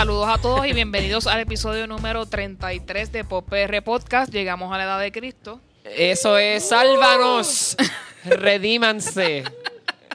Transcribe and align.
Saludos 0.00 0.28
a 0.30 0.38
todos 0.38 0.66
y 0.66 0.72
bienvenidos 0.72 1.26
al 1.26 1.40
episodio 1.40 1.86
número 1.86 2.24
33 2.24 3.12
de 3.12 3.22
PopR 3.22 3.82
Podcast. 3.84 4.32
Llegamos 4.32 4.72
a 4.72 4.78
la 4.78 4.84
edad 4.84 4.98
de 4.98 5.12
Cristo. 5.12 5.60
Eso 5.84 6.38
es, 6.38 6.66
sálvanos, 6.66 7.76
redímanse. 8.24 9.44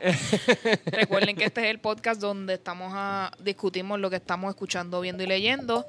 Recuerden 0.88 1.36
que 1.36 1.46
este 1.46 1.66
es 1.66 1.68
el 1.68 1.78
podcast 1.78 2.20
donde 2.20 2.56
estamos 2.56 2.94
a 2.96 3.30
discutimos 3.44 4.00
lo 4.00 4.10
que 4.10 4.16
estamos 4.16 4.50
escuchando, 4.50 5.02
viendo 5.02 5.22
y 5.22 5.28
leyendo. 5.28 5.86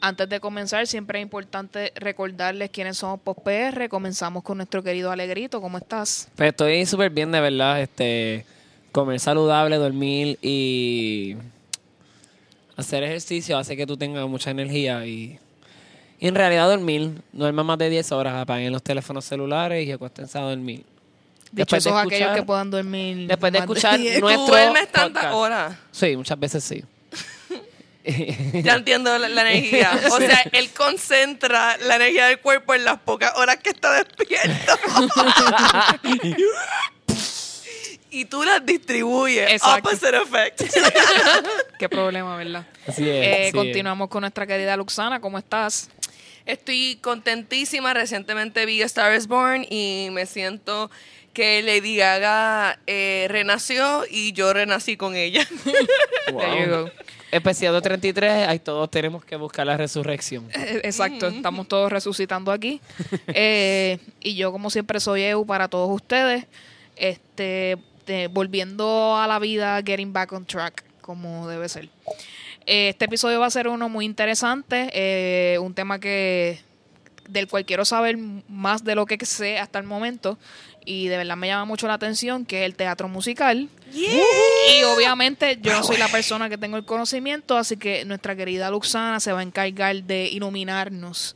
Antes 0.00 0.30
de 0.30 0.40
comenzar, 0.40 0.86
siempre 0.86 1.18
es 1.18 1.22
importante 1.22 1.92
recordarles 1.94 2.70
quiénes 2.70 2.96
somos 2.96 3.20
PopR. 3.20 3.90
Comenzamos 3.90 4.44
con 4.44 4.56
nuestro 4.56 4.82
querido 4.82 5.12
Alegrito. 5.12 5.60
¿Cómo 5.60 5.76
estás? 5.76 6.28
Pues 6.36 6.48
estoy 6.48 6.86
súper 6.86 7.10
bien, 7.10 7.30
de 7.32 7.40
verdad. 7.42 7.82
Este, 7.82 8.46
comer 8.92 9.20
saludable, 9.20 9.76
dormir 9.76 10.38
y 10.40 11.36
hacer 12.76 13.02
ejercicio 13.02 13.56
hace 13.58 13.76
que 13.76 13.86
tú 13.86 13.96
tengas 13.96 14.26
mucha 14.28 14.50
energía 14.50 15.04
y, 15.06 15.38
y 16.18 16.28
en 16.28 16.34
realidad 16.34 16.68
dormir. 16.68 17.22
Duerma 17.32 17.62
más 17.64 17.78
de 17.78 17.90
10 17.90 18.12
horas, 18.12 18.34
apaguen 18.34 18.72
los 18.72 18.82
teléfonos 18.82 19.24
celulares 19.24 19.86
y 19.86 19.92
acuéstense 19.92 20.38
a 20.38 20.42
dormir. 20.42 20.84
Después 21.52 21.84
de 21.84 21.90
Dichosos 21.90 22.06
aquellos 22.06 22.20
escuchar- 22.28 22.34
que 22.36 22.42
puedan 22.42 22.70
dormir. 22.70 23.26
Después 23.28 23.52
de 23.52 23.58
escuchar 23.60 23.98
10. 23.98 24.20
nuestro 24.20 24.44
Tú 24.46 24.50
duermes 24.50 24.88
tantas 24.92 25.24
podcast. 25.26 25.34
horas. 25.34 25.76
Sí, 25.92 26.16
muchas 26.16 26.38
veces 26.38 26.64
sí. 26.64 26.84
Ya 28.62 28.74
entiendo 28.74 29.16
la, 29.18 29.28
la 29.28 29.50
energía. 29.50 29.90
O 30.12 30.18
sea, 30.18 30.42
él 30.52 30.70
concentra 30.70 31.76
la 31.78 31.96
energía 31.96 32.26
del 32.26 32.38
cuerpo 32.40 32.74
en 32.74 32.84
las 32.84 32.98
pocas 33.00 33.32
horas 33.36 33.56
que 33.56 33.70
está 33.70 33.92
despierto. 33.94 34.72
y 38.16 38.24
tú 38.24 38.42
las 38.42 38.64
distribuyes. 38.64 39.50
Exacto. 39.52 39.90
Opposite 39.90 40.16
effect. 40.16 40.62
Qué 41.78 41.86
problema, 41.86 42.34
¿verdad? 42.36 42.66
Así 42.86 43.02
es. 43.06 43.08
Eh, 43.08 43.32
así 43.32 43.42
es. 43.48 43.52
continuamos 43.52 44.08
con 44.08 44.22
nuestra 44.22 44.46
querida 44.46 44.74
Luxana. 44.74 45.20
¿Cómo 45.20 45.36
estás? 45.36 45.90
Estoy 46.46 46.98
contentísima. 47.02 47.92
Recientemente 47.92 48.64
vi 48.64 48.80
A 48.80 48.86
Star 48.86 49.14
is 49.14 49.26
Born 49.26 49.66
y 49.68 50.08
me 50.12 50.24
siento 50.24 50.90
que 51.34 51.60
Lady 51.60 51.96
Gaga 51.96 52.78
eh, 52.86 53.26
renació 53.28 54.04
y 54.10 54.32
yo 54.32 54.54
renací 54.54 54.96
con 54.96 55.14
ella. 55.14 55.46
Wow. 56.32 56.40
There 56.40 56.64
you 56.64 56.70
go. 56.70 56.90
Especial 57.30 57.74
de 57.74 57.82
33, 57.82 58.48
ahí 58.48 58.60
todos 58.60 58.90
tenemos 58.90 59.22
que 59.26 59.36
buscar 59.36 59.66
la 59.66 59.76
resurrección. 59.76 60.48
Eh, 60.54 60.80
Exacto, 60.84 61.26
estamos 61.26 61.68
todos 61.68 61.92
resucitando 61.92 62.50
aquí. 62.50 62.80
Eh, 63.26 63.98
y 64.20 64.36
yo, 64.36 64.52
como 64.52 64.70
siempre, 64.70 65.00
soy 65.00 65.22
EU 65.24 65.44
para 65.44 65.68
todos 65.68 65.90
ustedes. 65.90 66.46
Este, 66.96 67.76
eh, 68.06 68.28
volviendo 68.30 69.16
a 69.16 69.26
la 69.26 69.38
vida, 69.38 69.80
getting 69.84 70.12
back 70.12 70.32
on 70.32 70.44
track, 70.46 70.84
como 71.00 71.48
debe 71.48 71.68
ser. 71.68 71.88
Eh, 72.66 72.90
Este 72.90 73.04
episodio 73.04 73.40
va 73.40 73.46
a 73.46 73.50
ser 73.50 73.68
uno 73.68 73.88
muy 73.88 74.04
interesante, 74.04 74.90
eh, 74.92 75.58
un 75.58 75.74
tema 75.74 75.98
que 75.98 76.60
del 77.28 77.48
cual 77.48 77.64
quiero 77.64 77.84
saber 77.84 78.16
más 78.16 78.84
de 78.84 78.94
lo 78.94 79.04
que 79.06 79.18
sé 79.26 79.58
hasta 79.58 79.80
el 79.80 79.84
momento 79.84 80.38
y 80.84 81.08
de 81.08 81.16
verdad 81.16 81.36
me 81.36 81.48
llama 81.48 81.64
mucho 81.64 81.88
la 81.88 81.94
atención, 81.94 82.46
que 82.46 82.60
es 82.60 82.66
el 82.66 82.76
teatro 82.76 83.08
musical. 83.08 83.68
Y 83.92 84.84
obviamente 84.84 85.58
yo 85.60 85.72
no 85.72 85.82
soy 85.82 85.96
la 85.96 86.08
persona 86.08 86.48
que 86.48 86.56
tengo 86.56 86.76
el 86.76 86.84
conocimiento, 86.84 87.58
así 87.58 87.76
que 87.76 88.04
nuestra 88.04 88.36
querida 88.36 88.70
Luxana 88.70 89.18
se 89.18 89.32
va 89.32 89.40
a 89.40 89.42
encargar 89.42 90.04
de 90.04 90.28
iluminarnos 90.28 91.34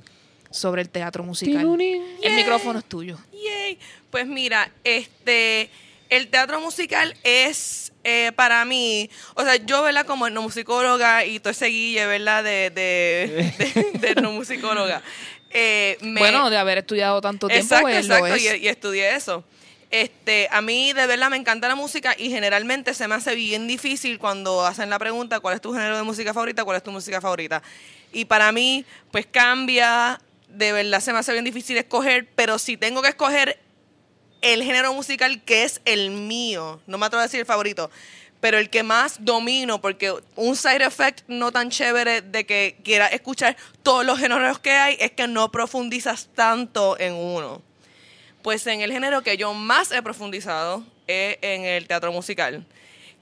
sobre 0.50 0.82
el 0.82 0.88
teatro 0.88 1.24
musical. 1.24 1.62
El 2.22 2.36
micrófono 2.36 2.78
es 2.78 2.84
tuyo. 2.84 3.18
Pues 4.10 4.26
mira, 4.26 4.70
este, 4.84 5.68
el 6.10 6.28
teatro 6.28 6.60
musical 6.60 7.14
es 7.22 7.92
eh, 8.04 8.32
para 8.36 8.64
mí, 8.64 9.08
o 9.34 9.42
sea, 9.44 9.56
yo, 9.56 9.82
¿verdad? 9.82 10.06
Como 10.06 10.26
etnomusicóloga 10.26 11.24
y 11.24 11.38
todo 11.40 11.50
ese 11.50 11.66
guille, 11.66 12.06
¿verdad? 12.06 12.44
De, 12.44 12.70
de, 12.70 13.52
de, 13.58 13.98
de 13.98 14.08
etnomusicóloga. 14.10 15.02
eh, 15.50 15.96
me- 16.02 16.20
Bueno, 16.20 16.48
de 16.50 16.56
haber 16.58 16.78
estudiado 16.78 17.20
tanto 17.20 17.46
tiempo, 17.48 17.62
exacto, 17.64 17.82
pues, 17.88 18.04
exacto, 18.06 18.34
es. 18.34 18.42
y, 18.60 18.64
y 18.64 18.68
estudié 18.68 19.14
eso. 19.16 19.44
Este, 19.90 20.46
a 20.52 20.60
mí 20.62 20.92
de 20.92 21.04
verdad 21.08 21.30
me 21.30 21.36
encanta 21.36 21.66
la 21.66 21.74
música 21.74 22.14
y 22.16 22.30
generalmente 22.30 22.94
se 22.94 23.08
me 23.08 23.16
hace 23.16 23.34
bien 23.34 23.66
difícil 23.66 24.20
cuando 24.20 24.64
hacen 24.64 24.88
la 24.88 25.00
pregunta 25.00 25.40
cuál 25.40 25.56
es 25.56 25.60
tu 25.60 25.72
género 25.72 25.96
de 25.96 26.04
música 26.04 26.32
favorita, 26.32 26.62
cuál 26.64 26.76
es 26.76 26.82
tu 26.84 26.92
música 26.92 27.20
favorita. 27.20 27.60
Y 28.12 28.24
para 28.26 28.52
mí, 28.52 28.84
pues 29.10 29.26
cambia, 29.26 30.20
de 30.48 30.72
verdad 30.72 31.00
se 31.00 31.12
me 31.12 31.18
hace 31.18 31.32
bien 31.32 31.44
difícil 31.44 31.76
escoger, 31.76 32.28
pero 32.36 32.58
si 32.60 32.76
tengo 32.76 33.02
que 33.02 33.08
escoger 33.08 33.58
el 34.42 34.62
género 34.62 34.92
musical 34.94 35.42
que 35.42 35.64
es 35.64 35.80
el 35.84 36.10
mío, 36.10 36.80
no 36.86 36.98
me 36.98 37.06
atrevo 37.06 37.20
a 37.20 37.24
decir 37.24 37.40
el 37.40 37.46
favorito, 37.46 37.90
pero 38.40 38.56
el 38.58 38.70
que 38.70 38.82
más 38.82 39.22
domino, 39.24 39.80
porque 39.80 40.14
un 40.36 40.56
side 40.56 40.84
effect 40.84 41.22
no 41.28 41.52
tan 41.52 41.70
chévere 41.70 42.22
de 42.22 42.46
que 42.46 42.76
quieras 42.82 43.12
escuchar 43.12 43.56
todos 43.82 44.04
los 44.04 44.18
géneros 44.18 44.58
que 44.58 44.70
hay 44.72 44.96
es 44.98 45.10
que 45.12 45.28
no 45.28 45.50
profundizas 45.52 46.28
tanto 46.34 46.98
en 46.98 47.12
uno. 47.14 47.60
Pues 48.42 48.66
en 48.66 48.80
el 48.80 48.90
género 48.92 49.22
que 49.22 49.36
yo 49.36 49.52
más 49.52 49.92
he 49.92 50.00
profundizado 50.02 50.82
es 51.06 51.36
en 51.42 51.64
el 51.66 51.86
teatro 51.86 52.10
musical, 52.12 52.64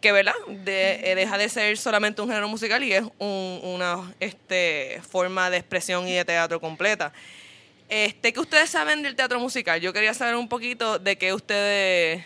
que 0.01 0.13
verdad 0.13 0.35
De- 0.47 1.11
eh, 1.11 1.15
deja 1.17 1.37
de 1.37 1.49
ser 1.49 1.77
solamente 1.77 2.23
un 2.23 2.29
género 2.29 2.47
musical 2.49 2.85
y 2.85 2.93
es 2.93 3.03
un- 3.19 3.61
una 3.65 4.15
este, 4.21 5.01
forma 5.11 5.51
de 5.51 5.57
expresión 5.57 6.07
y 6.07 6.13
de 6.13 6.25
teatro 6.25 6.61
completa. 6.61 7.13
Este, 7.89 8.33
¿Qué 8.33 8.41
ustedes 8.41 8.69
saben 8.71 9.03
del 9.03 9.17
teatro 9.17 9.41
musical? 9.41 9.81
Yo 9.81 9.93
quería 9.93 10.13
saber 10.15 10.35
un 10.37 10.49
poquito 10.49 10.99
de 10.99 11.17
qué 11.17 11.33
ustedes... 11.33 12.25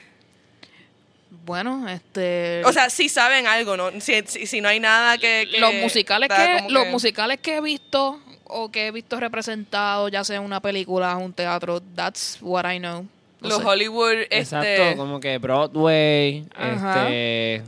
Bueno, 1.44 1.88
este 1.88 2.62
O 2.64 2.72
sea, 2.72 2.90
si 2.90 3.08
saben 3.08 3.46
algo, 3.46 3.76
¿no? 3.76 3.90
Si, 4.00 4.22
si, 4.26 4.46
si 4.46 4.60
no 4.60 4.68
hay 4.68 4.80
nada 4.80 5.16
que... 5.18 5.48
que 5.50 5.60
los 5.60 5.72
musicales 5.74 6.28
que 6.28 6.66
los 6.68 6.84
que- 6.84 6.90
musicales 6.90 7.38
que 7.40 7.56
he 7.56 7.60
visto 7.60 8.20
o 8.44 8.70
que 8.70 8.88
he 8.88 8.90
visto 8.90 9.18
representados, 9.18 10.10
ya 10.12 10.24
sea 10.24 10.36
en 10.36 10.42
una 10.42 10.60
película, 10.60 11.16
un 11.16 11.32
teatro, 11.32 11.80
that's 11.96 12.36
what 12.42 12.70
I 12.70 12.78
know. 12.78 13.06
No 13.40 13.48
Los 13.48 13.58
sé. 13.58 13.64
Hollywood... 13.64 14.14
Exacto, 14.30 14.66
Este, 14.68 14.96
como 14.96 15.18
que 15.20 15.38
Broadway, 15.38 16.44
Ajá. 16.54 17.08
este 17.08 17.62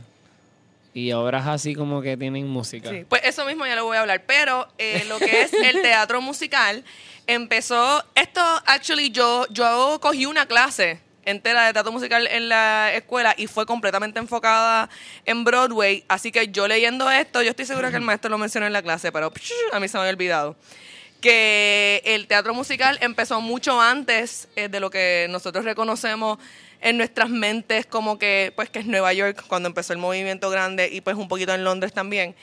y 0.95 1.11
obras 1.11 1.45
así 1.45 1.75
como 1.75 2.01
que 2.01 2.15
tienen 2.15 2.47
música. 2.47 2.89
Sí, 2.89 3.05
pues 3.07 3.21
eso 3.25 3.45
mismo 3.45 3.67
ya 3.67 3.75
lo 3.75 3.83
voy 3.83 3.97
a 3.97 3.99
hablar. 3.99 4.23
Pero 4.25 4.65
eh, 4.77 5.03
lo 5.09 5.19
que 5.19 5.41
es 5.41 5.51
el 5.53 5.81
teatro 5.81 6.21
musical 6.21 6.85
empezó. 7.27 8.01
Esto, 8.15 8.41
actually, 8.65 9.11
yo, 9.11 9.45
yo 9.49 9.99
cogí 10.01 10.25
una 10.25 10.45
clase 10.45 11.01
entera 11.25 11.65
de 11.65 11.73
teatro 11.73 11.91
musical 11.91 12.25
en 12.27 12.47
la 12.47 12.93
escuela 12.93 13.35
y 13.37 13.47
fue 13.47 13.65
completamente 13.65 14.19
enfocada 14.19 14.89
en 15.25 15.43
Broadway. 15.43 16.05
Así 16.07 16.31
que 16.31 16.47
yo 16.47 16.65
leyendo 16.65 17.11
esto, 17.11 17.41
yo 17.41 17.49
estoy 17.49 17.65
segura 17.65 17.89
que 17.89 17.97
el 17.97 18.03
maestro 18.03 18.29
lo 18.29 18.37
mencionó 18.37 18.65
en 18.65 18.71
la 18.73 18.81
clase, 18.81 19.11
pero 19.11 19.31
psh, 19.31 19.51
a 19.73 19.81
mí 19.81 19.89
se 19.89 19.97
me 19.97 20.01
había 20.01 20.13
olvidado. 20.13 20.55
Que 21.19 22.01
el 22.05 22.27
teatro 22.27 22.53
musical 22.53 22.97
empezó 23.01 23.41
mucho 23.41 23.81
antes 23.81 24.47
eh, 24.55 24.69
de 24.69 24.79
lo 24.79 24.89
que 24.89 25.27
nosotros 25.29 25.65
reconocemos 25.65 26.37
en 26.85 26.97
nuestras 26.97 27.31
mentes 27.31 27.87
como 27.87 28.19
que, 28.19 28.53
pues, 28.55 28.69
que 28.69 28.77
es 28.77 28.85
Nueva 28.85 29.11
York, 29.11 29.43
cuando 29.47 29.67
empezó 29.67 29.91
el 29.91 29.97
movimiento 29.97 30.51
grande 30.51 30.87
y 30.91 31.01
pues 31.01 31.17
un 31.17 31.27
poquito 31.27 31.51
en 31.51 31.63
Londres 31.63 31.93
también. 31.93 32.35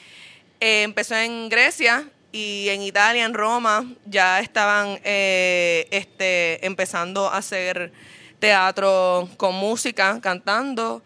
Eh, 0.58 0.82
empezó 0.82 1.14
en 1.14 1.48
Grecia 1.48 2.08
y 2.32 2.68
en 2.68 2.82
Italia, 2.82 3.24
en 3.24 3.34
Roma, 3.34 3.88
ya 4.04 4.40
estaban 4.40 4.98
eh, 5.04 5.86
este, 5.92 6.66
empezando 6.66 7.28
a 7.28 7.36
hacer 7.36 7.92
teatro 8.40 9.28
con 9.36 9.54
música, 9.54 10.18
cantando, 10.20 11.04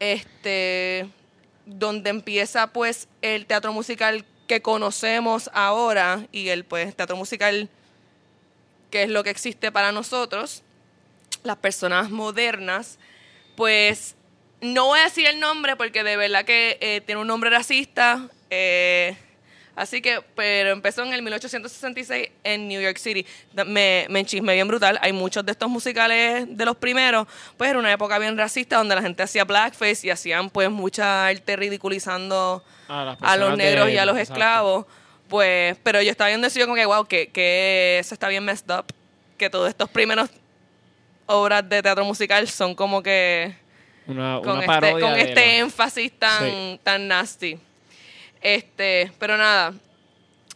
este, 0.00 1.08
donde 1.66 2.10
empieza 2.10 2.66
pues 2.66 3.06
el 3.22 3.46
teatro 3.46 3.72
musical 3.72 4.24
que 4.48 4.60
conocemos 4.60 5.50
ahora 5.54 6.26
y 6.32 6.48
el 6.48 6.64
pues 6.64 6.96
teatro 6.96 7.14
musical 7.14 7.70
que 8.90 9.04
es 9.04 9.08
lo 9.08 9.22
que 9.22 9.30
existe 9.30 9.70
para 9.70 9.92
nosotros, 9.92 10.64
las 11.46 11.56
personas 11.56 12.10
modernas, 12.10 12.98
pues 13.56 14.14
no 14.60 14.86
voy 14.86 15.00
a 15.00 15.04
decir 15.04 15.26
el 15.26 15.38
nombre 15.40 15.76
porque 15.76 16.02
de 16.02 16.16
verdad 16.16 16.44
que 16.44 16.78
eh, 16.80 17.00
tiene 17.04 17.20
un 17.20 17.26
nombre 17.26 17.50
racista. 17.50 18.28
eh, 18.50 19.16
así 19.76 20.00
que, 20.00 20.22
pero 20.34 20.70
empezó 20.70 21.02
en 21.04 21.12
el 21.12 21.20
1866 21.22 22.30
en 22.44 22.66
New 22.68 22.80
York 22.80 22.96
City. 22.96 23.26
Me, 23.66 24.06
me 24.08 24.20
enchismé 24.20 24.54
bien 24.54 24.66
brutal. 24.68 24.98
Hay 25.02 25.12
muchos 25.12 25.44
de 25.44 25.52
estos 25.52 25.68
musicales 25.68 26.46
de 26.48 26.64
los 26.64 26.76
primeros, 26.76 27.26
pues 27.58 27.68
era 27.70 27.78
una 27.78 27.92
época 27.92 28.18
bien 28.18 28.36
racista 28.38 28.78
donde 28.78 28.94
la 28.94 29.02
gente 29.02 29.22
hacía 29.22 29.44
blackface 29.44 30.06
y 30.06 30.10
hacían 30.10 30.48
pues 30.50 30.70
mucha 30.70 31.26
arte 31.26 31.56
ridiculizando 31.56 32.64
A 32.88 33.36
los 33.36 33.56
negros 33.56 33.86
de- 33.88 33.92
y 33.94 33.98
a 33.98 34.06
los 34.06 34.16
exacto. 34.16 34.32
esclavos. 34.34 34.86
Pues, 35.28 35.76
pero 35.82 36.00
yo 36.02 36.10
estaba 36.10 36.30
y 36.30 36.40
yo 36.40 36.64
como 36.66 36.76
que, 36.76 36.86
wow, 36.86 37.04
que, 37.04 37.28
que 37.28 37.98
eso 38.00 38.14
está 38.14 38.28
bien 38.28 38.44
messed 38.44 38.70
up. 38.70 38.86
Que 39.36 39.50
todos 39.50 39.68
estos 39.68 39.90
primeros 39.90 40.30
obras 41.26 41.68
de 41.68 41.82
teatro 41.82 42.04
musical 42.04 42.46
son 42.48 42.74
como 42.74 43.02
que 43.02 43.54
Una, 44.06 44.40
con 44.42 44.52
una 44.52 44.60
este, 44.60 44.66
parodia 44.66 45.00
con 45.08 45.18
este 45.18 45.34
la- 45.34 45.54
énfasis 45.56 46.12
tan, 46.18 46.44
Sí. 46.50 46.80
tan 46.82 47.08
nasty. 47.08 47.58
Este, 48.40 49.12
pero 49.18 49.36
nada, 49.36 49.74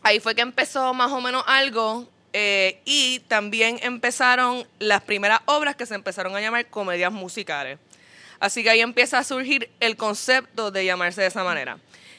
ahí 0.02 0.20
fue 0.20 0.34
que 0.34 0.42
empezó 0.42 0.94
más 0.94 1.10
o 1.10 1.20
menos 1.20 1.42
algo 1.46 2.08
eh, 2.32 2.80
y 2.84 3.20
también 3.26 3.80
empezaron 3.82 4.64
las 4.78 5.02
primeras 5.02 5.40
obras 5.46 5.74
que 5.74 5.86
se 5.86 5.94
empezaron 5.94 6.36
a 6.36 6.40
llamar 6.40 6.66
comedias 6.66 7.10
musicales. 7.10 7.78
Así 8.38 8.62
que 8.62 8.70
ahí 8.70 8.80
empieza 8.80 9.18
a 9.18 9.24
surgir 9.24 9.68
el 9.80 9.96
concepto 9.96 10.70
de 10.70 10.84
llamarse 10.84 11.20
de 11.20 11.26
esa 11.26 11.42
manera. 11.44 11.78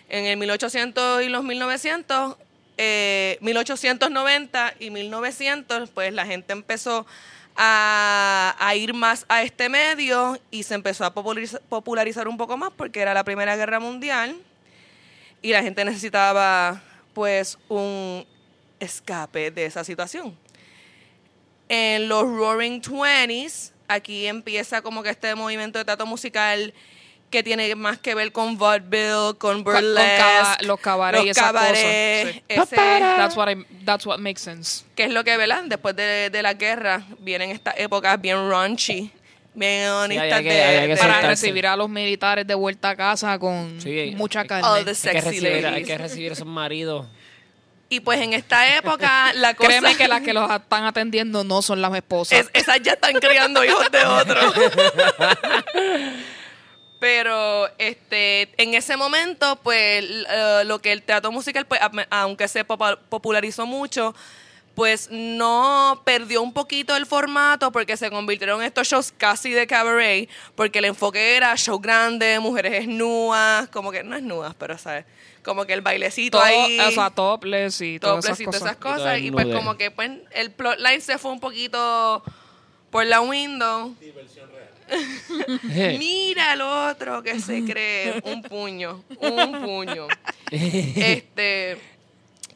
En 0.09 0.25
el 0.25 0.35
1800 0.37 1.23
y 1.23 1.29
los 1.29 1.43
1900, 1.43 2.35
eh, 2.77 3.37
1890 3.41 4.73
y 4.79 4.89
1900, 4.89 5.89
pues 5.91 6.13
la 6.13 6.25
gente 6.25 6.51
empezó 6.53 7.07
a, 7.55 8.73
ir 8.75 8.93
más 8.93 9.25
a 9.29 9.43
este 9.43 9.69
medio 9.69 10.39
y 10.49 10.63
se 10.63 10.75
empezó 10.75 11.05
a 11.05 11.13
populariza- 11.13 11.61
popularizar 11.69 12.27
un 12.27 12.37
poco 12.37 12.57
más 12.57 12.71
porque 12.75 13.01
era 13.01 13.13
la 13.13 13.23
Primera 13.23 13.55
Guerra 13.55 13.79
Mundial 13.79 14.37
y 15.41 15.51
la 15.51 15.61
gente 15.61 15.83
necesitaba 15.85 16.81
pues 17.13 17.57
un 17.67 18.25
escape 18.79 19.51
de 19.51 19.65
esa 19.65 19.83
situación. 19.83 20.37
En 21.69 22.09
los 22.09 22.23
Roaring 22.23 22.81
Twenties, 22.81 23.73
aquí 23.87 24.27
empieza 24.27 24.81
como 24.81 25.03
que 25.03 25.09
este 25.09 25.33
movimiento 25.35 25.79
de 25.79 25.85
teatro 25.85 26.05
musical 26.05 26.73
que 27.31 27.41
tiene 27.43 27.73
más 27.75 27.97
que 27.97 28.13
ver 28.13 28.31
con 28.31 28.57
vaudeville, 28.57 29.35
con 29.39 29.63
Con 29.63 29.63
burlesque, 29.63 30.17
caba- 30.17 30.57
los 30.61 30.79
cabarets 30.79 31.23
y 31.23 31.27
los 31.29 31.37
esas 31.37 31.51
cabarets, 31.51 31.79
cosas. 31.79 32.33
sí. 32.35 32.43
ese- 32.75 32.75
That's 32.75 33.35
what, 33.37 33.49
I, 33.49 33.65
that's 33.85 34.05
what 34.05 34.19
makes 34.19 34.41
sense. 34.41 34.83
que 34.95 35.05
es 35.05 35.11
lo 35.11 35.23
que, 35.23 35.35
¿verdad? 35.37 35.63
Después 35.65 35.95
de, 35.95 36.29
de 36.29 36.41
la 36.43 36.53
guerra 36.53 37.03
vienen 37.19 37.49
estas 37.51 37.73
épocas 37.77 38.19
bien 38.21 38.49
raunchy, 38.49 39.11
bien 39.53 39.89
honestas 39.89 40.41
Para 40.43 40.97
soltarse. 40.97 41.27
recibir 41.27 41.67
a 41.67 41.75
los 41.75 41.89
militares 41.89 42.45
de 42.45 42.53
vuelta 42.53 42.89
a 42.89 42.95
casa 42.95 43.39
con 43.39 43.79
Sí. 43.81 44.13
mucha 44.15 44.41
all 44.41 44.47
carne. 44.47 44.67
Hay 44.67 44.83
que, 44.83 45.21
recibir, 45.21 45.47
hay 45.47 45.61
ladies. 45.61 45.87
que 45.87 45.97
recibir 45.97 46.31
esos 46.33 46.45
maridos. 46.47 47.07
Y 47.89 47.99
pues 47.99 48.21
en 48.21 48.31
esta 48.33 48.77
época 48.77 49.33
la 49.33 49.53
cosa... 49.55 49.67
Créeme 49.69 49.95
que 49.97 50.07
las 50.07 50.21
que 50.21 50.33
los 50.33 50.49
están 50.49 50.85
atendiendo 50.85 51.43
no 51.43 51.61
son 51.61 51.81
las 51.81 51.93
esposas. 51.93 52.39
Es- 52.39 52.49
esas 52.53 52.81
ya 52.81 52.93
están 52.93 53.13
criando 53.19 53.63
hijos 53.65 53.89
de 53.91 54.05
otros. 54.05 54.53
Pero 57.01 57.67
este, 57.79 58.47
en 58.61 58.75
ese 58.75 58.95
momento, 58.95 59.55
pues, 59.63 60.05
eh, 60.05 60.61
lo 60.65 60.77
que 60.79 60.91
el 60.91 61.01
teatro 61.01 61.31
musical, 61.31 61.65
pues, 61.65 61.81
aunque 62.11 62.47
se 62.47 62.63
popa- 62.63 62.95
popularizó 63.09 63.65
mucho, 63.65 64.13
pues 64.75 65.09
no 65.11 65.99
perdió 66.05 66.43
un 66.43 66.53
poquito 66.53 66.95
el 66.95 67.07
formato 67.07 67.71
porque 67.71 67.97
se 67.97 68.11
convirtieron 68.11 68.61
en 68.61 68.67
estos 68.67 68.87
shows 68.87 69.11
casi 69.17 69.49
de 69.49 69.65
cabaret, 69.65 70.29
porque 70.53 70.77
el 70.77 70.85
enfoque 70.85 71.35
era 71.35 71.55
show 71.57 71.79
grande, 71.79 72.39
mujeres 72.39 72.71
desnudas, 72.73 73.67
como 73.69 73.91
que 73.91 74.03
no 74.03 74.15
desnudas, 74.15 74.53
pero 74.53 74.77
sabes, 74.77 75.05
como 75.43 75.65
que 75.65 75.73
el 75.73 75.81
bailecito 75.81 76.37
Todo- 76.37 76.45
ahí 76.45 76.79
o 76.81 76.91
sea, 76.91 77.09
topless 77.09 77.81
y 77.81 77.99
todas 77.99 78.17
topless 78.23 78.25
esas 78.25 78.39
y 78.41 78.43
todas 78.45 78.59
cosas. 78.59 78.71
esas 78.75 78.77
cosas. 78.77 79.03
todo 79.15 79.17
Y 79.17 79.31
pues 79.31 79.47
como 79.47 79.75
que 79.75 79.89
pues 79.89 80.11
el 80.33 80.51
plotline 80.51 81.01
se 81.01 81.17
fue 81.17 81.31
un 81.31 81.39
poquito 81.39 82.23
por 82.91 83.05
la 83.07 83.21
window. 83.21 83.95
Mira 85.99 86.53
el 86.53 86.61
otro 86.61 87.23
que 87.23 87.39
se 87.39 87.63
cree 87.63 88.21
un 88.23 88.41
puño, 88.41 89.03
un 89.19 89.61
puño. 89.61 90.07
Este, 90.51 91.77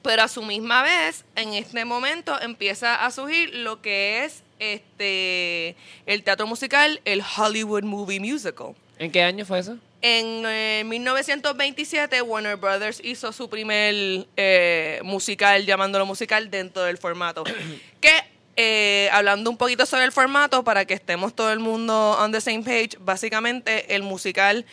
pero 0.02 0.24
a 0.24 0.28
su 0.28 0.44
misma 0.44 0.84
vez, 0.84 1.26
en 1.36 1.54
este 1.54 1.86
momento 1.86 2.40
empieza 2.42 3.06
a 3.06 3.12
surgir 3.12 3.56
lo 3.56 3.82
que 3.82 4.26
es 4.26 4.44
este 4.60 5.76
el 6.06 6.24
teatro 6.24 6.48
musical, 6.48 7.02
el 7.06 7.22
Hollywood 7.38 7.84
Movie 7.84 8.20
Musical. 8.20 8.76
¿En 9.00 9.12
qué 9.12 9.24
año 9.24 9.46
fue 9.46 9.60
eso? 9.60 9.78
En 10.02 10.44
eh, 10.46 10.84
1927, 10.86 12.22
Warner 12.22 12.58
Brothers 12.58 13.02
hizo 13.04 13.32
su 13.32 13.50
primer 13.50 14.28
eh, 14.38 15.00
musical, 15.04 15.66
llamándolo 15.66 16.06
musical, 16.06 16.52
dentro 16.52 16.84
del 16.84 17.00
formato. 17.00 17.44
que, 18.00 18.12
eh, 18.56 19.10
hablando 19.12 19.50
un 19.50 19.58
poquito 19.58 19.86
sobre 19.86 20.06
el 20.06 20.12
formato 20.12 20.64
para 20.64 20.86
que 20.86 20.94
estemos 20.94 21.36
todo 21.36 21.52
el 21.52 21.60
mundo 21.60 22.18
on 22.20 22.32
the 22.32 22.42
same 22.42 22.64
page, 22.64 22.92
básicamente 23.00 23.96
el 23.96 24.04
musical 24.04 24.66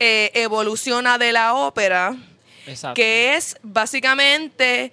eh, 0.00 0.30
evoluciona 0.34 1.18
de 1.18 1.32
la 1.32 1.54
ópera, 1.54 2.16
Exacto. 2.66 2.94
que 2.94 3.36
es 3.36 3.56
básicamente 3.62 4.92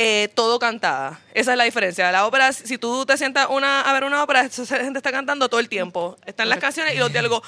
eh, 0.00 0.28
todo 0.34 0.60
cantada. 0.60 1.20
Esa 1.34 1.50
es 1.50 1.58
la 1.58 1.64
diferencia. 1.64 2.12
La 2.12 2.24
ópera, 2.24 2.52
si 2.52 2.78
tú 2.78 3.04
te 3.04 3.16
sientas 3.16 3.48
una, 3.50 3.80
a 3.80 3.92
ver 3.92 4.04
una 4.04 4.22
ópera, 4.22 4.42
esa 4.42 4.76
gente 4.76 5.00
está 5.00 5.10
cantando 5.10 5.48
todo 5.48 5.58
el 5.58 5.68
tiempo. 5.68 6.16
Están 6.24 6.48
las 6.48 6.60
canciones 6.60 6.94
y 6.94 6.98
los 6.98 7.10
diálogos. 7.10 7.42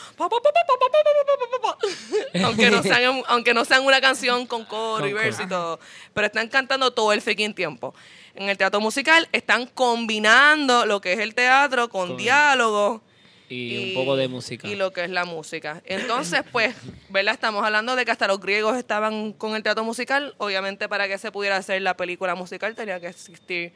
aunque, 2.42 2.70
no 2.70 2.82
sean, 2.82 3.22
aunque 3.28 3.54
no 3.54 3.64
sean 3.64 3.84
una 3.84 4.00
canción 4.00 4.48
con 4.48 4.64
coro 4.64 5.06
y 5.06 5.12
verso 5.12 5.44
y 5.44 5.48
todo. 5.48 5.78
Pero 6.12 6.26
están 6.26 6.48
cantando 6.48 6.90
todo 6.90 7.12
el 7.12 7.22
freaking 7.22 7.54
tiempo. 7.54 7.94
En 8.40 8.48
el 8.48 8.56
teatro 8.56 8.80
musical 8.80 9.28
están 9.32 9.66
combinando 9.66 10.86
lo 10.86 11.02
que 11.02 11.12
es 11.12 11.18
el 11.18 11.34
teatro 11.34 11.90
con, 11.90 12.08
Con- 12.08 12.16
diálogo 12.16 13.02
y, 13.50 13.88
un 13.90 13.94
poco 13.94 14.16
de 14.16 14.28
música. 14.28 14.66
y 14.66 14.76
lo 14.76 14.94
que 14.94 15.04
es 15.04 15.10
la 15.10 15.26
música. 15.26 15.82
Entonces, 15.84 16.40
pues, 16.50 16.74
¿verdad? 17.10 17.34
Estamos 17.34 17.62
hablando 17.62 17.96
de 17.96 18.06
que 18.06 18.10
hasta 18.12 18.26
los 18.26 18.40
griegos 18.40 18.78
estaban 18.78 19.34
con 19.34 19.56
el 19.56 19.62
teatro 19.62 19.84
musical. 19.84 20.34
Obviamente, 20.38 20.88
para 20.88 21.06
que 21.06 21.18
se 21.18 21.30
pudiera 21.30 21.58
hacer 21.58 21.82
la 21.82 21.98
película 21.98 22.34
musical 22.34 22.74
tenía 22.74 22.98
que 22.98 23.08
existir 23.08 23.74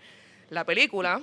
la 0.49 0.65
película. 0.65 1.21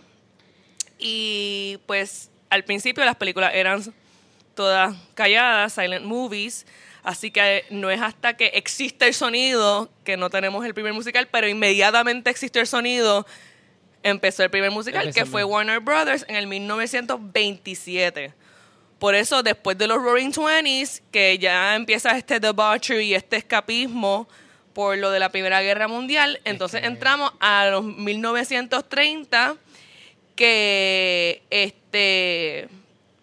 Y 1.00 1.80
pues, 1.88 2.30
al 2.52 2.64
principio 2.64 3.04
las 3.06 3.16
películas 3.16 3.56
eran 3.56 3.82
todas 4.54 4.96
calladas, 5.16 5.74
silent 5.74 6.06
movies. 6.06 6.68
Así 7.04 7.32
que 7.32 7.66
no 7.72 7.90
es 7.90 8.00
hasta 8.02 8.36
que 8.38 8.48
existe 8.48 9.08
el 9.08 9.14
sonido 9.14 9.90
que 10.04 10.18
no 10.18 10.30
tenemos 10.30 10.66
el 10.66 10.74
primer 10.74 10.94
musical, 10.94 11.28
pero 11.32 11.48
inmediatamente 11.48 12.30
existió 12.30 12.62
el 12.62 12.68
sonido, 12.68 13.26
empezó 14.04 14.44
el 14.44 14.50
primer 14.52 14.70
musical, 14.72 15.06
que 15.14 15.26
fue 15.32 15.44
Warner 15.44 15.80
Brothers 15.80 16.26
en 16.28 16.36
el 16.36 16.46
1927. 16.48 18.34
Por 19.00 19.16
eso, 19.16 19.42
después 19.42 19.78
de 19.80 19.88
los 19.88 19.98
Roaring 20.02 20.32
Twenties, 20.32 21.02
que 21.12 21.40
ya 21.40 21.76
empieza 21.76 22.16
este 22.18 22.40
debauchery 22.40 23.06
y 23.06 23.16
este 23.16 23.38
escapismo 23.38 24.28
por 24.74 24.96
lo 24.98 25.10
de 25.10 25.20
la 25.20 25.30
Primera 25.30 25.60
Guerra 25.62 25.88
Mundial, 25.88 26.40
entonces 26.46 26.82
que- 26.82 26.88
entramos 26.88 27.32
a 27.40 27.66
los 27.72 27.84
1930, 27.84 29.56
que 30.36 31.42
este 31.50 32.70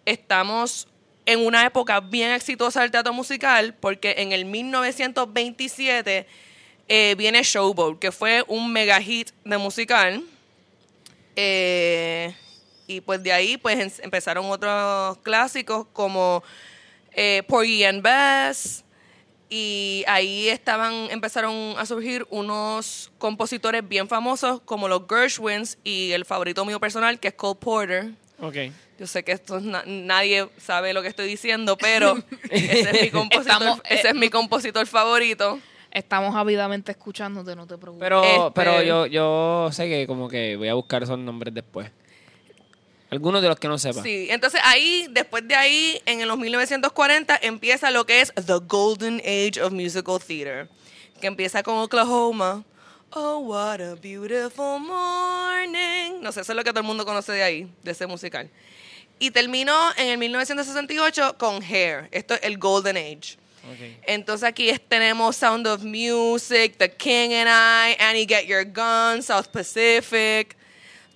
estamos 0.05 0.87
en 1.31 1.45
una 1.45 1.63
época 1.65 1.99
bien 1.99 2.31
exitosa 2.31 2.81
del 2.81 2.89
teatro 2.89 3.13
musical, 3.13 3.75
porque 3.79 4.15
en 4.17 4.31
el 4.31 4.45
1927 4.45 6.25
eh, 6.87 7.15
viene 7.17 7.43
Showboat, 7.43 7.99
que 7.99 8.11
fue 8.11 8.43
un 8.47 8.71
mega 8.73 8.99
hit 8.99 9.29
de 9.45 9.57
musical. 9.59 10.23
Eh, 11.35 12.33
y 12.87 13.01
pues 13.01 13.21
de 13.21 13.31
ahí 13.31 13.57
pues 13.57 13.77
en- 13.79 14.03
empezaron 14.03 14.45
otros 14.49 15.17
clásicos 15.19 15.85
como 15.93 16.43
eh, 17.13 17.43
Porgy 17.47 17.83
and 17.83 18.01
Bess. 18.01 18.83
Y 19.51 20.03
ahí 20.07 20.47
estaban, 20.49 20.93
empezaron 21.11 21.73
a 21.77 21.85
surgir 21.85 22.25
unos 22.29 23.11
compositores 23.17 23.87
bien 23.87 24.07
famosos 24.07 24.61
como 24.61 24.87
los 24.87 25.03
Gershwins 25.09 25.77
y 25.83 26.11
el 26.11 26.23
favorito 26.25 26.65
mío 26.65 26.79
personal 26.79 27.19
que 27.19 27.29
es 27.29 27.33
Cole 27.35 27.59
Porter. 27.59 28.11
Ok. 28.41 28.55
Yo 28.99 29.07
sé 29.07 29.23
que 29.23 29.31
esto 29.31 29.57
es 29.57 29.63
na- 29.63 29.83
nadie 29.85 30.47
sabe 30.57 30.93
lo 30.93 31.01
que 31.01 31.07
estoy 31.07 31.27
diciendo, 31.27 31.77
pero 31.77 32.17
ese 32.49 32.89
es 32.89 33.01
mi 33.01 33.09
compositor, 33.09 33.51
Estamos, 33.61 33.79
eh, 33.79 33.95
ese 33.95 34.07
es 34.09 34.15
mi 34.15 34.29
compositor 34.29 34.85
favorito. 34.87 35.59
Estamos 35.91 36.35
ávidamente 36.35 36.91
escuchándote, 36.91 37.55
no 37.55 37.65
te 37.65 37.77
preocupes. 37.77 38.05
Pero, 38.05 38.23
Este- 38.23 38.51
pero 38.53 38.81
yo, 38.83 39.05
yo 39.07 39.69
sé 39.71 39.87
que 39.89 40.05
como 40.07 40.27
que 40.29 40.55
voy 40.55 40.67
a 40.67 40.73
buscar 40.75 41.01
esos 41.03 41.17
nombres 41.17 41.53
después. 41.53 41.89
Algunos 43.09 43.41
de 43.41 43.47
los 43.47 43.57
que 43.57 43.67
no 43.67 43.79
sepa. 43.79 44.03
Sí, 44.03 44.27
entonces 44.29 44.61
ahí, 44.63 45.07
después 45.09 45.47
de 45.47 45.55
ahí, 45.55 45.99
en 46.05 46.27
los 46.27 46.37
1940, 46.37 47.39
empieza 47.41 47.89
lo 47.89 48.05
que 48.05 48.21
es 48.21 48.31
The 48.35 48.53
Golden 48.67 49.19
Age 49.21 49.63
of 49.63 49.71
Musical 49.73 50.19
Theater, 50.25 50.69
que 51.19 51.25
empieza 51.25 51.63
con 51.63 51.77
Oklahoma. 51.79 52.63
Oh, 53.11 53.39
what 53.39 53.81
a 53.81 53.95
beautiful 53.95 54.79
morning. 54.79 56.21
No 56.21 56.31
sé, 56.31 56.41
eso 56.41 56.51
es 56.51 56.55
lo 56.55 56.63
que 56.63 56.69
todo 56.69 56.81
el 56.81 56.85
mundo 56.85 57.05
conoce 57.05 57.31
de 57.31 57.41
ahí, 57.41 57.67
de 57.81 57.91
ese 57.91 58.05
musical. 58.05 58.47
Y 59.17 59.31
terminó 59.31 59.75
en 59.97 60.09
el 60.09 60.17
1968 60.19 61.35
con 61.37 61.63
Hair. 61.63 62.07
Esto 62.11 62.35
es 62.35 62.41
el 62.43 62.59
Golden 62.59 62.97
Age. 62.97 63.37
Ok. 63.63 63.97
Entonces 64.03 64.47
aquí 64.47 64.71
tenemos 64.87 65.35
Sound 65.35 65.65
of 65.67 65.83
Music, 65.83 66.75
The 66.77 66.91
King 66.91 67.33
and 67.33 67.49
I, 67.49 67.95
Annie 67.99 68.27
Get 68.27 68.45
Your 68.45 68.63
Gun, 68.63 69.23
South 69.23 69.47
Pacific, 69.51 70.55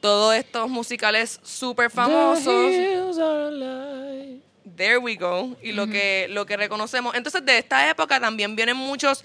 todos 0.02 0.36
estos 0.36 0.68
musicales 0.70 1.40
súper 1.44 1.92
famosos. 1.92 2.72
The 2.72 2.94
hills 2.94 3.20
are 3.20 3.48
alive. 3.50 4.42
There 4.76 4.98
we 4.98 5.16
go. 5.16 5.56
Y 5.62 5.74
lo 5.74 5.86
que 5.86 6.28
lo 6.30 6.46
que 6.48 6.58
reconocemos. 6.58 7.14
Entonces, 7.14 7.46
de 7.46 7.60
esta 7.60 7.88
época 7.88 8.20
también 8.20 8.56
vienen 8.56 8.76
muchos 8.76 9.24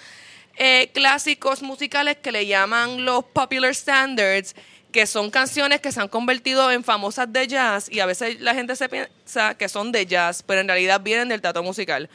eh, 0.58 0.90
clásicos 0.92 1.62
musicales 1.62 2.16
que 2.16 2.32
le 2.32 2.46
llaman 2.46 3.04
los 3.04 3.24
popular 3.24 3.74
standards, 3.74 4.56
que 4.92 5.06
son 5.06 5.30
canciones 5.30 5.80
que 5.80 5.92
se 5.92 6.00
han 6.00 6.08
convertido 6.08 6.70
en 6.72 6.82
famosas 6.82 7.32
de 7.32 7.46
jazz 7.46 7.88
y 7.90 8.00
a 8.00 8.06
veces 8.06 8.40
la 8.40 8.54
gente 8.54 8.74
se 8.74 8.88
piensa 8.88 9.54
que 9.56 9.68
son 9.68 9.92
de 9.92 10.04
jazz, 10.06 10.42
pero 10.42 10.60
en 10.60 10.68
realidad 10.68 11.00
vienen 11.00 11.28
del 11.28 11.40
teatro 11.40 11.62
musical. 11.62 12.10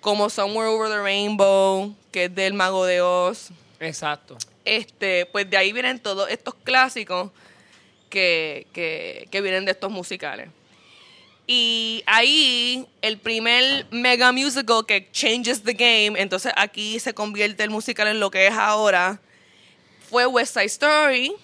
Como 0.00 0.30
Somewhere 0.30 0.68
Over 0.68 0.90
the 0.90 1.02
Rainbow, 1.02 1.94
que 2.10 2.24
es 2.24 2.34
del 2.34 2.54
Mago 2.54 2.86
de 2.86 3.02
Oz. 3.02 3.50
Exacto. 3.78 4.38
Este, 4.64 5.26
pues 5.26 5.48
de 5.50 5.56
ahí 5.56 5.72
vienen 5.72 5.98
todos 5.98 6.30
estos 6.30 6.54
clásicos 6.54 7.30
que, 8.08 8.66
que, 8.72 9.28
que 9.30 9.40
vienen 9.40 9.64
de 9.64 9.72
estos 9.72 9.90
musicales. 9.90 10.48
Y 11.54 12.02
ahí, 12.06 12.88
el 13.02 13.18
primer 13.18 13.86
mega 13.90 14.32
musical 14.32 14.86
que 14.86 15.10
changes 15.12 15.62
the 15.62 15.74
game, 15.74 16.18
entonces 16.18 16.50
aquí 16.56 16.98
se 16.98 17.12
convierte 17.12 17.62
el 17.62 17.68
musical 17.68 18.08
en 18.08 18.20
lo 18.20 18.30
que 18.30 18.46
es 18.46 18.54
ahora, 18.54 19.20
fue 20.08 20.24
West 20.24 20.54
Side 20.54 20.64
Story 20.64 21.34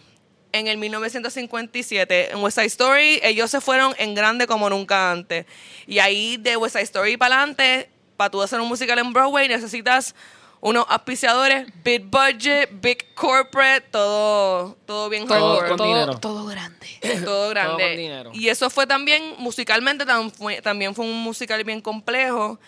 en 0.52 0.66
el 0.66 0.78
1957. 0.78 2.32
En 2.32 2.42
West 2.42 2.56
Side 2.56 2.68
Story 2.68 3.20
ellos 3.22 3.50
se 3.50 3.60
fueron 3.60 3.94
en 3.98 4.14
grande 4.14 4.46
como 4.46 4.70
nunca 4.70 5.12
antes. 5.12 5.44
Y 5.86 5.98
ahí 5.98 6.38
de 6.38 6.56
West 6.56 6.76
Side 6.76 6.84
Story 6.84 7.18
para 7.18 7.36
adelante, 7.36 7.90
para 8.16 8.30
tú 8.30 8.40
hacer 8.40 8.62
un 8.62 8.68
musical 8.68 8.98
en 8.98 9.12
Broadway 9.12 9.46
necesitas 9.46 10.14
unos 10.60 10.84
auspiciadores, 10.88 11.66
big 11.84 12.02
budget, 12.04 12.68
big 12.80 13.14
corporate, 13.14 13.82
todo, 13.90 14.76
todo 14.86 15.08
bien 15.08 15.26
Todo, 15.26 15.50
hardcore. 15.50 15.68
con 15.68 15.76
todo, 15.78 15.86
dinero. 15.88 16.18
todo 16.18 16.46
grande. 16.46 16.86
todo 17.24 17.48
grande. 17.50 17.82
con 17.84 17.96
dinero. 17.96 18.30
Y 18.34 18.48
eso 18.48 18.68
fue 18.70 18.86
también, 18.86 19.34
musicalmente 19.38 20.04
tam- 20.04 20.30
fue- 20.32 20.60
también 20.60 20.94
fue 20.94 21.04
un 21.04 21.16
musical 21.22 21.62
bien 21.64 21.80
complejo. 21.80 22.58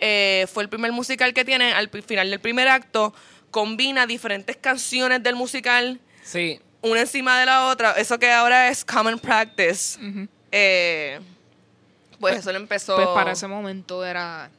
Eh, 0.00 0.46
fue 0.52 0.62
el 0.64 0.68
primer 0.68 0.92
musical 0.92 1.32
que 1.32 1.44
tiene, 1.44 1.72
al 1.72 1.88
final 1.88 2.28
del 2.30 2.40
primer 2.40 2.68
acto, 2.68 3.14
combina 3.50 4.06
diferentes 4.06 4.56
canciones 4.56 5.22
del 5.22 5.36
musical, 5.36 6.00
Sí. 6.22 6.60
una 6.82 7.00
encima 7.00 7.38
de 7.40 7.46
la 7.46 7.66
otra. 7.68 7.92
Eso 7.92 8.18
que 8.18 8.30
ahora 8.30 8.68
es 8.68 8.84
common 8.84 9.18
practice. 9.18 9.98
Eh, 10.52 11.20
pues 12.20 12.36
eso 12.38 12.50
lo 12.52 12.58
empezó. 12.58 12.96
Pues 12.96 13.08
para 13.08 13.32
ese 13.32 13.46
momento 13.46 14.04
era 14.04 14.50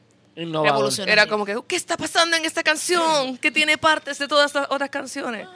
Innovador. 0.42 0.74
Era 1.08 1.26
como 1.26 1.44
que, 1.44 1.56
¿qué 1.66 1.76
está 1.76 1.96
pasando 1.96 2.36
en 2.36 2.44
esta 2.44 2.62
canción? 2.62 3.36
Que 3.38 3.50
tiene 3.50 3.76
partes 3.78 4.18
de 4.18 4.28
todas 4.28 4.46
estas 4.46 4.66
otras 4.70 4.88
canciones. 4.90 5.46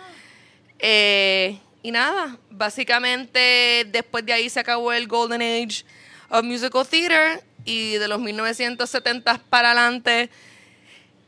Eh, 0.78 1.58
y 1.82 1.90
nada, 1.92 2.36
básicamente 2.50 3.86
después 3.88 4.24
de 4.26 4.32
ahí 4.32 4.48
se 4.50 4.60
acabó 4.60 4.92
el 4.92 5.06
Golden 5.06 5.42
Age 5.42 5.84
of 6.30 6.44
Musical 6.44 6.86
Theater 6.86 7.42
y 7.64 7.92
de 7.94 8.08
los 8.08 8.18
1970 8.20 9.38
para 9.48 9.70
adelante, 9.72 10.28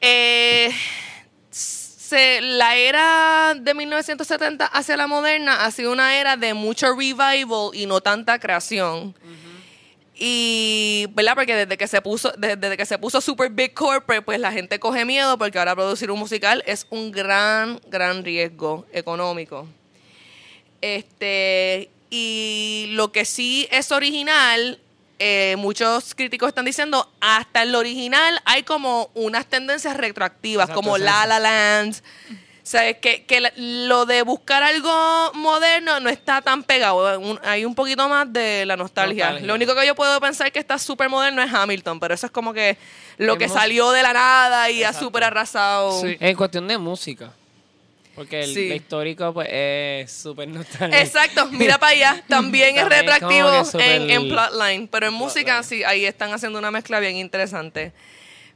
eh, 0.00 0.70
se- 1.50 2.40
la 2.40 2.76
era 2.76 3.54
de 3.56 3.74
1970 3.74 4.66
hacia 4.66 4.96
la 4.96 5.06
moderna 5.06 5.64
ha 5.64 5.70
sido 5.70 5.92
una 5.92 6.16
era 6.18 6.36
de 6.36 6.54
mucho 6.54 6.94
revival 6.94 7.70
y 7.72 7.86
no 7.86 8.00
tanta 8.00 8.38
creación. 8.38 9.14
Y, 10.16 11.06
¿verdad? 11.10 11.34
Porque 11.34 11.54
desde 11.56 11.76
que 11.76 11.88
se 11.88 12.00
puso, 12.00 12.32
desde, 12.38 12.76
que 12.76 12.86
se 12.86 12.98
puso 12.98 13.20
super 13.20 13.50
big 13.50 13.74
corporate, 13.74 14.22
pues 14.22 14.38
la 14.38 14.52
gente 14.52 14.78
coge 14.78 15.04
miedo 15.04 15.36
porque 15.38 15.58
ahora 15.58 15.74
producir 15.74 16.10
un 16.10 16.20
musical 16.20 16.62
es 16.66 16.86
un 16.90 17.10
gran, 17.10 17.80
gran 17.88 18.24
riesgo 18.24 18.86
económico. 18.92 19.66
Este, 20.80 21.90
y 22.10 22.86
lo 22.90 23.10
que 23.10 23.24
sí 23.24 23.66
es 23.72 23.90
original, 23.90 24.78
eh, 25.18 25.56
muchos 25.58 26.14
críticos 26.14 26.48
están 26.48 26.64
diciendo, 26.64 27.10
hasta 27.20 27.62
el 27.62 27.74
original 27.74 28.40
hay 28.44 28.62
como 28.62 29.10
unas 29.14 29.46
tendencias 29.46 29.96
retroactivas, 29.96 30.68
Exacto, 30.68 30.80
como. 30.80 30.98
La 30.98 31.26
La 31.26 31.40
Land. 31.40 31.96
O 32.64 32.66
sea, 32.66 32.94
que, 32.98 33.24
que 33.24 33.40
la- 33.42 33.52
lo 33.56 34.06
de 34.06 34.22
buscar 34.22 34.62
algo 34.62 34.90
moderno 35.34 36.00
no 36.00 36.08
está 36.08 36.40
tan 36.40 36.62
pegado. 36.62 37.20
Un- 37.20 37.38
hay 37.44 37.66
un 37.66 37.74
poquito 37.74 38.08
más 38.08 38.32
de 38.32 38.64
la 38.64 38.74
nostalgia. 38.74 39.24
Nostalgia. 39.26 39.46
Lo 39.46 39.54
único 39.54 39.74
que 39.74 39.86
yo 39.86 39.94
puedo 39.94 40.18
pensar 40.18 40.50
que 40.50 40.60
está 40.60 40.78
súper 40.78 41.10
moderno 41.10 41.42
es 41.42 41.52
Hamilton, 41.52 42.00
pero 42.00 42.14
eso 42.14 42.24
es 42.24 42.32
como 42.32 42.54
que 42.54 42.78
lo 43.18 43.34
En 43.34 43.38
que 43.38 43.48
salió 43.50 43.90
de 43.90 44.02
la 44.02 44.14
nada 44.14 44.70
y 44.70 44.82
ha 44.82 44.86
Exacto. 44.88 45.06
súper 45.06 45.24
arrasado. 45.24 46.00
Sí. 46.00 46.16
En 46.18 46.34
cuestión 46.36 46.66
de 46.66 46.78
música. 46.78 47.32
Porque 48.14 48.44
el, 48.44 48.54
Sí. 48.54 48.72
histórico 48.72 49.34
pues 49.34 49.48
es 49.50 50.10
súper 50.12 50.48
nostálgico. 50.48 51.02
Exacto, 51.02 51.46
mira 51.50 51.76
para 51.78 51.92
allá. 51.92 52.24
También 52.28 52.78
es 52.78 52.88
También 53.20 53.44
súper 53.66 53.90
en, 54.02 54.10
en 54.10 54.28
plotline. 54.30 54.88
Pero 54.88 55.08
en 55.08 55.12
música, 55.12 55.62
sí, 55.64 55.84
ahí 55.84 56.06
están 56.06 56.32
haciendo 56.32 56.58
una 56.58 56.70
mezcla 56.70 56.98
bien 56.98 57.16
interesante. 57.16 57.92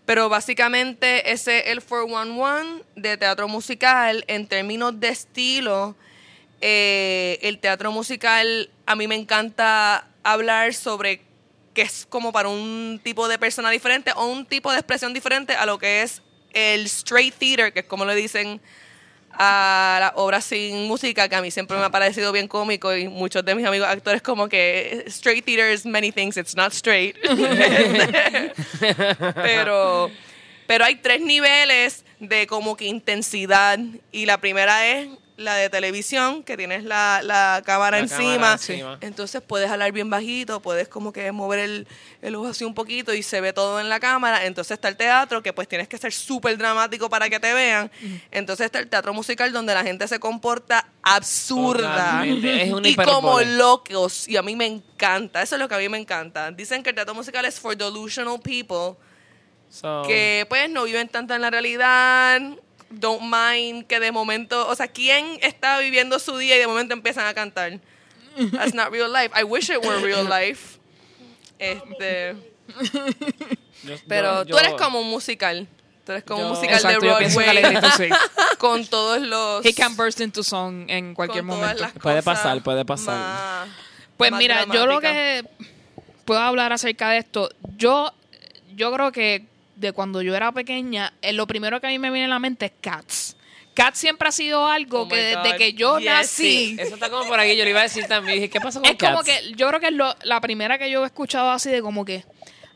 Pero 0.08 0.30
básicamente 0.30 1.32
ese 1.32 1.58
es 1.58 1.66
el 1.66 1.82
411 1.82 2.82
de 2.96 3.18
teatro 3.18 3.46
musical. 3.46 4.24
En 4.26 4.46
términos 4.46 4.98
de 4.98 5.08
estilo, 5.08 5.96
eh, 6.62 7.38
el 7.42 7.58
teatro 7.58 7.92
musical 7.92 8.70
a 8.86 8.96
mí 8.96 9.06
me 9.06 9.16
encanta 9.16 10.08
hablar 10.22 10.72
sobre 10.72 11.20
que 11.74 11.82
es 11.82 12.06
como 12.08 12.32
para 12.32 12.48
un 12.48 12.98
tipo 13.04 13.28
de 13.28 13.38
persona 13.38 13.68
diferente 13.68 14.12
o 14.16 14.24
un 14.24 14.46
tipo 14.46 14.72
de 14.72 14.78
expresión 14.78 15.12
diferente 15.12 15.52
a 15.52 15.66
lo 15.66 15.78
que 15.78 16.00
es 16.00 16.22
el 16.54 16.86
straight 16.86 17.34
theater, 17.34 17.74
que 17.74 17.80
es 17.80 17.86
como 17.86 18.06
le 18.06 18.14
dicen 18.14 18.62
a 19.38 19.98
las 20.00 20.12
obras 20.16 20.44
sin 20.44 20.88
música, 20.88 21.28
que 21.28 21.36
a 21.36 21.42
mí 21.42 21.52
siempre 21.52 21.78
me 21.78 21.84
ha 21.84 21.90
parecido 21.90 22.32
bien 22.32 22.48
cómico 22.48 22.94
y 22.94 23.08
muchos 23.08 23.44
de 23.44 23.54
mis 23.54 23.64
amigos 23.64 23.88
actores 23.88 24.20
como 24.20 24.48
que 24.48 25.04
straight 25.06 25.44
theater 25.44 25.72
is 25.72 25.86
many 25.86 26.10
things, 26.10 26.36
it's 26.36 26.56
not 26.56 26.72
straight. 26.72 27.16
pero, 29.34 30.10
pero 30.66 30.84
hay 30.84 30.96
tres 30.96 31.20
niveles 31.20 32.04
de 32.18 32.48
como 32.48 32.76
que 32.76 32.86
intensidad 32.86 33.78
y 34.10 34.26
la 34.26 34.38
primera 34.38 34.88
es 34.88 35.08
la 35.38 35.54
de 35.54 35.70
televisión, 35.70 36.42
que 36.42 36.56
tienes 36.56 36.82
la, 36.82 37.20
la 37.22 37.62
cámara 37.64 37.98
La 37.98 38.02
encima. 38.02 38.58
Entonces 39.00 39.40
puedes 39.40 39.70
hablar 39.70 39.92
bien 39.92 40.10
bajito, 40.10 40.60
puedes 40.60 40.88
como 40.88 41.12
que 41.12 41.30
mover 41.30 41.60
el, 41.60 41.86
el 42.22 42.34
ojo 42.34 42.48
así 42.48 42.64
un 42.64 42.74
poquito 42.74 43.14
y 43.14 43.22
se 43.22 43.40
ve 43.40 43.52
todo 43.52 43.78
en 43.78 43.88
la 43.88 44.00
cámara. 44.00 44.46
Entonces 44.46 44.72
está 44.72 44.88
el 44.88 44.96
teatro, 44.96 45.40
que 45.40 45.52
pues 45.52 45.68
tienes 45.68 45.86
que 45.86 45.96
ser 45.96 46.12
súper 46.12 46.58
dramático 46.58 47.08
para 47.08 47.30
que 47.30 47.38
te 47.38 47.54
vean. 47.54 47.90
Entonces 48.32 48.66
está 48.66 48.80
el 48.80 48.88
teatro 48.88 49.14
musical 49.14 49.52
donde 49.52 49.72
la 49.74 49.84
gente 49.84 50.08
se 50.08 50.18
comporta 50.18 50.88
absurda. 51.02 52.26
Es 52.26 52.72
y 52.82 52.96
como 52.96 53.40
locos. 53.40 54.26
Y 54.28 54.36
a 54.36 54.42
mí 54.42 54.56
me 54.56 54.66
encanta, 54.66 55.40
eso 55.40 55.54
es 55.54 55.60
lo 55.60 55.68
que 55.68 55.76
a 55.76 55.78
mí 55.78 55.88
me 55.88 55.98
encanta. 55.98 56.50
Dicen 56.50 56.82
que 56.82 56.90
el 56.90 56.96
teatro 56.96 57.14
musical 57.14 57.44
es 57.44 57.60
for 57.60 57.76
delusional 57.76 58.40
people 58.40 58.96
So, 59.70 60.02
que 60.06 60.46
pues 60.48 60.70
no 60.70 60.84
viven 60.84 61.08
tanto 61.08 61.34
en 61.34 61.42
la 61.42 61.50
realidad, 61.50 62.40
don't 62.90 63.22
mind 63.22 63.86
que 63.86 64.00
de 64.00 64.12
momento, 64.12 64.66
o 64.68 64.74
sea, 64.74 64.88
¿quién 64.88 65.38
está 65.42 65.78
viviendo 65.78 66.18
su 66.18 66.36
día 66.38 66.56
y 66.56 66.58
de 66.58 66.66
momento 66.66 66.94
empiezan 66.94 67.26
a 67.26 67.34
cantar? 67.34 67.78
That's 68.52 68.74
not 68.74 68.90
real 68.90 69.12
life. 69.12 69.30
I 69.38 69.42
wish 69.44 69.68
it 69.70 69.84
were 69.84 70.00
real 70.00 70.24
life. 70.28 70.78
Este, 71.58 72.36
pero 74.06 74.44
tú 74.46 74.56
eres 74.58 74.74
como 74.74 75.00
un 75.00 75.08
musical. 75.10 75.66
Tú 76.04 76.12
eres 76.12 76.24
como 76.24 76.42
un 76.44 76.48
musical 76.50 76.76
Exacto, 76.76 77.00
de 77.00 77.06
yo 77.08 77.18
pienso 77.18 77.38
que 77.38 77.44
Broadway 77.44 77.64
Alegrito 77.66 77.90
sí. 77.96 78.08
con 78.58 78.86
todos 78.86 79.20
los 79.20 79.64
He 79.66 79.74
can 79.74 79.94
burst 79.96 80.20
into 80.20 80.42
song 80.42 80.86
en 80.88 81.14
cualquier 81.14 81.44
con 81.44 81.56
todas 81.56 81.60
momento. 81.76 81.82
las 81.82 81.92
Puede 82.02 82.22
cosas 82.22 82.24
pasar, 82.24 82.62
puede 82.62 82.84
pasar. 82.86 83.18
más- 83.18 83.68
Pues 84.16 84.30
más 84.30 84.38
mira, 84.38 84.64
yo 84.72 84.86
lo 84.86 85.00
que 85.00 85.44
puedo 86.24 86.40
hablar 86.40 86.72
acerca 86.72 87.10
de 87.10 87.18
esto, 87.18 87.50
yo, 87.76 88.12
yo 88.74 88.90
creo 88.92 89.12
que 89.12 89.44
de 89.78 89.92
cuando 89.92 90.22
yo 90.22 90.34
era 90.34 90.52
pequeña, 90.52 91.12
eh, 91.22 91.32
lo 91.32 91.46
primero 91.46 91.80
que 91.80 91.86
a 91.86 91.90
mí 91.90 91.98
me 91.98 92.10
viene 92.10 92.26
a 92.26 92.28
la 92.28 92.38
mente 92.38 92.66
es 92.66 92.72
Cats. 92.80 93.36
Cats 93.74 93.98
siempre 93.98 94.28
ha 94.28 94.32
sido 94.32 94.66
algo 94.66 95.02
Oh 95.02 95.08
que 95.08 95.16
desde 95.16 95.56
que 95.56 95.72
yo 95.74 95.98
Yes, 96.00 96.08
nací, 96.10 96.76
Eso 96.80 96.94
está 96.94 97.08
como 97.10 97.28
por 97.28 97.38
aquí, 97.38 97.56
yo 97.56 97.62
le 97.64 97.70
iba 97.70 97.80
a 97.80 97.84
decir 97.84 98.06
también. 98.08 98.36
Dije, 98.38 98.50
¿qué 98.50 98.60
pasó 98.60 98.80
con 98.80 98.90
es 98.90 98.98
como 98.98 99.18
Cats? 99.18 99.26
que 99.26 99.52
yo 99.54 99.68
creo 99.68 99.78
que 99.80 99.86
es 99.86 99.92
lo- 99.92 100.16
la 100.24 100.40
primera 100.40 100.78
que 100.78 100.90
yo 100.90 101.04
he 101.04 101.06
escuchado 101.06 101.50
así 101.50 101.70
de 101.70 101.80
como 101.80 102.04
que, 102.04 102.24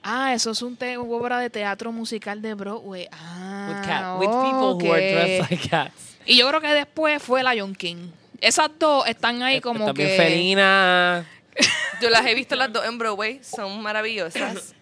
ah, 0.05 0.33
eso 0.33 0.53
es 0.53 0.63
un 0.63 0.77
te- 0.77 0.97
obra 0.97 1.39
de 1.41 1.51
teatro 1.51 1.91
musical 1.91 2.41
de 2.41 2.55
Broadway. 2.55 3.09
Ah, 3.11 3.67
With, 3.69 3.87
cat, 3.89 4.21
with 4.21 4.29
people 4.29 4.89
who 4.89 4.93
are 4.95 5.13
dressed 5.13 5.51
like 5.51 5.69
cats. 5.69 6.17
Y 6.25 6.37
yo 6.37 6.49
creo 6.49 6.61
que 6.61 6.69
después 6.69 7.21
fue 7.21 7.43
Lion 7.43 7.75
King. 7.75 8.11
Esas 8.41 8.71
dos 8.79 9.07
están 9.09 9.43
ahí 9.43 9.61
como 9.61 9.87
También 9.87 10.09
que... 10.09 10.17
felina. 10.17 11.27
Yo 12.01 12.11
las 12.11 12.25
he 12.27 12.35
visto 12.35 12.55
las 12.57 12.73
dos 12.73 12.85
en 12.87 12.97
Broadway, 12.99 13.41
son 13.43 13.83
maravillosas. 13.83 14.75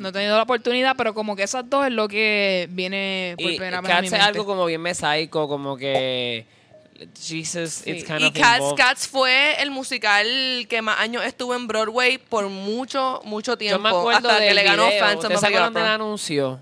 No 0.00 0.08
he 0.08 0.12
tenido 0.12 0.36
la 0.36 0.44
oportunidad, 0.44 0.96
pero 0.96 1.12
como 1.12 1.36
que 1.36 1.42
esas 1.42 1.68
dos 1.68 1.86
es 1.86 1.92
lo 1.92 2.08
que 2.08 2.66
viene 2.70 3.34
por 3.36 3.50
Y 3.50 3.56
primera 3.56 3.82
vez 3.82 3.90
Cats 3.90 4.04
es 4.06 4.12
mente. 4.12 4.26
algo 4.26 4.46
como 4.46 4.64
bien 4.64 4.80
mesaico, 4.80 5.46
como 5.46 5.76
que... 5.76 6.46
Jesus, 7.18 7.86
it's 7.86 8.04
kind 8.04 8.20
y 8.20 8.26
of 8.28 8.32
Cats, 8.34 8.56
involved. 8.60 8.76
Cats 8.76 9.08
fue 9.08 9.60
el 9.62 9.70
musical 9.70 10.26
que 10.68 10.82
más 10.82 10.98
años 11.00 11.24
estuvo 11.24 11.54
en 11.54 11.66
Broadway 11.66 12.18
por 12.18 12.48
mucho, 12.48 13.20
mucho 13.24 13.56
tiempo. 13.56 13.76
Yo 13.76 13.82
me 13.82 13.88
acuerdo 13.90 14.28
hasta 14.28 14.42
que 14.46 14.54
le 14.54 14.62
ganó. 14.62 14.84
Phantom 14.84 15.32
¿Ustedes 15.32 15.34
of 15.36 15.40
se 15.40 15.46
the 15.46 15.46
acuerdan 15.46 15.74
del 15.74 15.86
anuncio 15.86 16.60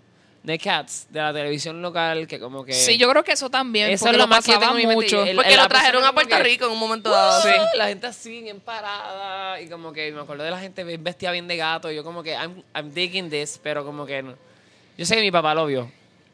de 0.48 0.58
Cats 0.58 1.06
de 1.10 1.20
la 1.20 1.30
televisión 1.30 1.82
local 1.82 2.26
que 2.26 2.40
como 2.40 2.64
que... 2.64 2.72
Sí, 2.72 2.96
yo 2.96 3.06
creo 3.10 3.22
que 3.22 3.32
eso 3.32 3.50
también, 3.50 3.90
Eso 3.90 4.08
es 4.08 4.16
lo 4.16 4.26
más 4.26 4.42
que 4.42 4.52
yo 4.52 4.58
tengo 4.58 4.92
mucho. 4.92 5.22
El- 5.22 5.36
Porque 5.36 5.54
la 5.54 5.64
lo 5.64 5.68
trajeron 5.68 6.02
a 6.06 6.12
Puerto 6.14 6.36
que- 6.36 6.42
Rico 6.42 6.64
en 6.64 6.72
un 6.72 6.78
momento 6.78 7.10
dado. 7.10 7.42
Sí, 7.42 7.50
la 7.74 7.86
gente 7.88 8.06
así, 8.06 8.40
bien 8.40 8.58
parada, 8.58 9.60
y 9.60 9.68
como 9.68 9.92
que 9.92 10.10
me 10.10 10.20
acuerdo 10.22 10.44
de 10.44 10.50
la 10.50 10.58
gente 10.58 10.84
vestida 10.84 11.32
bien 11.32 11.46
de 11.46 11.58
gato, 11.58 11.92
y 11.92 11.96
yo 11.96 12.02
como 12.02 12.22
que, 12.22 12.32
I'm, 12.32 12.62
I'm 12.74 12.94
digging 12.94 13.28
this, 13.28 13.60
pero 13.62 13.84
como 13.84 14.06
que 14.06 14.22
no. 14.22 14.34
Yo 14.96 15.04
sé 15.04 15.16
que 15.16 15.20
mi 15.20 15.30
papá 15.30 15.54
lo 15.54 15.66
vio 15.66 15.92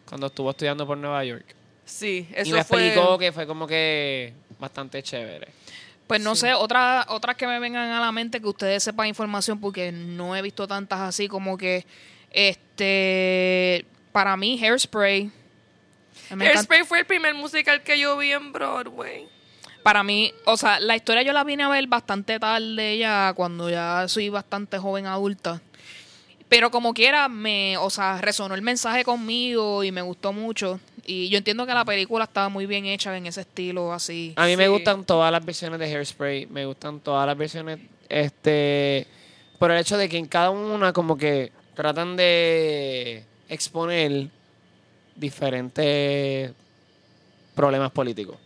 cuando 0.09 0.28
estuvo 0.28 0.49
estudiando 0.50 0.87
por 0.87 0.97
Nueva 0.97 1.25
York. 1.25 1.44
Sí, 1.85 2.28
y 2.30 2.35
eso 2.40 2.54
me 2.54 2.62
fue... 2.62 2.87
explicó 2.87 3.18
que 3.18 3.33
fue 3.33 3.49
como 3.49 3.66
que 3.66 4.33
bastante 4.61 5.02
chévere. 5.02 5.49
Pues 6.06 6.21
no 6.21 6.37
sé, 6.37 6.54
otra, 6.54 7.04
otras 7.09 7.35
que 7.35 7.49
me 7.49 7.59
vengan 7.59 7.90
a 7.90 8.00
la 8.00 8.12
mente 8.12 8.40
que 8.40 8.47
ustedes 8.47 8.85
sepan 8.85 9.09
información, 9.09 9.61
porque 9.61 9.90
no 9.90 10.37
he 10.37 10.40
visto 10.42 10.68
tantas 10.68 11.00
así 11.00 11.26
como 11.26 11.59
que, 11.59 11.85
este, 12.30 13.85
para 14.14 14.37
mí, 14.37 14.56
Hairspray. 14.62 15.25
me 15.25 15.30
encanta- 16.30 16.44
Hairspray 16.50 16.85
fue 16.85 17.00
el 17.00 17.04
primer 17.04 17.35
musical 17.35 17.83
que 17.83 17.99
yo 17.99 18.16
vi 18.16 18.30
en 18.30 18.52
Broadway. 18.52 19.26
Para 19.83 20.04
mí, 20.04 20.33
o 20.47 20.56
sea, 20.56 20.78
la 20.78 20.94
historia 20.94 21.23
yo 21.23 21.33
la 21.33 21.42
vine 21.42 21.64
a 21.64 21.68
ver 21.68 21.85
bastante 21.88 22.38
tarde 22.38 22.97
ya, 22.97 23.33
cuando 23.35 23.68
ya 23.68 24.06
soy 24.06 24.28
bastante 24.28 24.78
joven 24.78 25.06
adulta. 25.06 25.61
Pero 26.49 26.71
como 26.71 26.94
quiera, 26.94 27.28
me, 27.28 27.76
o 27.78 27.90
sea, 27.90 28.21
resonó 28.21 28.54
el 28.54 28.62
mensaje 28.62 29.02
conmigo 29.02 29.83
y 29.83 29.90
me 29.90 30.00
gustó 30.02 30.33
mucho. 30.33 30.78
Y 31.04 31.28
yo 31.28 31.37
entiendo 31.38 31.66
que 31.66 31.75
la 31.75 31.85
película 31.85 32.23
estaba 32.25 32.49
muy 32.49 32.66
bien 32.66 32.87
hecha 32.87 33.16
en 33.16 33.26
ese 33.26 33.40
estilo 33.40 33.92
así. 33.92 34.33
A 34.37 34.47
mí 34.47 34.56
me 34.56 34.68
gustan 34.68 35.04
todas 35.04 35.33
las 35.33 35.44
versiones 35.44 35.80
de 35.80 35.87
Hairspray, 35.87 36.47
me 36.47 36.64
gustan 36.66 37.00
todas 37.00 37.26
las 37.26 37.37
versiones, 37.37 37.80
este, 38.09 39.09
por 39.59 39.73
el 39.73 39.78
hecho 39.80 39.99
de 39.99 40.09
que 40.09 40.18
en 40.18 40.26
cada 40.26 40.50
una 40.50 40.92
como 40.92 41.16
que 41.18 41.50
tratan 41.75 42.14
de 42.16 43.25
exponer 43.48 44.28
diferentes 45.16 46.52
problemas 47.54 47.90
políticos. 47.92 48.36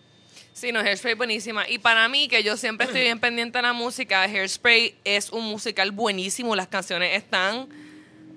Sí, 0.52 0.72
no, 0.72 0.80
Hairspray 0.80 1.14
buenísima. 1.14 1.68
Y 1.68 1.78
para 1.78 2.08
mí, 2.08 2.26
que 2.26 2.42
yo 2.42 2.56
siempre 2.56 2.86
estoy 2.86 3.02
bien 3.02 3.20
pendiente 3.20 3.58
de 3.58 3.62
la 3.62 3.72
música, 3.72 4.22
Hairspray 4.22 4.96
es 5.04 5.30
un 5.30 5.44
musical 5.44 5.92
buenísimo. 5.92 6.56
Las 6.56 6.66
canciones 6.66 7.16
están 7.16 7.68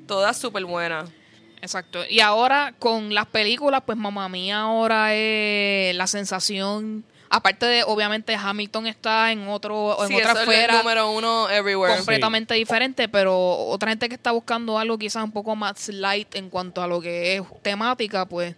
todas 0.07 0.37
súper 0.37 0.65
buenas. 0.65 1.09
Exacto. 1.61 2.03
Y 2.07 2.19
ahora 2.19 2.75
con 2.77 3.13
las 3.13 3.25
películas, 3.25 3.81
pues 3.85 3.97
mamá 3.97 4.29
mía 4.29 4.59
ahora 4.61 5.15
es 5.15 5.95
la 5.95 6.05
sensación. 6.05 7.03
Aparte 7.33 7.65
de, 7.65 7.83
obviamente, 7.83 8.35
Hamilton 8.35 8.87
está 8.87 9.31
en 9.31 9.47
otro, 9.47 9.97
en 10.03 10.09
Sí, 10.09 10.15
otra 10.15 10.33
esfera 10.33 10.73
el 10.73 10.79
número 10.79 11.11
uno 11.11 11.49
everywhere. 11.49 11.95
completamente 11.95 12.53
diferente, 12.55 13.07
pero 13.07 13.39
otra 13.39 13.89
gente 13.91 14.09
que 14.09 14.15
está 14.15 14.31
buscando 14.31 14.77
algo 14.77 14.97
quizás 14.97 15.23
un 15.23 15.31
poco 15.31 15.55
más 15.55 15.87
light 15.87 16.35
en 16.35 16.49
cuanto 16.49 16.83
a 16.83 16.87
lo 16.87 16.99
que 16.99 17.37
es 17.37 17.43
temática, 17.61 18.25
pues 18.25 18.53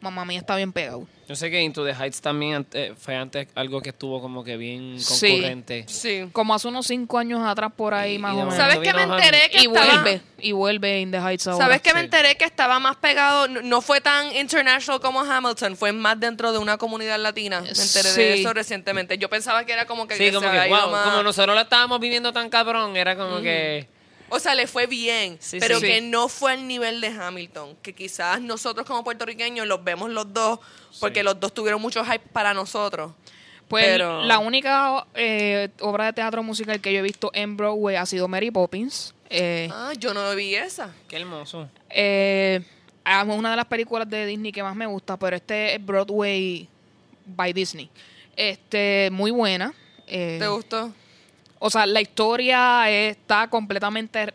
mamá 0.00 0.24
mía 0.24 0.38
está 0.38 0.56
bien 0.56 0.72
pegado. 0.72 1.06
Yo 1.28 1.34
sé 1.36 1.50
que 1.50 1.60
Into 1.62 1.84
the 1.84 1.92
Heights 1.94 2.20
también 2.20 2.66
fue 2.98 3.16
antes 3.16 3.48
algo 3.54 3.80
que 3.80 3.90
estuvo 3.90 4.20
como 4.20 4.44
que 4.44 4.56
bien 4.56 4.98
concurrente. 5.02 5.84
Sí. 5.88 6.28
Como 6.32 6.54
hace 6.54 6.68
unos 6.68 6.86
cinco 6.86 7.18
años 7.18 7.40
atrás 7.46 7.72
por 7.74 7.94
ahí 7.94 8.14
Y- 8.14 8.18
más 8.18 8.32
y 8.32 8.36
o 8.36 8.38
menos. 8.40 8.54
¿Sabes 8.54 8.78
qué 8.78 8.92
me 8.92 9.02
enteré 9.02 9.50
que 9.50 9.62
y 9.62 9.66
estaba... 9.66 9.86
vuelve, 10.02 10.20
y 10.38 10.52
vuelve 10.52 11.00
In 11.00 11.10
the 11.10 11.18
Heights 11.18 11.46
ahora. 11.46 11.64
¿Sabes 11.66 11.80
que 11.80 11.94
me 11.94 12.00
enteré 12.00 12.36
que 12.36 12.44
estaba 12.44 12.78
más 12.78 12.96
pegado? 12.96 13.48
No, 13.48 13.80
fue 13.80 14.00
tan 14.00 14.34
international 14.36 15.00
como 15.00 15.20
Hamilton, 15.20 15.76
fue 15.76 15.92
más 15.92 16.20
dentro 16.20 16.52
de 16.52 16.58
una 16.58 16.76
comunidad 16.76 17.18
latina. 17.18 17.60
Me 17.62 17.68
enteré 17.68 18.12
de 18.12 18.34
eso 18.40 18.52
recientemente. 18.52 19.16
Yo 19.18 19.28
pensaba 19.30 19.64
que 19.64 19.72
era 19.72 19.86
como 19.86 20.06
que, 20.06 20.16
Sí, 20.16 20.24
que 20.26 20.32
como 20.32 20.46
se 20.46 20.52
que, 20.52 20.58
había 20.58 20.68
ido 20.76 20.82
wow, 20.82 20.90
más- 20.90 21.04
como 21.10 21.22
nosotros 21.22 21.54
lo 21.54 21.62
estábamos 21.62 22.00
viviendo 22.00 22.32
tan 22.32 22.50
cabrón, 22.50 22.96
era 22.96 23.16
como 23.16 23.40
que... 23.40 23.88
O 24.34 24.40
sea, 24.40 24.54
le 24.54 24.66
fue 24.66 24.86
bien, 24.86 25.36
Sí, 25.40 25.58
pero 25.60 25.78
sí. 25.78 25.86
que 25.86 26.00
no 26.00 26.28
fue 26.28 26.52
al 26.52 26.66
nivel 26.66 27.00
de 27.00 27.08
Hamilton. 27.08 27.76
Que 27.82 27.92
quizás 27.94 28.40
nosotros 28.40 28.84
como 28.86 29.04
puertorriqueños 29.04 29.66
los 29.66 29.82
vemos 29.84 30.10
los 30.10 30.32
dos, 30.32 30.58
porque 31.00 31.22
los 31.22 31.38
dos 31.38 31.52
tuvieron 31.54 31.80
mucho 31.80 32.04
hype 32.04 32.26
para 32.32 32.52
nosotros. 32.54 33.12
Pues 33.68 33.84
Pero- 33.86 34.22
la 34.24 34.38
única 34.40 35.06
eh, 35.14 35.68
obra 35.80 36.06
de 36.06 36.12
teatro 36.12 36.42
musical 36.42 36.80
que 36.80 36.92
yo 36.92 36.98
he 36.98 37.02
visto 37.02 37.30
en 37.32 37.56
Broadway 37.56 37.96
ha 37.96 38.06
sido 38.06 38.28
Mary 38.28 38.50
Poppins. 38.50 39.14
Eh, 39.30 39.68
Ah, 39.72 39.92
yo 39.98 40.12
no 40.12 40.34
vi 40.34 40.54
esa. 40.54 40.92
Qué 41.08 41.16
hermoso. 41.16 41.68
eh, 41.90 42.60
es 43.06 43.24
una 43.28 43.50
de 43.50 43.56
las 43.56 43.66
películas 43.66 44.08
de 44.10 44.26
Disney 44.26 44.50
que 44.52 44.62
más 44.62 44.74
me 44.76 44.86
gusta, 44.86 45.16
pero 45.18 45.36
este 45.36 45.74
es 45.74 45.84
Broadway 45.84 46.68
by 47.26 47.52
Disney. 47.52 47.88
Este, 48.36 49.08
muy 49.12 49.30
buena. 49.30 49.72
Eh, 50.06 50.36
¿Te 50.40 50.46
gustó? 50.48 50.92
O 51.58 51.70
sea, 51.70 51.86
la 51.86 52.00
historia 52.00 52.90
está 52.90 53.48
completamente 53.48 54.32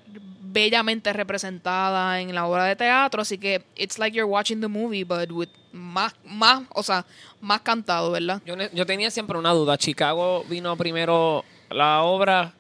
bellamente 0.51 1.13
representada 1.13 2.19
en 2.19 2.33
la 2.33 2.47
obra 2.47 2.65
de 2.65 2.75
teatro, 2.75 3.21
así 3.21 3.38
que 3.38 3.63
it's 3.75 3.99
like 3.99 4.15
you're 4.15 4.29
watching 4.29 4.61
the 4.61 4.67
movie 4.67 5.03
but 5.03 5.31
with 5.31 5.49
más 5.71 6.13
más, 6.25 6.63
o 6.73 6.83
sea, 6.83 7.05
más 7.41 7.61
cantado, 7.61 8.11
¿verdad? 8.11 8.41
Yo, 8.45 8.85
tenía 8.85 9.11
siempre 9.11 9.38
una 9.38 9.51
duda. 9.51 9.77
¿Chicago 9.77 10.43
vino 10.49 10.75
primero 10.75 11.45
la 11.69 12.01
obra, 12.01 12.53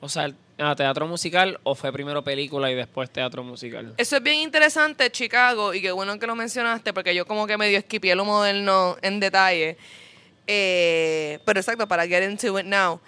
o 0.00 0.08
sea, 0.08 0.24
el 0.24 0.34
ah, 0.58 0.74
teatro 0.74 1.06
musical, 1.06 1.60
o 1.62 1.74
fue 1.74 1.92
primero 1.92 2.22
película 2.24 2.70
y 2.70 2.74
después 2.74 3.10
teatro 3.10 3.44
musical? 3.44 3.94
Eso 3.96 4.16
es 4.16 4.22
bien 4.22 4.38
interesante, 4.38 5.10
Chicago, 5.10 5.72
y 5.72 5.80
qué 5.80 5.92
bueno 5.92 6.18
que 6.18 6.26
lo 6.26 6.34
mencionaste, 6.34 6.92
porque 6.92 7.14
yo 7.14 7.24
como 7.26 7.46
que 7.46 7.56
medio 7.56 7.78
esquipié 7.78 8.14
lo 8.14 8.24
moderno 8.24 8.96
en 9.02 9.20
detalle. 9.20 9.76
Eh, 10.46 11.38
pero 11.44 11.60
exacto, 11.60 11.86
para 11.86 12.06
get 12.06 12.28
into 12.28 12.58
it 12.58 12.66
now. 12.66 13.00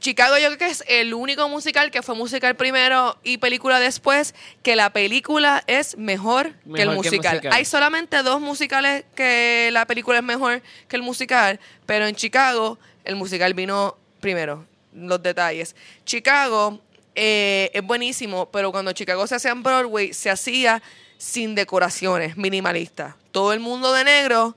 Chicago 0.00 0.38
yo 0.38 0.46
creo 0.46 0.58
que 0.58 0.66
es 0.66 0.82
el 0.88 1.12
único 1.12 1.46
musical 1.50 1.90
que 1.90 2.00
fue 2.00 2.14
musical 2.14 2.56
primero 2.56 3.18
y 3.22 3.36
película 3.36 3.78
después, 3.78 4.34
que 4.62 4.74
la 4.74 4.90
película 4.90 5.62
es 5.66 5.98
mejor, 5.98 6.54
que, 6.74 6.82
el 6.82 6.88
Mejor 6.88 7.02
que 7.02 7.08
el 7.08 7.14
musical. 7.14 7.34
musical. 7.34 7.52
Hay 7.52 7.64
solamente 7.66 8.22
dos 8.22 8.40
musicales 8.40 9.04
que 9.14 9.68
la 9.72 9.86
película 9.86 10.18
es 10.18 10.24
mejor 10.24 10.62
que 10.88 10.96
el 10.96 11.02
musical, 11.02 11.60
pero 11.84 12.06
en 12.06 12.16
Chicago 12.16 12.78
el 13.04 13.16
musical 13.16 13.52
vino 13.52 13.98
primero. 14.20 14.66
Los 14.94 15.22
detalles. 15.22 15.76
Chicago 16.04 16.80
eh, 17.14 17.70
es 17.74 17.82
buenísimo, 17.82 18.50
pero 18.50 18.72
cuando 18.72 18.92
Chicago 18.92 19.26
se 19.26 19.34
hacía 19.34 19.50
en 19.50 19.62
Broadway, 19.62 20.14
se 20.14 20.30
hacía 20.30 20.82
sin 21.18 21.54
decoraciones, 21.54 22.38
minimalista. 22.38 23.18
Todo 23.32 23.52
el 23.52 23.60
mundo 23.60 23.92
de 23.92 24.04
negro, 24.04 24.56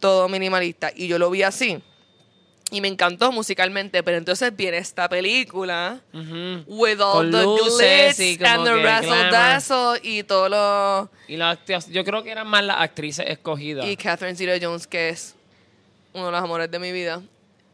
todo 0.00 0.28
minimalista. 0.28 0.90
Y 0.94 1.06
yo 1.06 1.18
lo 1.20 1.30
vi 1.30 1.44
así. 1.44 1.80
Y 2.72 2.80
me 2.80 2.88
encantó 2.88 3.30
musicalmente, 3.32 4.02
pero 4.02 4.16
entonces 4.16 4.56
viene 4.56 4.78
esta 4.78 5.06
película 5.08 6.00
with 6.66 7.00
all 7.00 7.12
Con 7.12 7.30
the 7.30 7.42
luces 7.42 8.16
glitz 8.16 8.42
and 8.44 8.64
the 8.64 8.82
razzle 8.82 9.30
dazzle 9.30 10.00
y 10.02 10.22
todo 10.22 10.48
lo... 10.48 11.10
Y 11.28 11.36
la 11.36 11.52
actriz- 11.56 11.90
yo 11.90 12.02
creo 12.02 12.22
que 12.24 12.30
eran 12.30 12.46
más 12.46 12.64
las 12.64 12.78
actrices 12.80 13.26
escogidas. 13.28 13.84
Y 13.86 13.94
Catherine 13.96 14.36
Zeta-Jones, 14.36 14.86
que 14.86 15.10
es 15.10 15.34
uno 16.14 16.26
de 16.26 16.32
los 16.32 16.42
amores 16.42 16.70
de 16.70 16.78
mi 16.78 16.92
vida. 16.92 17.20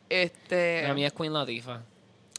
Este... 0.08 0.82
La 0.82 0.94
mía 0.94 1.06
es 1.06 1.12
Queen 1.12 1.32
Latifah. 1.32 1.80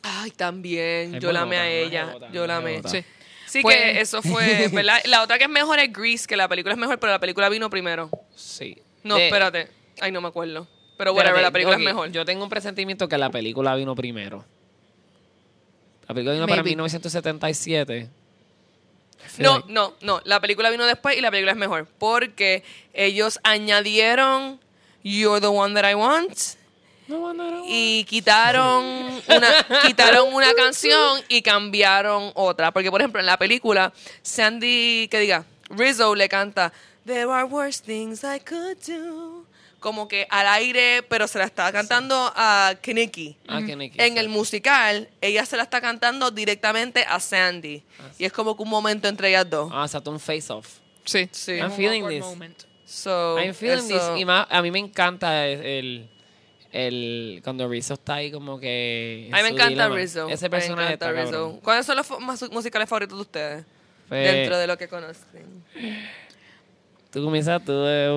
Ay, 0.04 0.32
también. 0.32 1.16
Es 1.16 1.22
yo 1.22 1.32
la 1.32 1.42
amé 1.42 1.58
a 1.58 1.70
ella. 1.70 2.14
yo 2.34 2.46
la 2.46 2.58
amé. 2.58 2.82
Sí. 2.86 3.04
Sí, 3.48 3.62
Pues- 3.62 3.78
que 3.78 4.02
eso 4.02 4.22
fue, 4.22 4.68
¿verdad? 4.74 5.00
La 5.06 5.24
otra 5.24 5.38
que 5.38 5.46
es 5.46 5.50
mejor 5.50 5.80
es 5.80 5.92
Grease, 5.92 6.28
que 6.28 6.36
la 6.36 6.48
película 6.48 6.74
es 6.74 6.80
mejor, 6.80 7.00
pero 7.00 7.14
la 7.14 7.20
película 7.20 7.48
vino 7.50 7.70
primero. 7.70 8.10
Sí. 8.36 8.78
No, 9.04 9.16
De- 9.16 9.28
espérate. 9.28 9.70
Ay, 10.02 10.12
no 10.12 10.20
me 10.22 10.28
acuerdo. 10.28 10.68
Pero 11.00 11.14
whatever, 11.14 11.38
espérate, 11.38 11.48
la 11.48 11.52
película 11.54 11.78
es 11.78 11.82
mejor. 11.82 12.12
Yo 12.12 12.26
tengo 12.26 12.44
un 12.44 12.50
presentimiento 12.50 13.08
que 13.08 13.18
la 13.18 13.30
película 13.30 13.74
vino 13.76 13.96
primero. 13.96 14.44
La 16.10 16.14
película 16.14 16.34
vino 16.34 16.46
para 16.46 16.62
Maybe. 16.62 16.72
1977. 16.72 18.10
No, 19.38 19.64
no, 19.70 19.94
no. 20.02 20.20
La 20.26 20.42
película 20.42 20.70
vino 20.70 20.86
después 20.86 21.18
y 21.18 21.22
la 21.22 21.32
película 21.32 21.54
es 21.54 21.58
mejor. 21.58 21.88
Porque 22.00 22.66
ellos 22.94 23.40
añadieron 23.44 24.60
You're 25.02 25.40
the 25.40 25.48
One 25.48 25.74
That 25.74 25.90
I 25.90 25.94
Want 25.94 26.38
y 27.66 28.04
quitaron 28.04 28.84
una, 28.84 29.82
quitaron 29.88 30.34
una 30.34 30.54
canción 30.54 31.22
y 31.30 31.42
cambiaron 31.42 32.34
otra. 32.36 32.74
Porque, 32.74 32.92
por 32.92 33.00
ejemplo, 33.00 33.22
en 33.22 33.26
la 33.26 33.38
película, 33.38 33.94
Sandy, 34.22 35.08
que 35.10 35.22
diga, 35.22 35.46
Rizzo 35.70 36.14
le 36.14 36.28
canta 36.28 36.74
There 37.06 37.32
are 37.32 37.46
worse 37.46 37.82
things 37.82 38.26
I 38.26 38.40
could 38.40 38.80
do. 38.86 39.39
Como 39.80 40.08
que 40.10 40.28
al 40.30 40.46
aire, 40.48 41.04
pero 41.08 41.26
se 41.28 41.38
la 41.40 41.46
está 41.46 41.72
cantando 41.72 42.32
a 42.36 42.76
Kinnicky. 42.82 43.38
Ah, 43.48 43.60
En 43.60 43.80
sí. 44.14 44.20
el 44.20 44.28
musical, 44.28 45.08
ella 45.22 45.46
se 45.46 45.56
la 45.56 45.64
está 45.64 45.80
cantando 45.80 46.32
directamente 46.32 47.06
a 47.08 47.20
Sandy. 47.20 47.82
Y 48.18 48.26
es 48.26 48.34
como 48.34 48.58
que 48.58 48.64
un 48.64 48.70
momento 48.70 49.08
entre 49.08 49.30
ellas 49.30 49.50
dos. 49.50 49.72
Ah, 49.74 49.88
Saturn 49.88 50.20
Face 50.20 50.52
Off. 50.52 50.68
Sí. 51.06 51.30
Sí. 51.32 51.54
Es 51.54 51.60
I'm 51.60 51.72
un 51.72 51.78
feeling 51.78 52.08
this. 52.10 52.20
moment. 52.22 52.64
So, 52.86 53.38
I'm 53.40 53.54
feeling 53.54 53.86
eso- 53.90 54.14
this. 54.14 54.22
Y 54.22 54.26
más, 54.26 54.48
a 54.50 54.62
mí 54.62 54.70
me 54.70 54.80
encanta 54.80 55.48
el, 55.48 56.10
el 56.74 57.40
cuando 57.44 57.68
Rizzo 57.70 57.94
está 57.94 58.16
ahí 58.16 58.32
como 58.32 58.60
que... 58.60 59.30
A 59.32 59.38
mí 59.38 59.44
me 59.44 59.50
encanta 59.50 59.70
dilema. 59.70 59.96
Rizzo. 59.96 60.28
Ese 60.30 60.46
Me 60.46 60.50
personaje 60.50 60.94
encanta 60.94 61.10
está 61.12 61.22
Rizzo. 61.24 61.60
¿Cuáles 61.64 61.86
son 61.86 61.96
los 61.96 62.52
musicales 62.52 62.90
favoritos 62.90 63.18
de 63.18 63.22
ustedes? 63.22 63.66
Pues, 64.10 64.32
Dentro 64.34 64.58
de 64.58 64.68
lo 64.68 64.78
que 64.78 64.88
conocen. 64.88 65.64
Tú 67.12 67.24
comienzas 67.24 67.64
tú 67.66 67.74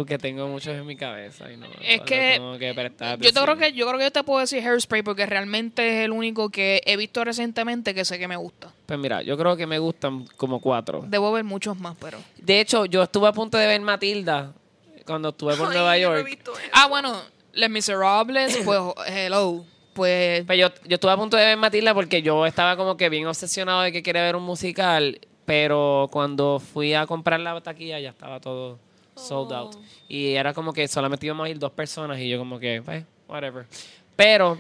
que 0.07 0.19
tengo 0.19 0.47
muchos 0.49 0.75
en 0.75 0.85
mi 0.85 0.97
cabeza 0.97 1.51
y 1.51 1.57
no 1.57 1.67
Es 1.81 2.03
que 2.03 2.33
tengo 2.35 2.59
que 2.59 2.75
prestar 2.75 3.19
Yo 3.21 3.33
te 3.33 3.41
creo 3.41 3.57
que 3.57 3.73
yo 3.73 3.87
creo 3.87 3.99
que 3.99 4.05
yo 4.05 4.11
te 4.11 4.23
puedo 4.23 4.41
decir 4.41 4.63
Hairspray 4.63 5.03
porque 5.03 5.25
realmente 5.25 6.01
es 6.01 6.05
el 6.05 6.11
único 6.11 6.51
que 6.51 6.83
he 6.85 6.99
visto 6.99 7.25
recientemente 7.25 7.95
que 7.95 8.05
sé 8.05 8.19
que 8.19 8.29
me 8.29 8.37
gusta. 8.37 8.71
Pues 8.85 8.99
mira, 8.99 9.23
yo 9.23 9.39
creo 9.39 9.57
que 9.57 9.67
me 9.67 9.79
gustan 9.79 10.27
como 10.37 10.61
cuatro. 10.61 11.05
Debo 11.09 11.33
ver 11.33 11.45
muchos 11.45 11.79
más, 11.79 11.97
pero. 11.99 12.19
De 12.37 12.61
hecho, 12.61 12.85
yo 12.85 13.03
estuve 13.03 13.29
a 13.29 13.33
punto 13.33 13.57
de 13.57 13.67
ver 13.67 13.81
Matilda 13.81 14.53
cuando 15.07 15.31
estuve 15.31 15.57
por 15.57 15.69
Ay, 15.69 15.75
Nueva 15.75 15.99
yo 15.99 16.09
no 16.11 16.15
he 16.15 16.19
York. 16.19 16.29
visto 16.29 16.59
eso. 16.59 16.71
Ah, 16.75 16.87
bueno, 16.89 17.19
Les 17.55 17.71
Miserables, 17.71 18.59
pues 18.65 18.79
hello, 19.09 19.65
pues 19.95 20.45
Pero 20.47 20.69
yo, 20.69 20.75
yo 20.87 20.95
estuve 20.97 21.13
a 21.13 21.17
punto 21.17 21.37
de 21.39 21.47
ver 21.47 21.57
Matilda 21.57 21.95
porque 21.95 22.21
yo 22.21 22.45
estaba 22.45 22.77
como 22.77 22.97
que 22.99 23.09
bien 23.09 23.27
obsesionado 23.27 23.81
de 23.83 23.93
que 23.93 24.03
quería 24.03 24.23
ver 24.23 24.37
un 24.37 24.43
musical, 24.43 25.19
pero 25.45 26.09
cuando 26.11 26.61
fui 26.61 26.95
a 26.95 27.07
comprar 27.07 27.41
la 27.41 27.61
taquilla 27.61 27.99
ya 28.01 28.11
estaba 28.11 28.41
todo 28.41 28.79
sold 29.15 29.53
out. 29.53 29.77
Y 30.09 30.35
era 30.35 30.55
como 30.55 30.73
que 30.73 30.87
solamente 30.89 31.27
íbamos 31.27 31.47
a 31.47 31.51
ir 31.51 31.59
dos 31.59 31.73
personas 31.73 32.19
y 32.19 32.29
yo 32.29 32.39
como 32.39 32.59
que, 32.59 32.83
pues, 32.85 33.05
whatever. 33.29 33.67
Pero, 34.17 34.59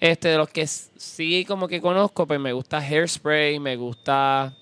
este, 0.00 0.28
de 0.28 0.36
los 0.36 0.48
que 0.48 0.66
sí 0.66 1.44
como 1.46 1.68
que 1.68 1.80
conozco, 1.80 2.26
pues 2.26 2.40
me 2.40 2.52
gusta 2.52 2.78
Hairspray, 2.78 3.58
me 3.58 3.76
gusta, 3.76 4.54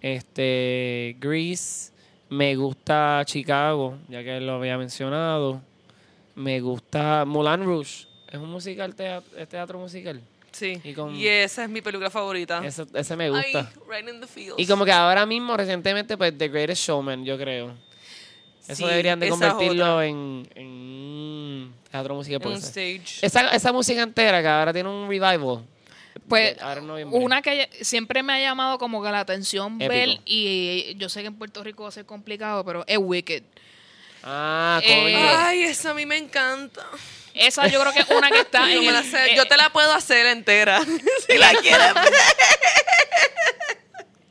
este, 0.00 1.16
Grease, 1.20 1.92
me 2.28 2.56
gusta 2.56 3.22
Chicago, 3.24 3.98
ya 4.08 4.22
que 4.24 4.40
lo 4.40 4.54
había 4.54 4.76
mencionado. 4.76 5.60
Me 6.34 6.60
gusta 6.60 7.24
Mulan 7.24 7.64
Rouge. 7.64 8.06
Es 8.28 8.38
un 8.38 8.50
musical, 8.50 8.94
teatro, 8.94 9.38
es 9.38 9.48
teatro 9.48 9.78
musical. 9.78 10.20
Sí. 10.56 10.80
Y 10.84 10.94
con- 10.94 11.14
Y 11.14 11.26
esa 11.26 11.64
es 11.64 11.68
mi 11.70 11.82
película 11.82 12.08
favorita. 12.10 12.62
Ese, 12.64 12.84
ese 12.94 13.14
me 13.16 13.28
gusta. 13.28 13.70
Ay, 13.74 13.80
right 14.00 14.08
in 14.08 14.20
the 14.20 14.26
feels. 14.26 14.54
Y 14.58 14.66
como 14.66 14.84
que 14.86 14.92
ahora 14.92 15.26
mismo, 15.26 15.54
recientemente, 15.56 16.16
pues 16.16 16.36
The 16.36 16.48
Greatest 16.48 16.82
Showman, 16.86 17.24
yo 17.24 17.36
creo. 17.36 17.74
Eso 18.66 18.74
Sí, 18.76 18.84
deberían 18.86 19.20
de 19.20 19.28
convertirlo 19.28 19.94
otra. 19.96 20.06
en, 20.06 20.48
en 20.54 21.72
teatro 21.90 22.14
musical. 22.14 22.40
En 22.42 22.48
un 22.48 22.54
stage. 22.58 23.18
Esa, 23.22 23.48
esa 23.50 23.72
música 23.72 24.02
entera 24.02 24.40
que 24.40 24.48
ahora 24.48 24.72
tiene 24.72 24.88
un 24.88 25.08
revival. 25.08 25.64
Pues 26.26 26.56
una 27.12 27.42
que 27.42 27.68
siempre 27.82 28.22
me 28.22 28.32
ha 28.32 28.40
llamado 28.40 28.78
como 28.78 29.02
que 29.04 29.10
la 29.10 29.20
atención 29.20 29.74
Épico. 29.80 29.88
ver 29.92 30.08
y 30.24 30.94
yo 30.96 31.08
sé 31.10 31.20
que 31.20 31.26
en 31.28 31.34
Puerto 31.36 31.62
Rico 31.62 31.82
va 31.84 31.90
a 31.90 31.92
ser 31.92 32.06
complicado, 32.06 32.64
pero 32.64 32.82
es 32.88 32.98
Wicked. 32.98 33.42
Ah, 34.24 34.80
Eh. 34.82 35.14
Ay, 35.16 35.62
esa 35.64 35.90
a 35.90 35.94
mí 35.94 36.04
me 36.06 36.16
encanta. 36.16 36.84
Esa 37.36 37.66
yo 37.68 37.80
creo 37.80 37.92
que 37.92 38.00
es 38.00 38.08
una 38.10 38.30
que 38.30 38.40
está 38.40 38.60
Yo, 38.72 38.80
en 38.80 38.86
me 38.86 38.92
la 38.92 39.00
el- 39.00 39.10
sé- 39.10 39.32
eh, 39.32 39.36
yo 39.36 39.44
te 39.46 39.56
la 39.56 39.70
puedo 39.70 39.92
hacer 39.92 40.26
entera. 40.26 40.80
si 41.28 41.38
la 41.38 41.52
quieres. 41.62 41.88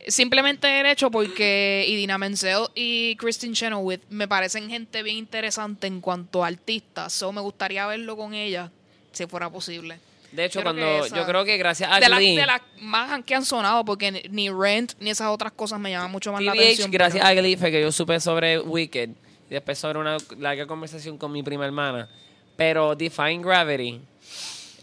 Simplemente 0.08 0.80
el 0.80 0.86
hecho 0.86 1.10
porque 1.10 1.84
Idina 1.88 2.20
Menzel 2.20 2.68
y 2.76 3.15
Christine 3.15 3.56
Chenoweth 3.56 4.04
me 4.10 4.28
parecen 4.28 4.70
gente 4.70 5.02
bien 5.02 5.18
interesante 5.18 5.88
en 5.88 6.00
cuanto 6.00 6.44
a 6.44 6.48
artistas. 6.48 7.12
So 7.12 7.32
me 7.32 7.41
gustaría 7.41 7.88
verlo 7.88 8.15
con 8.15 8.36
ella, 8.36 8.72
si 9.12 9.26
fuera 9.26 9.50
posible. 9.50 10.00
de 10.32 10.46
hecho, 10.46 10.60
creo 10.60 10.74
cuando 10.74 11.06
esa- 11.06 11.15
yo 11.15 11.26
creo 11.26 11.44
que 11.44 11.58
gracias 11.58 11.89
a 11.91 12.00
de 12.00 12.10
las 12.10 12.20
de 12.20 12.46
las 12.46 12.62
más 12.82 13.24
que 13.24 13.34
han 13.34 13.46
sonado, 13.46 13.84
porque 13.84 14.12
ni- 14.30 14.50
Rent 14.52 14.94
ni 15.00 15.10
esas 15.10 15.30
otras 15.30 15.54
cosas 15.54 15.80
me 15.80 15.89
llaman 15.89 16.12
mucho 16.12 16.32
más 16.32 16.44
la 16.44 16.52
atención. 16.52 16.91
gracias 16.91 17.24
pero- 17.26 17.39
a 17.39 17.41
Glee 17.41 17.56
fue 17.58 17.72
que 17.72 17.82
yo 17.82 17.91
supe 17.91 18.20
sobre 18.20 18.60
Wicked 18.60 19.10
y 19.50 19.54
después 19.54 19.80
sobre 19.80 19.98
una 19.98 20.18
larga 20.38 20.68
conversación 20.68 21.18
con 21.18 21.32
mi 21.32 21.41
prima 21.41 21.65
hermana. 21.65 22.08
Pero 22.56 22.96
Define 22.96 23.39
Gravity 23.44 24.02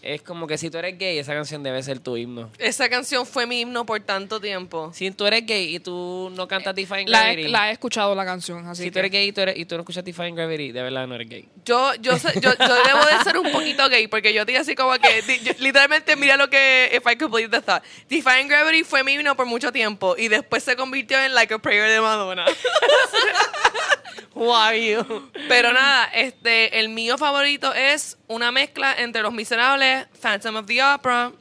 es 0.05 0.21
como 0.21 0.49
que 0.49 0.59
si 0.59 0.69
tú 0.69 0.79
eres 0.79 0.99
gay, 0.99 1.17
esa 1.19 1.33
canción 1.33 1.63
debe 1.63 1.81
ser 1.81 2.01
tu 2.01 2.17
himno. 2.17 2.51
Esa 2.59 2.89
canción 2.89 3.25
fue 3.25 3.47
mi 3.47 3.61
himno 3.61 3.87
por 3.87 4.01
tanto 4.01 4.41
tiempo. 4.41 4.91
Si 4.93 5.09
tú 5.13 5.25
eres 5.27 5.47
gay 5.47 5.77
y 5.77 5.79
tú 5.79 6.29
no 6.37 6.49
cantas 6.49 6.75
Define 6.75 7.05
la, 7.09 7.21
Gravity, 7.23 7.43
he, 7.45 7.49
la 7.49 7.69
he 7.71 7.73
escuchado 7.75 8.13
la 8.17 8.25
canción, 8.25 8.67
así 8.67 8.83
si 8.83 8.89
que 8.89 8.93
tú 8.95 8.99
eres 8.99 9.13
gay 9.13 9.29
y 9.29 9.33
tú, 9.33 9.43
eres- 9.43 9.57
y 9.57 9.65
tú 9.65 9.77
no 9.77 9.83
escuchas 9.83 10.05
Define 10.05 10.33
Gravity, 10.33 10.73
de 10.73 10.83
verdad 10.83 11.07
no 11.07 11.15
eres 11.15 11.29
gay. 11.29 11.49
Yo, 11.65 11.95
yo, 12.01 12.17
yo, 12.17 12.31
yo 12.41 12.51
debo 12.51 13.07
de 13.17 13.23
ser 13.23 13.39
un 13.39 13.53
poquito 13.53 13.89
gay 13.89 14.09
porque 14.09 14.35
yo 14.35 14.45
te 14.45 14.57
así 14.59 14.75
como 14.75 14.91
que 14.99 15.23
yo- 15.41 15.53
literalmente 15.61 16.17
mira 16.17 16.37
lo 16.37 16.51
que 16.51 16.91
If 16.93 17.05
I 17.09 17.17
Could 17.17 17.31
Believe 17.31 17.51
the 17.57 17.63
Thought. 17.63 17.85
Define 18.09 18.49
Gravity 18.49 18.83
fue 18.83 19.05
mi 19.05 19.13
himno 19.13 19.37
por 19.37 19.47
mucho 19.47 19.71
tiempo 19.71 20.17
y 20.19 20.27
después 20.27 20.65
se 20.65 20.75
convirtió 20.75 21.23
en 21.23 21.33
Like 21.33 21.55
a 21.55 21.59
Prayer 21.61 21.89
de 21.89 22.01
Madonna. 22.01 22.45
Who 24.35 24.55
are 24.55 24.79
you? 24.79 25.31
Pero 25.49 25.73
nada, 25.73 26.07
este, 26.15 26.79
el 26.81 26.89
mío 26.89 27.19
favorito 27.19 27.73
es 27.75 28.17
una 28.29 28.51
mezcla 28.53 28.95
entre 28.99 29.23
Los 29.23 29.33
Miserables, 29.33 30.07
Phantom 30.21 30.57
of 30.57 30.67
the 30.67 30.83
Opera, 30.83 31.33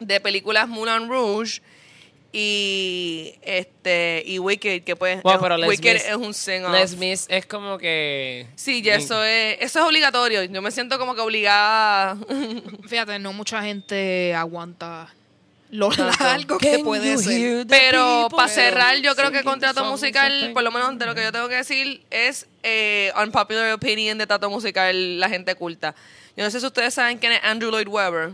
de 0.00 0.20
películas 0.20 0.68
Moulin 0.68 1.08
Rouge 1.08 1.60
y 2.34 3.34
este 3.42 4.22
y 4.26 4.38
Wicked, 4.38 4.84
que 4.84 4.96
pues 4.96 5.22
Wow, 5.22 5.38
pero 5.40 5.56
Les 5.58 5.68
Wicked 5.68 5.92
Mis- 5.94 6.04
es 6.06 6.16
un 6.16 6.32
sing 6.34 6.62
Les 6.72 6.96
Miss 6.96 7.26
es 7.28 7.44
como 7.46 7.76
que... 7.78 8.46
Sí, 8.54 8.80
ya 8.82 8.94
eso 8.94 9.22
es, 9.22 9.58
eso 9.60 9.80
es 9.80 9.84
obligatorio. 9.84 10.42
Yo 10.44 10.62
me 10.62 10.70
siento 10.70 10.98
como 10.98 11.14
que 11.14 11.20
obligada. 11.20 12.16
fíjate, 12.88 13.18
no 13.18 13.32
mucha 13.34 13.62
gente 13.62 14.34
aguanta 14.34 15.12
lo 15.72 15.90
largo 15.90 16.58
que 16.58 16.80
puede 16.80 17.16
ser. 17.16 17.66
Pero 17.66 18.28
para 18.30 18.48
cerrar, 18.48 18.96
yo 18.98 19.16
creo 19.16 19.32
que 19.32 19.42
contrato 19.42 19.84
musical, 19.86 20.50
por 20.52 20.62
lo 20.62 20.70
menos 20.70 20.98
de 20.98 21.06
lo 21.06 21.14
que 21.14 21.22
yo 21.22 21.32
tengo 21.32 21.48
que 21.48 21.56
decir, 21.56 22.04
es 22.10 22.46
eh, 22.62 23.10
unpopular 23.20 23.72
opinion 23.72 24.18
de 24.18 24.26
trato 24.26 24.50
musical, 24.50 25.18
la 25.18 25.30
gente 25.30 25.54
culta. 25.54 25.94
Yo 26.36 26.44
no 26.44 26.50
sé 26.50 26.60
si 26.60 26.66
ustedes 26.66 26.92
saben 26.92 27.18
quién 27.18 27.32
es 27.32 27.40
Andrew 27.42 27.70
Lloyd 27.70 27.88
Webber. 27.88 28.32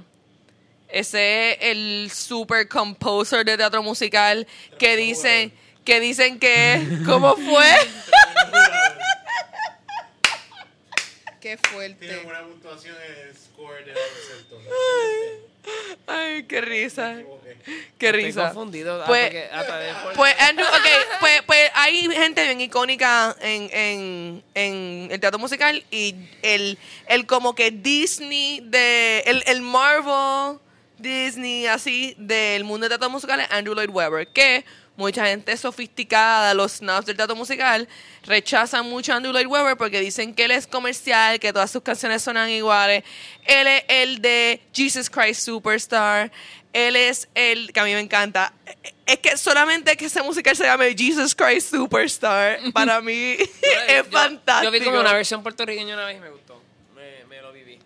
Ese 0.89 1.53
es 1.53 1.59
el 1.61 2.11
super 2.13 2.67
composer 2.67 3.45
de 3.45 3.57
teatro 3.57 3.83
musical 3.85 4.47
que 4.79 4.97
dicen 4.97 5.53
que 5.85 6.01
dicen 6.01 6.39
que 6.39 7.03
¿cómo 7.07 7.37
fue? 7.37 7.67
Qué 11.41 11.57
Tiene 11.57 11.69
fuerte. 11.75 12.23
una 12.27 12.43
puntuación 12.43 12.97
en 12.97 13.29
el 13.29 13.37
score 13.37 13.85
de 13.85 13.93
baloncesto. 13.95 14.61
Ay, 16.07 16.45
qué 16.45 16.61
risa. 16.61 17.17
Qué 17.99 18.07
Estoy 18.07 18.23
risa. 18.25 18.45
confundido. 18.47 19.03
ah, 19.03 19.07
Pues- 19.07 19.27
porque 19.27 19.49
Pues 20.17 20.35
Andrew, 20.41 20.67
ok, 20.67 20.87
pues, 21.21 21.43
pues 21.47 21.71
hay 21.75 22.09
gente 22.11 22.43
bien 22.45 22.61
icónica 22.61 23.37
en, 23.41 23.69
en, 23.73 24.43
en 24.55 25.09
el 25.11 25.21
teatro 25.21 25.39
musical 25.39 25.85
y 25.91 26.15
el, 26.43 26.79
el 27.07 27.27
como 27.27 27.55
que 27.55 27.71
Disney 27.71 28.61
de 28.65 29.21
el, 29.27 29.43
el 29.47 29.61
Marvel 29.61 30.59
Disney 30.99 31.67
así 31.67 32.15
del 32.19 32.65
mundo 32.65 32.85
del 32.89 32.91
teatro 32.99 33.11
musical 33.11 33.39
es 33.41 33.51
Andrew 33.51 33.75
Lloyd 33.75 33.91
Webber, 33.91 34.27
que 34.29 34.65
mucha 34.99 35.25
gente 35.27 35.57
sofisticada, 35.57 36.53
los 36.55 36.73
snobs 36.73 37.07
del 37.07 37.17
teatro 37.17 37.35
musical, 37.37 37.89
rechazan 38.25 38.85
mucho 38.87 39.13
a 39.13 39.17
Andrew 39.17 39.33
Lloyd 39.33 39.47
Webber 39.47 39.77
porque 39.77 40.01
dicen 40.01 40.35
que 40.35 40.45
él 40.45 40.51
es 40.51 40.67
comercial, 40.67 41.39
que 41.41 41.53
todas 41.53 41.71
sus 41.71 41.83
canciones 41.83 42.21
sonan 42.23 42.51
iguales. 42.51 43.05
Él 43.47 43.67
es 43.69 43.85
el 43.89 44.21
de 44.21 44.61
Jesus 44.75 45.09
Christ 45.09 45.43
Superstar. 45.47 46.31
Él 46.73 46.97
es 46.97 47.29
el 47.35 47.73
que 47.73 47.81
a 47.81 47.85
mí 47.85 47.95
me 47.95 48.01
encanta. 48.01 48.53
Es 49.07 49.19
que 49.21 49.37
solamente 49.39 49.97
que 49.97 50.05
ese 50.07 50.21
musical 50.23 50.55
se 50.55 50.65
llame 50.65 50.95
Jesus 50.95 51.35
Christ 51.35 51.71
Superstar, 51.71 52.59
para 52.75 53.01
mí 53.01 53.37
es 53.89 54.05
Yo- 54.05 54.05
fantástico. 54.11 54.65
Yo 54.65 54.71
vi 54.79 54.85
como 54.85 55.01
una 55.01 55.13
versión 55.15 55.43
puertorriqueña 55.43 55.95
una 55.95 56.05
vez 56.07 56.19
y 56.19 56.21
me 56.21 56.29
gustó. 56.29 56.61
Me, 56.95 57.25
me 57.25 57.41
lo 57.41 57.53
viví. 57.53 57.79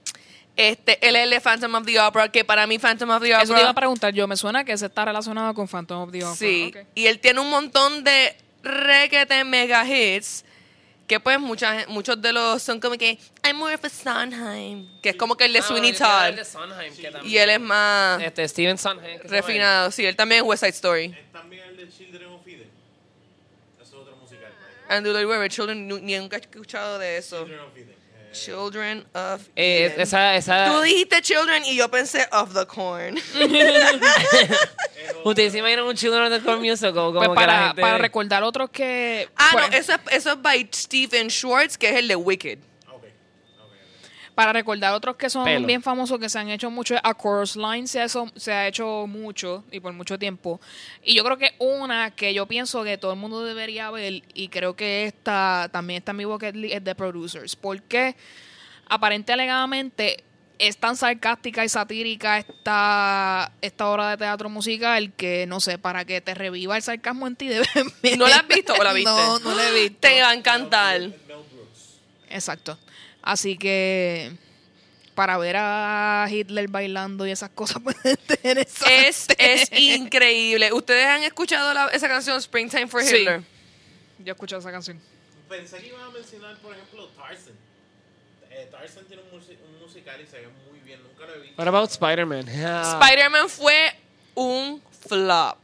Este, 0.56 0.98
él 1.06 1.16
es 1.16 1.22
el 1.24 1.30
de 1.30 1.40
Phantom 1.40 1.74
of 1.76 1.86
the 1.86 1.98
Opera, 2.00 2.30
que 2.30 2.44
para 2.44 2.66
mí 2.66 2.78
Phantom 2.78 3.08
of 3.10 3.22
the 3.22 3.28
Opera... 3.34 3.42
Eso 3.42 3.54
te 3.54 3.60
iba 3.60 3.70
a 3.70 3.74
preguntar 3.74 4.12
yo. 4.12 4.26
Me 4.28 4.36
suena 4.36 4.64
que 4.64 4.76
se 4.76 4.86
está 4.86 5.04
relacionado 5.04 5.54
con 5.54 5.66
Phantom 5.66 6.02
of 6.02 6.12
the 6.12 6.18
Opera. 6.24 6.36
Sí, 6.36 6.72
Ok. 6.76 6.86
y 6.94 7.06
él 7.06 7.18
tiene 7.20 7.40
un 7.40 7.48
montón 7.50 8.04
de 8.04 8.36
requete 8.62 9.44
mega 9.44 9.84
hits 9.86 10.44
que 11.06 11.18
pues 11.20 11.38
muchas, 11.40 11.88
muchos 11.88 12.20
de 12.22 12.32
los 12.32 12.62
son 12.62 12.80
como 12.80 12.96
que 12.96 13.18
I'm 13.44 13.56
more 13.56 13.74
of 13.74 13.84
a 13.84 13.88
Sondheim, 13.88 14.88
que 15.02 15.10
es 15.10 15.16
como 15.16 15.36
que 15.36 15.44
el 15.46 15.52
de 15.52 15.58
Ah, 15.58 15.62
Sweeney 15.62 15.92
Todd. 15.94 16.34
de 16.36 16.44
Sondheim, 16.44 16.94
que 16.96 17.10
también- 17.10 17.32
Y 17.34 17.38
él 17.38 17.50
es 17.50 17.60
más 17.60 18.22
Este, 18.22 18.48
Steven 18.48 18.78
Sondheim. 18.78 19.20
que 19.20 19.28
refinado. 19.28 19.90
Sí, 19.90 20.06
él 20.06 20.16
también 20.16 20.42
es 20.42 20.46
West 20.48 20.62
Side 20.62 20.70
Story. 20.74 21.04
Es 21.18 21.32
también 21.32 21.64
el 21.68 21.76
de 21.76 21.88
Children 21.90 22.28
of 22.28 22.46
Eden. 22.46 22.70
Eso 23.82 23.84
es 23.84 23.92
otro 23.94 24.16
musical. 24.16 24.52
Andrew 24.88 25.12
Lloyd 25.12 25.26
Webber, 25.26 25.50
Children, 25.50 25.88
ni 25.88 26.16
nunca 26.18 26.36
he 26.36 26.40
escuchado 26.40 26.98
de 26.98 27.16
eso. 27.18 27.38
Children 27.44 27.60
of 27.60 27.76
Eden. 27.76 28.01
Children 28.32 29.04
of 29.14 29.42
Eh, 29.56 29.94
esa, 29.98 30.36
esa, 30.36 30.72
Tú 30.72 30.80
dijiste 30.82 31.20
Children 31.22 31.64
y 31.66 31.76
yo 31.76 31.90
pensé 31.90 32.26
of 32.32 32.52
the 32.54 32.66
Corn. 32.66 33.16
¿Ustedes 35.24 35.52
se 35.52 35.58
imaginan 35.58 35.84
un 35.84 35.94
Children 35.96 36.24
of 36.24 36.30
the 36.38 36.44
Corn 36.44 36.60
Musical? 36.60 36.92
Como 36.92 37.12
Pues 37.14 37.28
que 37.28 37.34
la 37.34 37.34
para, 37.34 37.66
gente- 37.68 37.82
para 37.82 37.98
recordar 37.98 38.42
otros 38.42 38.70
que... 38.70 39.28
ah, 39.36 39.48
pues, 39.52 39.70
no, 39.70 39.76
eso 39.76 39.92
es, 39.92 40.00
eso 40.16 40.32
es 40.32 40.42
by 40.42 40.68
Stephen 40.74 41.30
Schwartz, 41.30 41.78
que 41.78 41.88
es 41.90 41.96
el 41.96 42.08
de 42.08 42.16
Wicked. 42.16 42.58
Para 44.34 44.52
recordar 44.52 44.94
otros 44.94 45.16
que 45.16 45.28
son 45.28 45.44
Pelo. 45.44 45.66
bien 45.66 45.82
famosos, 45.82 46.18
que 46.18 46.28
se 46.28 46.38
han 46.38 46.48
hecho 46.48 46.70
mucho, 46.70 46.96
a 47.02 47.14
Chorus 47.14 47.56
Line 47.56 47.86
se 47.86 48.00
ha, 48.00 48.06
hecho, 48.06 48.26
se 48.34 48.52
ha 48.52 48.66
hecho 48.66 49.06
mucho 49.06 49.64
y 49.70 49.80
por 49.80 49.92
mucho 49.92 50.18
tiempo. 50.18 50.60
Y 51.04 51.14
yo 51.14 51.22
creo 51.22 51.36
que 51.36 51.54
una 51.58 52.10
que 52.12 52.32
yo 52.32 52.46
pienso 52.46 52.82
que 52.82 52.96
todo 52.96 53.12
el 53.12 53.18
mundo 53.18 53.44
debería 53.44 53.90
ver, 53.90 54.22
y 54.32 54.48
creo 54.48 54.74
que 54.74 55.04
esta 55.04 55.68
también 55.70 55.98
está 55.98 56.12
en 56.12 56.16
mi 56.16 56.24
bucket 56.24 56.56
list, 56.56 56.74
es 56.74 56.84
The 56.84 56.94
Producers. 56.94 57.56
Porque 57.56 58.16
aparente 58.88 59.32
alegadamente 59.32 60.24
es 60.58 60.76
tan 60.76 60.96
sarcástica 60.96 61.64
y 61.64 61.68
satírica 61.68 62.38
esta, 62.38 63.50
esta 63.60 63.88
obra 63.88 64.10
de 64.10 64.16
teatro 64.16 64.48
musical 64.48 65.12
que, 65.12 65.44
no 65.46 65.58
sé, 65.58 65.76
para 65.76 66.04
que 66.04 66.20
te 66.20 66.34
reviva 66.34 66.76
el 66.76 66.82
sarcasmo 66.82 67.26
en 67.26 67.34
ti 67.34 67.48
debes 67.48 67.68
¿No 68.16 68.28
la 68.28 68.36
has 68.36 68.46
visto 68.46 68.72
o 68.72 68.82
la 68.84 68.92
viste? 68.92 69.10
No, 69.10 69.40
no 69.40 69.54
la 69.54 69.68
he 69.68 69.72
visto. 69.72 69.98
Te 70.00 70.20
va 70.20 70.30
a 70.30 70.34
encantar. 70.34 71.00
Mel 71.00 71.14
Brooks. 71.26 71.98
Exacto. 72.30 72.78
Así 73.22 73.56
que 73.56 74.32
para 75.14 75.36
ver 75.38 75.56
a 75.58 76.26
Hitler 76.30 76.68
bailando 76.68 77.26
y 77.26 77.30
esas 77.30 77.50
cosas 77.50 77.80
pues 77.84 77.96
interesante. 78.04 79.12
Es, 79.12 79.26
es 79.38 79.68
increíble. 79.78 80.72
¿Ustedes 80.72 81.06
han 81.06 81.22
escuchado 81.22 81.72
la- 81.74 81.88
esa 81.88 82.08
canción 82.08 82.38
Springtime 82.38 82.86
for 82.88 83.02
Sí. 83.02 83.16
Hitler? 83.16 83.42
Yo 84.18 84.26
he 84.26 84.30
escuchado 84.32 84.60
esa 84.60 84.70
canción. 84.72 85.00
Pensé 85.48 85.78
que 85.78 85.88
iban 85.88 86.00
a 86.02 86.10
mencionar, 86.10 86.56
por 86.58 86.72
ejemplo, 86.74 87.08
Tarzan. 87.08 87.52
Eh, 88.50 88.68
Tarzan 88.70 89.04
tiene 89.06 89.22
un, 89.30 89.38
un 89.38 89.80
musical 89.80 90.20
y 90.20 90.26
se 90.26 90.38
ve 90.40 90.48
muy 90.70 90.80
bien. 90.80 91.00
Nunca 91.02 91.26
lo 91.26 91.34
he 91.34 91.38
visto. 91.40 91.54
What 91.60 91.68
about 91.68 91.90
Spider-Man? 91.90 92.46
Ah. 92.64 92.98
Spider-Man 93.02 93.48
fue 93.48 93.92
un 94.34 94.82
flop. 95.06 95.58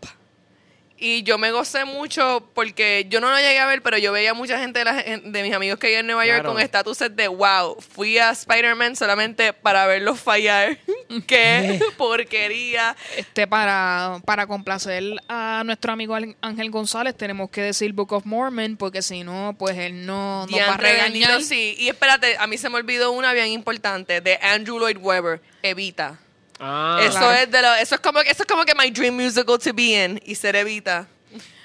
Y 1.01 1.23
yo 1.23 1.39
me 1.39 1.53
gocé 1.53 1.85
mucho 1.85 2.49
porque 2.55 3.07
yo 3.09 3.21
no 3.21 3.31
lo 3.31 3.37
llegué 3.37 3.59
a 3.61 3.67
ver, 3.67 3.83
pero 3.83 3.99
yo 3.99 4.11
veía 4.11 4.35
mucha 4.35 4.59
gente 4.59 4.81
de, 4.81 4.85
la 4.85 4.95
de 4.95 5.43
mis 5.45 5.55
amigos 5.55 5.79
que 5.79 5.87
viven 5.87 6.01
en 6.01 6.07
Nueva 6.09 6.27
York 6.27 6.41
Claro. 6.41 6.55
con 6.55 6.61
estatuses 6.61 7.15
de 7.15 7.29
wow, 7.29 7.77
fui 7.81 8.19
a 8.19 8.31
Spider-Man 8.31 8.97
solamente 8.97 9.53
para 9.53 9.87
verlos 9.87 10.19
fallar. 10.21 10.77
¡Qué 11.27 11.81
porquería! 11.97 12.97
Este, 13.17 13.47
para, 13.47 14.21
para 14.25 14.47
complacer 14.47 15.05
a 15.29 15.63
nuestro 15.65 15.93
amigo 15.93 16.17
Ángel 16.41 16.71
González, 16.71 17.17
tenemos 17.17 17.51
que 17.51 17.63
decir 17.63 17.93
Book 17.93 18.13
of 18.13 18.27
Mormon, 18.27 18.77
porque 18.77 19.01
si 19.03 19.23
no, 19.23 19.55
pues 19.59 19.77
él 19.79 20.05
no 20.05 20.47
nos 20.47 20.61
va 20.61 20.75
a 20.75 20.77
regañar. 20.79 21.43
sí. 21.43 21.77
Y 21.79 21.89
espérate, 21.89 22.37
a 22.39 22.47
mí 22.49 22.59
se 22.59 22.69
me 22.69 22.77
olvidó 22.77 23.13
una 23.13 23.33
bien 23.33 23.49
importante 23.49 24.21
de 24.21 24.37
Andrew 24.43 24.79
Lloyd 24.79 24.97
Webber, 24.99 25.41
Evita. 25.63 26.19
Ah, 26.61 26.99
eso 27.03 27.19
claro. 27.19 27.33
es 27.33 27.51
de 27.51 27.63
lo, 27.63 27.75
eso 27.75 27.95
es 27.95 28.01
como 28.01 28.21
eso 28.21 28.43
es 28.43 28.47
como 28.47 28.65
que 28.65 28.75
my 28.75 28.91
dream 28.91 29.15
musical 29.15 29.59
to 29.59 29.73
be 29.73 30.05
in 30.05 30.21
y 30.25 30.35
ser 30.35 30.57
Evita. 30.57 31.07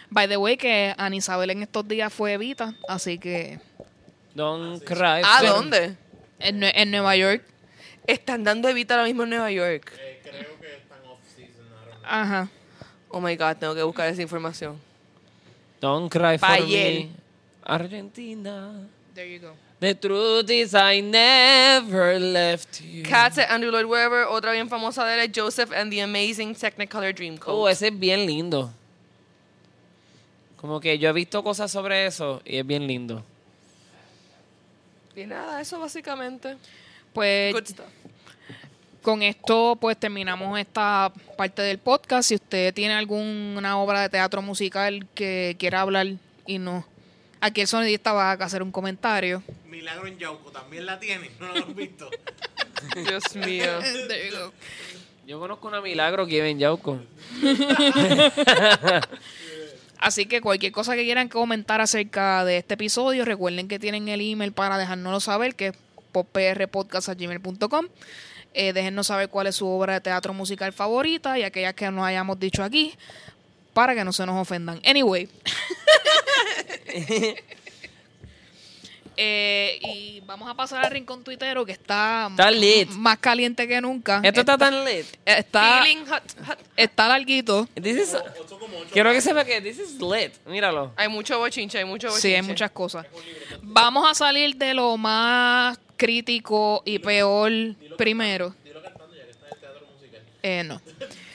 By 0.10 0.28
the 0.28 0.38
way, 0.38 0.58
que 0.58 0.94
Ana 0.98 1.16
Isabel 1.16 1.50
en 1.50 1.64
estos 1.64 1.88
días 1.88 2.14
fue 2.14 2.34
Evita, 2.34 2.76
así 2.88 3.18
que 3.18 3.60
Don't 4.36 4.84
cry. 4.84 5.22
¿A 5.24 5.38
Pero- 5.42 5.54
dónde? 5.54 5.98
en, 6.40 6.64
en 6.64 6.92
Nueva 6.92 7.16
York. 7.16 7.44
Están 8.06 8.44
dando 8.44 8.68
Evita 8.70 8.96
ahora 8.96 9.06
mismo 9.06 9.24
en 9.24 9.30
Nueva 9.30 9.50
York. 9.52 9.92
Eh, 9.98 10.20
creo 10.24 10.60
que 10.60 10.76
están 10.76 11.00
don't 11.04 11.58
know. 11.70 12.00
Ajá. 12.04 12.50
Oh 13.10 13.22
my 13.22 13.36
god, 13.36 13.56
tengo 13.58 13.74
que 13.74 13.84
buscar 13.84 14.08
esa 14.10 14.22
información. 14.22 14.80
Don't 15.80 16.12
cry 16.12 16.38
for 16.38 16.50
me. 16.68 17.12
Argentina. 17.64 18.74
There 19.14 19.32
you 19.32 19.40
go. 19.40 19.56
The 19.84 19.96
truth 19.96 20.50
is 20.50 20.74
I 20.74 21.02
never 21.02 22.18
left 22.18 22.80
you. 22.80 23.04
Cats 23.04 23.36
de 23.36 23.44
Andrew 23.44 23.70
Lloyd 23.70 23.84
Webber, 23.84 24.28
otra 24.30 24.54
bien 24.54 24.70
famosa 24.70 25.04
de 25.06 25.16
él 25.16 25.20
es 25.20 25.32
Joseph 25.36 25.74
and 25.74 25.92
the 25.92 26.02
Amazing 26.02 26.56
Technicolor 26.56 27.14
Dreamcoat. 27.14 27.54
Oh, 27.54 27.68
ese 27.68 27.90
es 27.90 28.00
bien 28.00 28.26
lindo. 28.26 28.72
Como 30.56 30.80
que 30.80 30.98
yo 30.98 31.10
he 31.10 31.12
visto 31.12 31.44
cosas 31.44 31.70
sobre 31.70 32.06
eso 32.06 32.42
y 32.46 32.60
es 32.60 32.66
bien 32.66 32.88
lindo. 32.88 33.26
Y 35.18 35.26
nada, 35.26 35.60
eso 35.60 35.78
básicamente. 35.82 36.56
Pues 37.12 37.54
Good 37.54 37.68
stuff. 37.68 37.86
con 39.02 39.22
esto 39.22 39.78
pues 39.82 39.98
terminamos 39.98 40.58
esta 40.58 41.12
parte 41.36 41.62
del 41.62 41.80
podcast. 41.80 42.30
Si 42.30 42.36
usted 42.36 42.74
tiene 42.74 42.94
alguna 42.94 43.78
obra 43.80 44.04
de 44.04 44.08
teatro 44.08 44.42
musical 44.42 45.06
que 45.14 45.58
quiera 45.60 45.82
hablar 45.82 46.08
y 46.48 46.58
no... 46.58 46.86
Aquí 47.42 47.60
el 47.60 47.68
sonidista 47.68 48.14
va 48.14 48.32
a 48.32 48.34
hacer 48.36 48.64
un 48.64 48.72
comentario. 48.72 49.44
Milagro 49.74 50.06
en 50.06 50.20
Yauco 50.20 50.52
también 50.52 50.86
la 50.86 51.00
tiene. 51.00 51.32
No 51.40 51.48
lo 51.48 51.66
has 51.66 51.76
visto. 51.76 52.08
Dios 52.96 53.36
mío. 53.36 53.80
There 54.08 54.30
you 54.30 54.38
go. 54.38 54.54
Yo 55.26 55.40
conozco 55.40 55.68
una 55.68 55.82
milagro 55.82 56.28
que 56.28 56.36
vive 56.36 56.52
en 56.52 56.60
Yauco. 56.60 57.00
Así 59.98 60.28
que 60.28 60.42
cualquier 60.42 60.72
cosa 60.72 60.96
que 60.96 61.04
quieran 61.06 61.28
comentar 61.28 61.82
acerca 61.82 62.46
de 62.46 62.58
este 62.58 62.76
episodio, 62.76 63.26
recuerden 63.26 63.68
que 63.68 63.80
tienen 63.80 64.08
el 64.10 64.22
email 64.22 64.52
para 64.52 64.78
dejárnoslo 64.78 65.20
saber, 65.20 65.56
que 65.56 65.68
es 65.68 65.74
poprpodcast.gmail.com. 66.12 67.88
Eh, 68.54 68.74
déjennos 68.74 69.08
saber 69.08 69.30
cuál 69.30 69.48
es 69.48 69.56
su 69.56 69.68
obra 69.68 69.94
de 69.94 70.02
teatro 70.02 70.36
musical 70.36 70.72
favorita 70.72 71.40
y 71.40 71.44
aquellas 71.44 71.74
que 71.74 71.90
nos 71.90 72.06
hayamos 72.06 72.40
dicho 72.40 72.64
aquí, 72.64 72.94
para 73.74 73.96
que 73.96 74.04
no 74.04 74.14
se 74.14 74.24
nos 74.28 74.40
ofendan. 74.40 74.80
Anyway. 74.86 75.28
Eh, 79.16 79.80
y 79.82 80.20
vamos 80.22 80.50
a 80.50 80.56
pasar 80.56 80.84
al 80.84 80.92
rincón 80.92 81.24
tuitero 81.24 81.66
que 81.66 81.74
está, 81.74 82.28
Está 82.32 82.50
lit. 82.52 82.90
más 82.90 83.18
caliente 83.20 83.68
que 83.68 83.80
nunca. 83.80 84.22
Esto 84.24 84.40
está 84.40 84.58
tan 84.58 84.84
lit. 84.86 85.06
está, 85.26 85.82
Feeling 85.84 86.06
hot, 86.06 86.24
hot. 86.48 86.58
está 86.76 87.08
larguito. 87.08 87.68
This 87.76 87.98
is- 87.98 88.18
quiero 88.92 89.12
que 89.12 89.22
sepa 89.22 89.46
que 89.46 89.62
this 89.62 89.78
is 89.80 90.00
lit. 90.02 90.34
Míralo. 90.48 90.92
Hay 90.96 91.08
mucho 91.10 91.38
bochinche, 91.38 91.78
hay 91.78 91.86
mucho 91.86 92.08
bochinche. 92.08 92.28
Sí, 92.30 92.34
hay 92.36 92.42
muchas 92.42 92.72
cosas. 92.72 93.06
Vamos 93.62 94.10
a 94.10 94.14
salir 94.16 94.56
de 94.56 94.74
lo 94.74 94.98
más 94.98 95.78
crítico 95.98 96.82
y 96.86 97.00
peor 97.00 97.52
primero. 97.98 98.56
Dilo 98.64 98.82
cantando 98.82 99.16
ya 99.16 99.24
que 99.26 99.32
está 99.32 99.48
en 99.48 99.54
el 99.54 99.60
teatro 99.60 99.88
musical. 99.94 100.22
Eh, 100.42 100.64
no. 100.64 100.82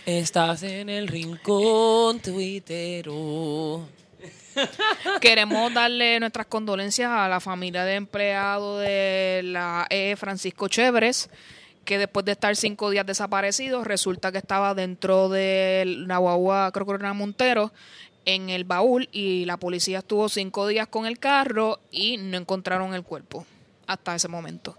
Estás 0.04 0.62
en 0.62 0.88
el 0.88 1.06
rincón 1.06 2.18
tuitero. 2.20 3.86
Queremos 5.20 5.72
darle 5.72 6.20
nuestras 6.20 6.46
condolencias 6.46 7.10
a 7.10 7.28
la 7.28 7.40
familia 7.40 7.84
de 7.84 7.94
empleado 7.94 8.78
de 8.78 9.42
la 9.44 9.86
E. 9.90 10.16
Francisco 10.16 10.68
Chéveres, 10.68 11.30
que 11.84 11.98
después 11.98 12.24
de 12.24 12.32
estar 12.32 12.54
cinco 12.56 12.90
días 12.90 13.06
desaparecido, 13.06 13.84
resulta 13.84 14.32
que 14.32 14.38
estaba 14.38 14.74
dentro 14.74 15.28
de 15.28 15.84
la 16.06 16.18
guagua, 16.18 16.70
creo 16.72 16.86
que 16.86 16.92
era 16.94 17.12
Montero, 17.12 17.72
en 18.24 18.50
el 18.50 18.64
baúl 18.64 19.08
y 19.10 19.46
la 19.46 19.56
policía 19.56 19.98
estuvo 19.98 20.28
cinco 20.28 20.66
días 20.66 20.86
con 20.88 21.06
el 21.06 21.18
carro 21.18 21.80
y 21.90 22.18
no 22.18 22.36
encontraron 22.36 22.92
el 22.94 23.02
cuerpo 23.02 23.46
hasta 23.86 24.14
ese 24.14 24.28
momento. 24.28 24.76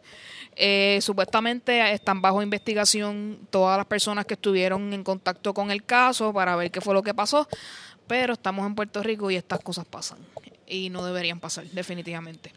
Eh, 0.56 1.00
supuestamente 1.02 1.94
están 1.94 2.22
bajo 2.22 2.44
investigación 2.44 3.40
todas 3.50 3.78
las 3.78 3.88
personas 3.88 4.26
que 4.26 4.36
estuvieron 4.36 4.94
en 4.94 5.04
contacto 5.04 5.54
con 5.54 5.72
el 5.72 5.84
caso 5.84 6.32
para 6.34 6.56
ver 6.56 6.70
qué 6.70 6.80
fue 6.80 6.94
lo 6.94 7.02
que 7.02 7.14
pasó, 7.14 7.48
pero 8.10 8.34
estamos 8.34 8.66
en 8.66 8.74
Puerto 8.74 9.02
Rico 9.04 9.30
y 9.32 9.36
estas 9.36 9.60
cosas 9.62 9.86
pasan 9.86 10.18
y 10.68 10.90
no 10.90 11.06
deberían 11.06 11.40
pasar, 11.40 11.66
definitivamente. 11.66 12.52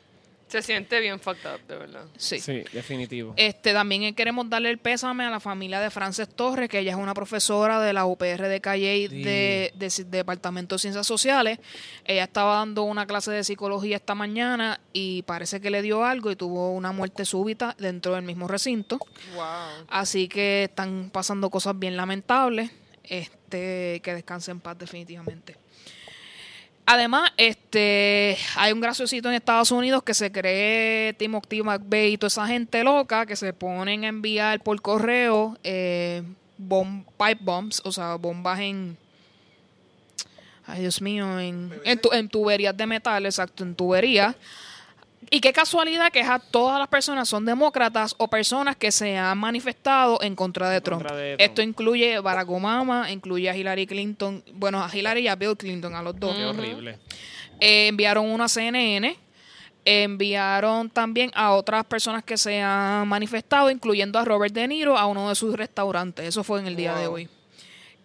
Se 0.49 0.61
siente 0.61 1.01
bien 1.01 1.19
fucked 1.19 1.47
up, 1.51 1.67
de 1.67 1.77
verdad. 1.79 2.05
Sí. 2.19 2.39
Sí, 2.39 2.63
definitivo. 2.75 3.33
Este, 3.39 3.73
también 3.73 4.15
queremos 4.15 4.51
darle 4.51 4.69
el 4.69 4.77
pésame 4.77 5.25
a 5.25 5.31
la 5.31 5.41
familia 5.41 5.81
de 5.81 5.89
Frances 5.89 6.29
Torres, 6.29 6.69
que 6.69 6.79
ella 6.79 6.91
es 6.93 6.99
una 6.99 7.15
profesora 7.15 7.81
de 7.81 7.95
la 7.95 8.05
UPR 8.05 8.49
de 8.49 8.61
Calle 8.61 9.09
Sí. 9.09 9.23
de, 9.23 9.73
de, 9.75 10.05
Departamento 10.11 10.75
de 10.75 10.79
Ciencias 10.81 11.07
Sociales. 11.07 11.59
Ella 12.05 12.25
estaba 12.25 12.57
dando 12.57 12.83
una 12.83 13.07
clase 13.07 13.31
de 13.31 13.45
psicología 13.45 13.97
esta 13.97 14.15
mañana 14.15 14.79
y 14.93 15.23
parece 15.23 15.63
que 15.63 15.71
le 15.71 15.81
dio 15.81 16.05
algo 16.05 16.31
y 16.31 16.37
tuvo 16.37 16.73
una 16.73 16.93
muerte 16.93 17.25
súbita 17.25 17.75
dentro 17.79 18.15
del 18.15 18.23
mismo 18.23 18.47
recinto. 18.47 18.99
Wow. 19.35 19.87
Así 19.89 20.29
que 20.29 20.65
están 20.65 21.09
pasando 21.11 21.49
cosas 21.49 21.79
bien 21.79 21.97
lamentables. 21.97 22.71
Este, 23.05 24.01
que 24.03 24.15
descanse 24.15 24.51
en 24.51 24.61
paz 24.61 24.79
definitivamente. 24.79 25.57
Además, 26.85 27.31
este, 27.37 28.37
hay 28.57 28.73
un 28.73 28.81
graciosito 28.81 29.29
en 29.29 29.37
Estados 29.37 29.71
Unidos 29.71 30.03
que 30.03 30.15
se 30.15 30.33
cree 30.33 31.13
Timothy 31.15 31.63
McVeigh 31.63 32.13
y 32.15 32.19
toda 32.19 32.27
esa 32.29 32.47
gente 32.47 32.83
loca 32.83 33.25
que 33.25 33.37
se 33.37 33.53
ponen 33.53 34.05
a 34.05 34.09
enviar 34.09 34.61
por 34.63 34.81
correo 34.83 35.57
eh, 35.63 36.23
bom- 36.59 37.05
pipe 37.17 37.39
bombs, 37.41 37.81
o 37.85 37.93
sea, 37.93 38.17
bombas 38.17 38.59
en, 38.61 38.97
ay 40.67 40.81
Dios 40.81 41.01
mío, 41.01 41.39
en, 41.39 41.73
en, 41.85 42.01
tu- 42.01 42.13
en 42.13 42.29
tuberías 42.29 42.77
de 42.77 42.87
metal, 42.87 43.27
exacto, 43.27 43.63
en 43.63 43.75
tuberías. 43.77 44.35
Y 45.31 45.41
qué 45.41 45.53
casualidad 45.53 46.11
que 46.11 46.25
todas 46.51 46.79
las 46.79 46.89
personas 46.89 47.29
son 47.29 47.45
demócratas 47.45 48.15
o 48.19 48.29
personas 48.29 48.77
que 48.77 48.91
se 48.91 49.17
han 49.17 49.39
manifestado 49.39 50.21
en 50.23 50.35
contra 50.35 50.69
de, 50.69 50.81
Trump. 50.81 51.03
contra 51.03 51.17
de 51.17 51.37
Trump. 51.37 51.49
Esto 51.49 51.63
incluye 51.63 52.19
Barack 52.21 52.51
Obama, 52.51 53.11
incluye 53.11 53.49
a 53.49 53.57
Hillary 53.57 53.87
Clinton, 53.87 54.43
bueno, 54.55 54.83
a 54.83 54.91
Hillary 54.95 55.23
y 55.23 55.29
a 55.29 55.37
Bill 55.37 55.57
Clinton, 55.57 55.95
a 55.95 56.03
los 56.03 56.19
dos. 56.19 56.37
Qué 56.37 56.45
horrible. 56.45 56.99
Eh, 57.61 57.89
enviaron 57.89 58.29
una 58.29 58.49
CNN, 58.49 59.17
enviaron 59.85 60.91
también 60.91 61.31
a 61.35 61.53
otras 61.53 61.85
personas 61.85 62.25
que 62.25 62.37
se 62.37 62.61
han 62.61 63.07
manifestado, 63.09 63.71
incluyendo 63.71 64.19
a 64.19 64.25
Robert 64.25 64.53
De 64.53 64.67
Niro 64.69 64.99
a 64.99 65.07
uno 65.07 65.29
de 65.29 65.35
sus 65.35 65.55
restaurantes. 65.57 66.27
Eso 66.27 66.45
fue 66.45 66.61
en 66.61 66.67
el 66.67 66.77
día 66.77 66.95
de 66.97 67.07
hoy. 67.07 67.29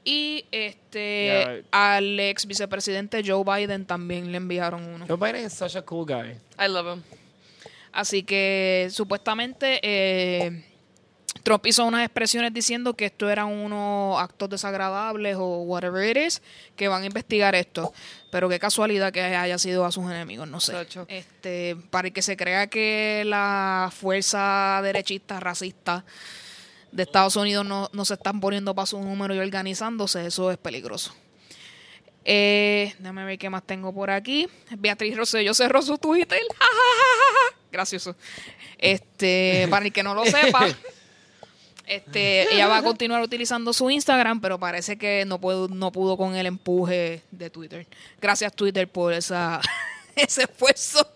Y 0.09 0.45
este 0.51 1.65
al 1.69 2.17
ex 2.17 2.45
vicepresidente 2.45 3.21
Joe 3.25 3.43
Biden 3.43 3.85
también 3.85 4.31
le 4.31 4.37
enviaron 4.37 4.81
uno. 4.81 5.05
Joe 5.05 5.17
Biden 5.17 5.45
is 5.45 5.51
such 5.51 5.75
a 5.75 5.81
cool 5.81 6.05
guy. 6.05 6.31
I 6.57 6.69
love 6.69 6.93
him. 6.93 7.03
Así 7.91 8.23
que 8.23 8.87
supuestamente 8.89 9.81
eh, 9.83 10.63
Trump 11.43 11.65
hizo 11.65 11.83
unas 11.83 12.05
expresiones 12.05 12.53
diciendo 12.53 12.93
que 12.93 13.07
esto 13.07 13.29
eran 13.29 13.47
unos 13.47 14.17
actos 14.21 14.49
desagradables 14.49 15.35
o 15.37 15.63
whatever 15.63 16.09
it 16.09 16.15
is, 16.15 16.41
que 16.77 16.87
van 16.87 17.03
a 17.03 17.05
investigar 17.05 17.53
esto. 17.55 17.91
Pero 18.31 18.47
qué 18.47 18.59
casualidad 18.59 19.11
que 19.11 19.21
haya 19.21 19.57
sido 19.57 19.83
a 19.83 19.91
sus 19.91 20.05
enemigos, 20.05 20.47
no 20.47 20.61
sé. 20.61 20.73
Este, 21.09 21.75
para 21.89 22.11
que 22.11 22.21
se 22.21 22.37
crea 22.37 22.67
que 22.67 23.23
la 23.25 23.91
fuerza 23.93 24.79
derechista, 24.81 25.41
racista 25.41 26.05
de 26.91 27.03
Estados 27.03 27.35
Unidos 27.35 27.65
no, 27.65 27.89
no 27.93 28.05
se 28.05 28.15
están 28.15 28.39
poniendo 28.39 28.73
para 28.73 28.85
su 28.85 28.99
número 29.01 29.35
y 29.35 29.39
organizándose, 29.39 30.25
eso 30.25 30.51
es 30.51 30.57
peligroso. 30.57 31.13
Eh, 32.29 32.93
déjame 32.99 33.23
ver 33.23 33.39
qué 33.39 33.49
más 33.49 33.63
tengo 33.63 33.93
por 33.93 34.09
aquí. 34.09 34.49
Beatriz 34.77 35.15
Rosselló 35.15 35.53
cerró 35.53 35.81
su 35.81 35.97
Twitter. 35.97 36.41
Gracioso. 37.71 38.17
Este, 38.77 39.65
para 39.69 39.85
el 39.85 39.93
que 39.93 40.03
no 40.03 40.13
lo 40.13 40.25
sepa, 40.25 40.67
este, 41.85 42.53
ella 42.53 42.67
va 42.67 42.79
a 42.79 42.83
continuar 42.83 43.21
utilizando 43.21 43.71
su 43.71 43.89
Instagram, 43.89 44.41
pero 44.41 44.59
parece 44.59 44.97
que 44.97 45.23
no 45.25 45.39
pudo, 45.39 45.69
no 45.69 45.93
pudo 45.93 46.17
con 46.17 46.35
el 46.35 46.47
empuje 46.47 47.23
de 47.31 47.49
Twitter. 47.49 47.87
Gracias 48.19 48.53
Twitter 48.53 48.89
por 48.89 49.13
esa, 49.13 49.61
ese 50.15 50.43
esfuerzo. 50.43 51.07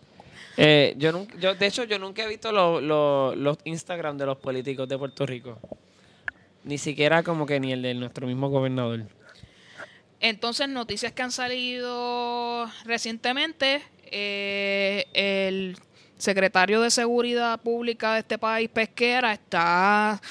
Eh, 0.57 0.95
yo, 0.97 1.11
nunca, 1.11 1.35
yo, 1.37 1.55
de 1.55 1.65
hecho, 1.65 1.83
yo 1.85 1.97
nunca 1.99 2.23
he 2.23 2.27
visto 2.27 2.51
lo- 2.51 2.81
lo- 2.81 3.35
los 3.35 3.57
Instagram 3.63 4.17
de 4.17 4.25
los 4.25 4.37
políticos 4.37 4.87
de 4.87 4.97
Puerto 4.97 5.25
Rico. 5.25 5.57
Ni 6.63 6.77
siquiera 6.77 7.23
como 7.23 7.45
que 7.45 7.59
ni 7.59 7.71
el 7.71 7.81
de 7.81 7.93
nuestro 7.93 8.27
mismo 8.27 8.49
gobernador. 8.49 9.05
Entonces, 10.19 10.69
noticias 10.69 11.11
que 11.13 11.21
han 11.23 11.31
salido 11.31 12.69
recientemente, 12.85 13.81
eh, 14.05 15.05
el 15.13 15.77
secretario 16.17 16.81
de 16.81 16.91
Seguridad 16.91 17.59
Pública 17.59 18.13
de 18.13 18.19
este 18.19 18.37
país, 18.37 18.69
Pesquera, 18.69 19.33
está 19.33 20.21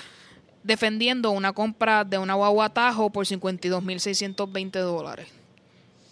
defendiendo 0.62 1.30
una 1.32 1.52
compra 1.52 2.04
de 2.04 2.18
una 2.18 2.34
guagua 2.34 2.68
Tajo 2.72 3.10
por 3.10 3.26
52.620 3.26 4.78
dólares 4.78 5.26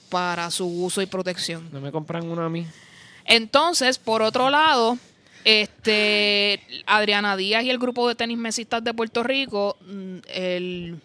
para 0.08 0.50
su 0.50 0.66
uso 0.66 1.00
y 1.02 1.06
protección. 1.06 1.68
¿No 1.70 1.80
me 1.80 1.92
compran 1.92 2.28
uno 2.28 2.42
a 2.42 2.48
mí? 2.48 2.66
Entonces, 3.28 3.98
por 3.98 4.22
otro 4.22 4.50
lado, 4.50 4.98
Este, 5.44 6.60
Adriana 6.84 7.36
Díaz 7.36 7.64
y 7.64 7.70
el 7.70 7.78
grupo 7.78 8.06
de 8.06 8.14
tenis 8.14 8.36
mesistas 8.36 8.82
de 8.84 8.92
Puerto 8.92 9.22
Rico, 9.22 9.76
mm, 9.80 10.16
el, 10.28 11.00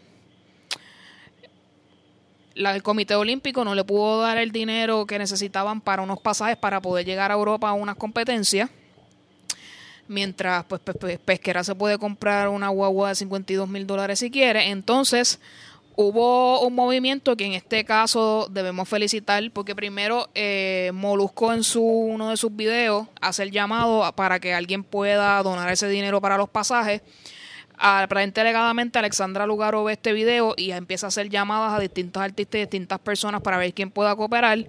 el 2.55 2.83
Comité 2.83 3.15
Olímpico 3.15 3.63
no 3.63 3.73
le 3.73 3.85
pudo 3.85 4.21
dar 4.21 4.37
el 4.37 4.51
dinero 4.51 5.05
que 5.05 5.17
necesitaban 5.19 5.79
para 5.79 6.01
unos 6.01 6.19
pasajes 6.19 6.57
para 6.57 6.81
poder 6.81 7.05
llegar 7.05 7.31
a 7.31 7.35
Europa 7.35 7.69
a 7.69 7.73
unas 7.73 7.95
competencias. 7.95 8.69
Mientras 10.09 10.65
pues, 10.65 10.81
pues, 10.83 10.97
pues, 10.99 11.19
Pesquera 11.19 11.63
se 11.63 11.75
puede 11.75 11.97
comprar 11.97 12.49
una 12.49 12.67
guagua 12.67 13.09
de 13.09 13.15
52 13.15 13.69
mil 13.69 13.87
dólares 13.87 14.19
si 14.19 14.29
quiere. 14.29 14.69
Entonces 14.71 15.39
hubo 15.95 16.61
un 16.61 16.73
movimiento 16.75 17.35
que 17.35 17.45
en 17.45 17.53
este 17.53 17.85
caso 17.85 18.47
debemos 18.49 18.87
felicitar 18.89 19.43
porque 19.51 19.75
primero 19.75 20.29
eh, 20.35 20.91
Molusco 20.93 21.53
en 21.53 21.63
su 21.63 21.83
uno 21.83 22.29
de 22.29 22.37
sus 22.37 22.55
videos 22.55 23.07
hace 23.21 23.43
el 23.43 23.51
llamado 23.51 24.11
para 24.15 24.39
que 24.39 24.53
alguien 24.53 24.83
pueda 24.83 25.41
donar 25.43 25.71
ese 25.71 25.87
dinero 25.87 26.21
para 26.21 26.37
los 26.37 26.49
pasajes. 26.49 27.01
Aparentemente 27.77 28.41
alegadamente 28.41 28.99
Alexandra 28.99 29.45
Lugaro 29.45 29.83
ve 29.83 29.93
este 29.93 30.13
video 30.13 30.53
y 30.55 30.71
empieza 30.71 31.07
a 31.07 31.09
hacer 31.09 31.29
llamadas 31.29 31.73
a 31.73 31.79
distintos 31.79 32.21
artistas 32.21 32.59
y 32.59 32.61
distintas 32.61 32.99
personas 32.99 33.41
para 33.41 33.57
ver 33.57 33.73
quién 33.73 33.89
pueda 33.89 34.15
cooperar. 34.15 34.59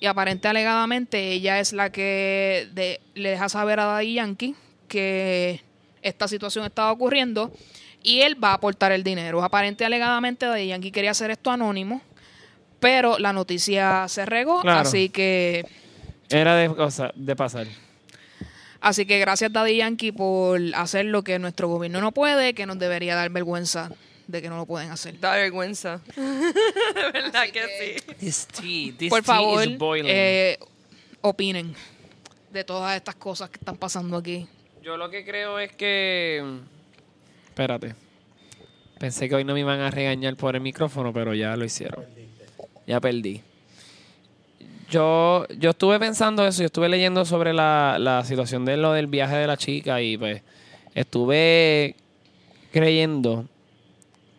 Y 0.00 0.06
aparentemente 0.06 0.48
alegadamente 0.48 1.32
ella 1.32 1.60
es 1.60 1.72
la 1.72 1.90
que 1.90 2.68
le 3.14 3.28
deja 3.30 3.48
saber 3.48 3.80
a 3.80 3.86
Daddy 3.86 4.14
Yankee 4.14 4.54
que 4.88 5.60
esta 6.02 6.28
situación 6.28 6.64
estaba 6.64 6.92
ocurriendo 6.92 7.52
y 8.02 8.20
él 8.22 8.42
va 8.42 8.50
a 8.50 8.54
aportar 8.54 8.92
el 8.92 9.02
dinero. 9.04 9.42
Aparentemente 9.42 9.84
alegadamente 9.84 10.46
Daddy 10.46 10.68
Yankee 10.68 10.90
quería 10.90 11.10
hacer 11.12 11.30
esto 11.30 11.50
anónimo, 11.50 12.00
pero 12.80 13.18
la 13.18 13.32
noticia 13.32 14.06
se 14.08 14.26
regó, 14.26 14.60
Claro. 14.62 14.80
así 14.80 15.08
que 15.08 15.64
Era 16.30 16.56
de, 16.56 16.68
cosa, 16.74 17.12
de 17.14 17.36
pasar. 17.36 17.66
así 18.80 19.06
que 19.06 19.18
gracias 19.18 19.52
Daddy 19.52 19.76
Yankee 19.76 20.12
por 20.12 20.60
hacer 20.74 21.06
lo 21.06 21.22
que 21.22 21.38
nuestro 21.38 21.68
gobierno 21.68 22.00
no 22.00 22.12
puede, 22.12 22.54
que 22.54 22.66
nos 22.66 22.78
debería 22.78 23.14
dar 23.14 23.30
vergüenza 23.30 23.90
de 24.26 24.40
que 24.40 24.48
no 24.48 24.56
lo 24.56 24.66
pueden 24.66 24.90
hacer. 24.90 25.18
Da 25.20 25.32
vergüenza. 25.34 26.00
De 26.16 27.10
verdad 27.12 27.44
que, 27.52 27.62
sí. 28.06 28.14
This 28.18 28.46
tea, 28.46 28.92
this 28.96 29.10
Por 29.10 29.22
tea 29.22 29.34
favor, 29.34 29.62
eh, 30.06 30.58
opinen 31.20 31.74
de 32.50 32.64
todas 32.64 32.96
estas 32.96 33.14
cosas 33.16 33.50
que 33.50 33.58
están 33.58 33.76
pasando 33.76 34.16
aquí. 34.16 34.46
Yo 34.82 34.96
lo 34.96 35.10
que 35.10 35.24
creo 35.24 35.58
es 35.58 35.72
que. 35.72 36.42
Espérate. 37.52 37.94
Pensé 38.98 39.28
que 39.28 39.34
hoy 39.34 39.44
no 39.44 39.52
me 39.52 39.60
iban 39.60 39.78
a 39.80 39.90
regañar 39.90 40.36
por 40.36 40.56
el 40.56 40.62
micrófono, 40.62 41.12
pero 41.12 41.34
ya 41.34 41.54
lo 41.54 41.66
hicieron. 41.66 42.02
Ya 42.86 42.98
perdí. 42.98 43.42
Yo, 44.88 45.46
yo 45.58 45.70
estuve 45.70 45.98
pensando 45.98 46.46
eso, 46.46 46.62
yo 46.62 46.66
estuve 46.66 46.88
leyendo 46.88 47.26
sobre 47.26 47.52
la, 47.52 47.98
la 48.00 48.24
situación 48.24 48.64
de 48.64 48.78
lo 48.78 48.94
del 48.94 49.06
viaje 49.06 49.36
de 49.36 49.46
la 49.46 49.58
chica 49.58 50.00
y 50.00 50.16
pues 50.16 50.40
estuve 50.94 51.94
creyendo 52.70 53.44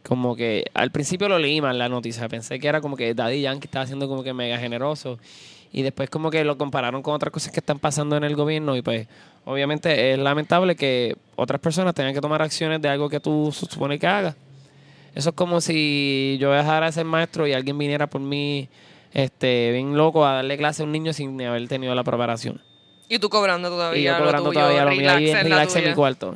como 0.01 0.35
que 0.35 0.65
al 0.73 0.89
principio 0.89 1.29
lo 1.29 1.37
leí 1.37 1.61
mal 1.61 1.77
la 1.77 1.87
noticia, 1.87 2.27
pensé 2.27 2.59
que 2.59 2.67
era 2.67 2.81
como 2.81 2.97
que 2.97 3.13
Daddy 3.13 3.41
Yankee 3.41 3.67
estaba 3.67 3.85
siendo 3.85 4.07
como 4.07 4.23
que 4.23 4.33
mega 4.33 4.57
generoso 4.57 5.19
y 5.71 5.83
después 5.83 6.09
como 6.09 6.31
que 6.31 6.43
lo 6.43 6.57
compararon 6.57 7.03
con 7.03 7.13
otras 7.13 7.31
cosas 7.31 7.51
que 7.51 7.59
están 7.59 7.77
pasando 7.77 8.17
en 8.17 8.23
el 8.23 8.35
gobierno 8.35 8.75
y 8.75 8.81
pues 8.81 9.07
obviamente 9.45 10.13
es 10.13 10.19
lamentable 10.19 10.75
que 10.75 11.15
otras 11.35 11.59
personas 11.59 11.93
tengan 11.93 12.13
que 12.13 12.21
tomar 12.21 12.41
acciones 12.41 12.81
de 12.81 12.89
algo 12.89 13.09
que 13.09 13.19
tú 13.19 13.51
se 13.51 13.65
supone 13.65 13.99
que 13.99 14.07
hagas. 14.07 14.35
Eso 15.15 15.29
es 15.29 15.35
como 15.35 15.61
si 15.61 16.37
yo 16.39 16.51
dejara 16.51 16.87
de 16.87 16.91
ser 16.91 17.05
maestro 17.05 17.45
y 17.47 17.53
alguien 17.53 17.77
viniera 17.77 18.07
por 18.07 18.21
mí 18.21 18.67
este 19.13 19.71
bien 19.71 19.95
loco 19.95 20.25
a 20.25 20.33
darle 20.33 20.57
clase 20.57 20.81
a 20.81 20.85
un 20.85 20.91
niño 20.91 21.13
sin 21.13 21.39
haber 21.41 21.67
tenido 21.67 21.93
la 21.93 22.03
preparación. 22.03 22.61
Y 23.09 23.19
tú 23.19 23.29
cobrando 23.29 23.69
todavía. 23.69 23.99
Y 23.99 24.03
yo 24.05 24.13
lo 24.13 24.25
cobrando 24.25 24.49
tuyo, 24.49 24.59
todavía 24.61 24.85
lo 24.85 24.91
mío 24.91 24.99
relax 25.01 25.17
ahí 25.17 25.29
en 25.29 25.43
relax 25.43 25.75
mi 25.75 25.93
cuarto. 25.93 26.35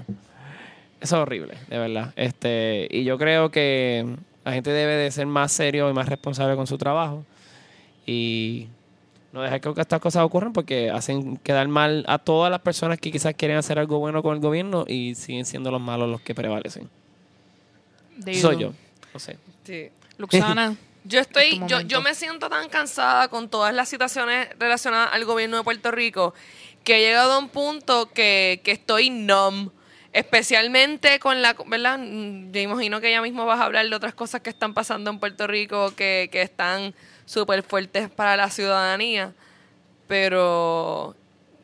Eso 0.99 1.15
es 1.15 1.21
horrible, 1.21 1.55
de 1.67 1.77
verdad. 1.77 2.13
Este, 2.15 2.87
y 2.91 3.03
yo 3.03 3.17
creo 3.17 3.49
que 3.49 4.05
la 4.43 4.53
gente 4.53 4.71
debe 4.71 4.95
de 4.95 5.11
ser 5.11 5.25
más 5.25 5.51
serio 5.51 5.89
y 5.89 5.93
más 5.93 6.07
responsable 6.07 6.55
con 6.55 6.67
su 6.67 6.77
trabajo. 6.77 7.23
Y 8.05 8.67
no 9.37 9.43
dejar 9.43 9.61
que 9.61 9.81
estas 9.81 9.99
cosas 9.99 10.23
ocurran 10.23 10.51
porque 10.51 10.89
hacen 10.89 11.37
quedar 11.37 11.67
mal 11.67 12.03
a 12.07 12.17
todas 12.17 12.51
las 12.51 12.59
personas 12.61 12.99
que 12.99 13.11
quizás 13.11 13.33
quieren 13.35 13.57
hacer 13.57 13.79
algo 13.79 13.99
bueno 13.99 14.21
con 14.23 14.35
el 14.35 14.41
gobierno 14.41 14.85
y 14.87 15.15
siguen 15.15 15.45
siendo 15.45 15.71
los 15.71 15.79
malos 15.79 16.09
los 16.09 16.21
que 16.21 16.35
prevalecen. 16.35 16.89
Soy 18.33 18.57
yo. 18.57 18.73
No 19.13 19.19
sé. 19.19 19.37
Sí. 19.63 19.89
Luxana, 20.17 20.75
Yo 21.07 21.21
estoy, 21.21 21.59
tu 21.59 21.67
yo, 21.67 21.81
yo 21.81 22.01
me 22.01 22.13
siento 22.13 22.49
tan 22.49 22.67
cansada 22.67 23.29
con 23.29 23.47
todas 23.47 23.73
las 23.73 23.87
situaciones 23.87 24.49
relacionadas 24.59 25.13
al 25.13 25.23
gobierno 25.23 25.55
de 25.55 25.63
Puerto 25.63 25.89
Rico 25.89 26.33
que 26.83 26.97
he 26.97 26.99
llegado 26.99 27.33
a 27.33 27.39
un 27.39 27.47
punto 27.47 28.11
que, 28.11 28.59
que 28.63 28.71
estoy 28.71 29.09
numb. 29.09 29.71
Especialmente 30.11 31.19
con 31.19 31.41
la, 31.41 31.55
¿verdad? 31.67 31.99
Mm, 31.99 32.51
Yo 32.51 32.61
imagino 32.61 32.99
que 32.99 33.11
ya 33.11 33.21
mismo 33.21 33.45
vas 33.45 33.59
a 33.59 33.65
hablar 33.65 33.87
de 33.87 33.95
otras 33.95 34.15
cosas 34.15 34.41
que 34.41 34.49
están 34.49 34.73
pasando 34.73 35.09
en 35.09 35.19
Puerto 35.19 35.47
Rico 35.47 35.93
que, 35.95 36.27
que 36.31 36.41
están 36.41 36.93
súper 37.27 37.61
fuertes 37.61 38.09
para 38.09 38.35
la 38.35 38.49
ciudadanía. 38.49 39.33
Pero 40.07 41.15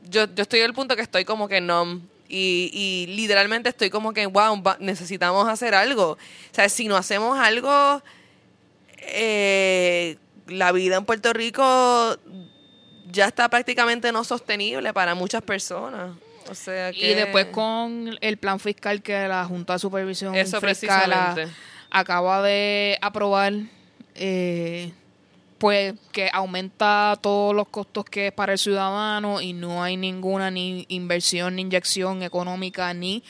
yo, 0.07 0.25
yo 0.35 0.43
estoy 0.43 0.61
al 0.61 0.75
punto 0.75 0.95
que 0.95 1.01
estoy 1.01 1.25
como 1.25 1.47
que 1.47 1.59
numb. 1.59 2.03
Y, 2.29 2.69
y 2.73 3.15
literalmente 3.15 3.69
estoy 3.69 3.89
como 3.89 4.13
que, 4.13 4.27
wow, 4.27 4.61
necesitamos 4.79 5.47
hacer 5.47 5.73
algo. 5.73 6.11
O 6.11 6.17
sea, 6.51 6.69
si 6.69 6.87
no 6.87 6.95
hacemos 6.95 7.39
algo, 7.39 8.01
eh, 8.97 10.17
la 10.47 10.71
vida 10.71 10.97
en 10.97 11.05
Puerto 11.05 11.33
Rico 11.33 12.17
ya 13.11 13.27
está 13.27 13.49
prácticamente 13.49 14.11
no 14.11 14.23
sostenible 14.23 14.93
para 14.93 15.15
muchas 15.15 15.41
personas. 15.41 16.15
O 16.49 16.55
sea 16.55 16.91
que... 16.91 17.11
y 17.11 17.13
después 17.13 17.45
con 17.47 18.17
el 18.19 18.37
plan 18.37 18.59
fiscal 18.59 19.01
que 19.01 19.27
la 19.27 19.45
Junta 19.45 19.73
de 19.73 19.79
Supervisión 19.79 20.35
Eso 20.35 20.59
Fiscal 20.59 21.51
acaba 21.89 22.41
de 22.41 22.97
aprobar, 23.01 23.53
eh, 24.15 24.91
pues 25.63 25.93
que 26.11 26.29
aumenta 26.33 27.17
todos 27.21 27.55
los 27.55 27.69
costos 27.69 28.03
que 28.03 28.27
es 28.27 28.33
para 28.33 28.51
el 28.51 28.59
ciudadano 28.59 29.39
y 29.39 29.53
no 29.53 29.81
hay 29.81 29.95
ninguna 29.95 30.51
ni 30.51 30.85
inversión 30.89 31.55
ni 31.55 31.61
inyección 31.61 32.21
económica 32.21 32.93
ni 32.93 33.23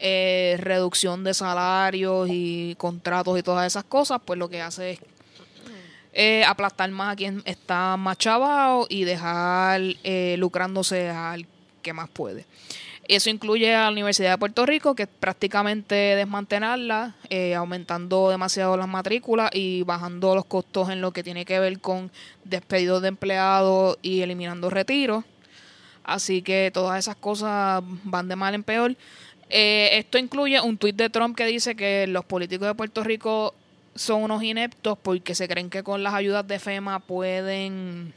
eh, 0.00 0.56
reducción 0.58 1.22
de 1.22 1.32
salarios 1.32 2.28
y 2.28 2.74
contratos 2.76 3.38
y 3.38 3.44
todas 3.44 3.68
esas 3.68 3.84
cosas, 3.84 4.20
pues 4.24 4.36
lo 4.36 4.48
que 4.48 4.62
hace 4.62 4.90
es 4.90 5.00
eh, 6.12 6.44
aplastar 6.44 6.90
más 6.90 7.12
a 7.12 7.16
quien 7.16 7.40
está 7.44 7.96
más 7.96 8.18
chavado 8.18 8.88
y 8.88 9.04
dejar 9.04 9.80
eh, 10.02 10.34
lucrándose 10.38 11.08
al 11.08 11.46
que 11.82 11.92
más 11.92 12.08
puede. 12.08 12.46
Eso 13.08 13.30
incluye 13.30 13.72
a 13.74 13.84
la 13.84 13.90
Universidad 13.90 14.32
de 14.32 14.38
Puerto 14.38 14.66
Rico, 14.66 14.94
que 14.96 15.04
es 15.04 15.08
prácticamente 15.08 15.94
desmantelarla, 15.94 17.14
eh, 17.30 17.54
aumentando 17.54 18.30
demasiado 18.30 18.76
las 18.76 18.88
matrículas 18.88 19.50
y 19.52 19.82
bajando 19.82 20.34
los 20.34 20.44
costos 20.44 20.90
en 20.90 21.00
lo 21.00 21.12
que 21.12 21.22
tiene 21.22 21.44
que 21.44 21.60
ver 21.60 21.78
con 21.78 22.10
despedidos 22.44 23.02
de 23.02 23.08
empleados 23.08 23.98
y 24.02 24.22
eliminando 24.22 24.70
retiros. 24.70 25.24
Así 26.02 26.42
que 26.42 26.70
todas 26.72 26.98
esas 26.98 27.16
cosas 27.16 27.82
van 28.04 28.28
de 28.28 28.36
mal 28.36 28.54
en 28.54 28.64
peor. 28.64 28.96
Eh, 29.50 29.90
esto 29.92 30.18
incluye 30.18 30.60
un 30.60 30.76
tuit 30.76 30.96
de 30.96 31.08
Trump 31.08 31.36
que 31.36 31.46
dice 31.46 31.76
que 31.76 32.06
los 32.08 32.24
políticos 32.24 32.66
de 32.66 32.74
Puerto 32.74 33.04
Rico 33.04 33.54
son 33.94 34.24
unos 34.24 34.42
ineptos 34.42 34.98
porque 35.00 35.34
se 35.34 35.46
creen 35.46 35.70
que 35.70 35.84
con 35.84 36.02
las 36.02 36.14
ayudas 36.14 36.46
de 36.46 36.58
FEMA 36.58 36.98
pueden 37.00 38.12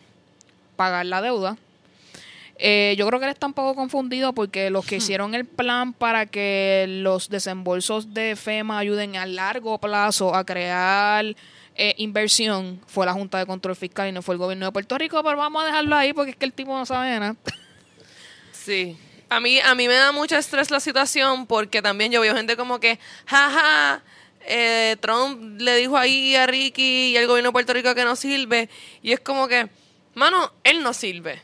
pagar 0.76 1.06
la 1.06 1.22
deuda. 1.22 1.58
Eh, 2.62 2.96
yo 2.98 3.08
creo 3.08 3.20
que 3.20 3.26
él 3.26 3.32
está 3.32 3.48
un 3.48 3.54
poco 3.54 3.74
confundido 3.74 4.34
porque 4.34 4.70
los 4.70 4.86
que 4.86 4.98
hicieron 4.98 5.34
el 5.34 5.46
plan 5.46 5.94
para 5.94 6.26
que 6.26 6.86
los 6.90 7.30
desembolsos 7.30 8.14
de 8.14 8.36
FEMA 8.36 8.80
ayuden 8.80 9.16
a 9.16 9.26
largo 9.26 9.78
plazo 9.78 10.36
a 10.36 10.44
crear 10.44 11.26
eh, 11.76 11.96
inversión 11.96 12.82
fue 12.88 13.06
la 13.06 13.14
Junta 13.14 13.38
de 13.38 13.46
Control 13.46 13.78
Fiscal 13.78 14.10
y 14.10 14.12
no 14.12 14.22
fue 14.22 14.36
el 14.36 14.40
gobierno 14.40 14.66
de 14.66 14.74
Puerto 14.74 14.98
Rico, 14.98 15.24
pero 15.24 15.38
vamos 15.38 15.64
a 15.64 15.68
dejarlo 15.68 15.96
ahí 15.96 16.12
porque 16.12 16.32
es 16.32 16.36
que 16.36 16.44
el 16.44 16.52
tipo 16.52 16.78
no 16.78 16.86
sabe 16.86 17.18
nada. 17.18 17.38
Sí. 18.52 18.98
A 19.30 19.40
mí, 19.40 19.62
a 19.62 19.74
mí 19.76 19.88
me 19.88 19.94
da 19.94 20.12
mucho 20.12 20.36
estrés 20.36 20.72
la 20.72 20.82
situación 20.82 21.48
porque 21.48 21.82
también 21.82 22.12
yo 22.12 22.20
veo 22.20 22.36
gente 22.36 22.58
como 22.58 22.82
que, 22.82 23.00
jaja, 23.26 24.04
eh, 24.42 24.98
Trump 25.00 25.62
le 25.62 25.78
dijo 25.78 25.98
ahí 25.98 26.36
a 26.36 26.46
Ricky 26.46 27.12
y 27.14 27.18
al 27.18 27.28
gobierno 27.28 27.50
de 27.50 27.54
Puerto 27.54 27.74
Rico 27.74 27.96
que 27.96 28.04
no 28.04 28.18
sirve. 28.18 28.70
Y 29.02 29.14
es 29.14 29.22
como 29.22 29.48
que, 29.48 29.70
mano, 30.16 30.52
él 30.66 30.84
no 30.84 30.94
sirve. 30.94 31.42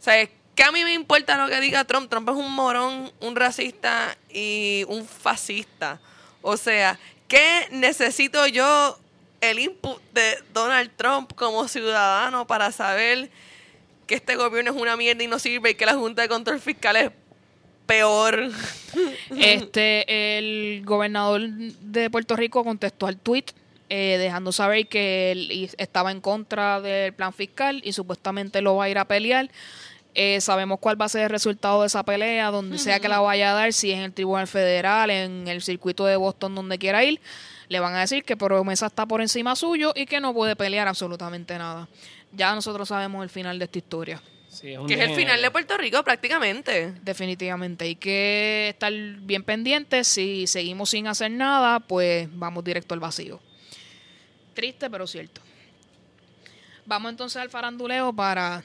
O 0.00 0.02
sea, 0.02 0.28
que 0.56 0.64
a 0.64 0.72
mí 0.72 0.82
me 0.82 0.94
importa 0.94 1.36
lo 1.36 1.48
que 1.48 1.60
diga 1.60 1.84
Trump. 1.84 2.08
Trump 2.10 2.30
es 2.30 2.34
un 2.34 2.50
morón, 2.50 3.12
un 3.20 3.36
racista 3.36 4.16
y 4.32 4.84
un 4.88 5.06
fascista. 5.06 6.00
O 6.40 6.56
sea, 6.56 6.98
¿qué 7.28 7.68
necesito 7.70 8.46
yo 8.46 8.98
el 9.42 9.58
input 9.58 10.00
de 10.14 10.38
Donald 10.54 10.90
Trump 10.96 11.34
como 11.34 11.68
ciudadano 11.68 12.46
para 12.46 12.72
saber 12.72 13.30
que 14.06 14.14
este 14.14 14.34
gobierno 14.34 14.70
es 14.70 14.80
una 14.80 14.96
mierda 14.96 15.22
y 15.22 15.26
no 15.26 15.38
sirve 15.38 15.70
y 15.70 15.74
que 15.74 15.84
la 15.84 15.94
Junta 15.94 16.22
de 16.22 16.28
Control 16.28 16.58
Fiscal 16.58 16.96
es 16.96 17.10
peor? 17.84 18.50
Este, 19.38 20.38
el 20.38 20.82
gobernador 20.86 21.42
de 21.50 22.08
Puerto 22.08 22.34
Rico 22.34 22.64
contestó 22.64 23.06
al 23.06 23.18
tweet 23.18 23.44
eh, 23.88 24.16
dejando 24.18 24.50
saber 24.50 24.88
que 24.88 25.30
él 25.30 25.70
estaba 25.78 26.10
en 26.10 26.20
contra 26.20 26.80
del 26.80 27.12
plan 27.12 27.32
fiscal 27.32 27.82
y 27.84 27.92
supuestamente 27.92 28.60
lo 28.62 28.74
va 28.76 28.84
a 28.84 28.88
ir 28.88 28.98
a 28.98 29.04
pelear. 29.04 29.50
Eh, 30.18 30.40
sabemos 30.40 30.78
cuál 30.80 30.98
va 30.98 31.04
a 31.04 31.10
ser 31.10 31.24
el 31.24 31.28
resultado 31.28 31.82
de 31.82 31.88
esa 31.88 32.02
pelea, 32.02 32.50
donde 32.50 32.78
sea 32.78 33.00
que 33.00 33.06
la 33.06 33.20
vaya 33.20 33.50
a 33.50 33.54
dar, 33.54 33.74
si 33.74 33.92
es 33.92 33.98
en 33.98 34.04
el 34.04 34.14
Tribunal 34.14 34.46
Federal, 34.46 35.10
en 35.10 35.46
el 35.46 35.60
circuito 35.60 36.06
de 36.06 36.16
Boston, 36.16 36.54
donde 36.54 36.78
quiera 36.78 37.04
ir. 37.04 37.20
Le 37.68 37.80
van 37.80 37.94
a 37.94 38.00
decir 38.00 38.24
que 38.24 38.34
Promesa 38.34 38.86
está 38.86 39.04
por 39.04 39.20
encima 39.20 39.54
suyo 39.56 39.92
y 39.94 40.06
que 40.06 40.18
no 40.18 40.32
puede 40.32 40.56
pelear 40.56 40.88
absolutamente 40.88 41.58
nada. 41.58 41.86
Ya 42.32 42.54
nosotros 42.54 42.88
sabemos 42.88 43.24
el 43.24 43.28
final 43.28 43.58
de 43.58 43.66
esta 43.66 43.76
historia. 43.76 44.22
Sí, 44.48 44.74
un 44.74 44.86
Que 44.86 44.94
es 44.94 45.00
el 45.00 45.14
final 45.14 45.42
de 45.42 45.50
Puerto 45.50 45.76
Rico 45.76 46.02
prácticamente. 46.02 46.94
Definitivamente. 47.02 47.84
Hay 47.84 47.96
que 47.96 48.70
estar 48.70 48.90
bien 48.94 49.42
pendientes. 49.42 50.08
Si 50.08 50.46
seguimos 50.46 50.88
sin 50.88 51.08
hacer 51.08 51.30
nada, 51.30 51.78
pues 51.80 52.26
vamos 52.32 52.64
directo 52.64 52.94
al 52.94 53.00
vacío. 53.00 53.38
Triste, 54.54 54.88
pero 54.88 55.06
cierto. 55.06 55.42
Vamos 56.86 57.10
entonces 57.10 57.42
al 57.42 57.50
faranduleo 57.50 58.14
para 58.14 58.64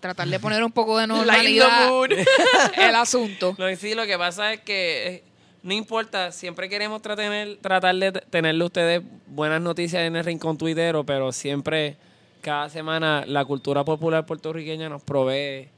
tratar 0.00 0.28
de 0.28 0.40
poner 0.40 0.62
un 0.64 0.72
poco 0.72 0.98
de 0.98 1.06
normalidad 1.08 1.90
el 2.76 2.94
asunto. 2.94 3.54
Lo 3.58 3.66
que 3.66 3.76
sí, 3.76 3.94
lo 3.94 4.06
que 4.06 4.16
pasa 4.18 4.52
es 4.52 4.60
que 4.60 5.08
eh, 5.08 5.22
no 5.62 5.74
importa, 5.74 6.32
siempre 6.32 6.68
queremos 6.68 7.02
tratar, 7.02 7.30
tratar 7.60 7.94
de 7.96 8.12
tenerle 8.12 8.62
a 8.62 8.66
ustedes 8.66 9.02
buenas 9.26 9.60
noticias 9.60 10.02
en 10.02 10.16
el 10.16 10.24
rincón 10.24 10.56
tuitero, 10.56 11.04
pero 11.04 11.32
siempre, 11.32 11.96
cada 12.40 12.68
semana, 12.68 13.24
la 13.26 13.44
cultura 13.44 13.84
popular 13.84 14.24
puertorriqueña 14.26 14.88
nos 14.88 15.02
provee 15.02 15.68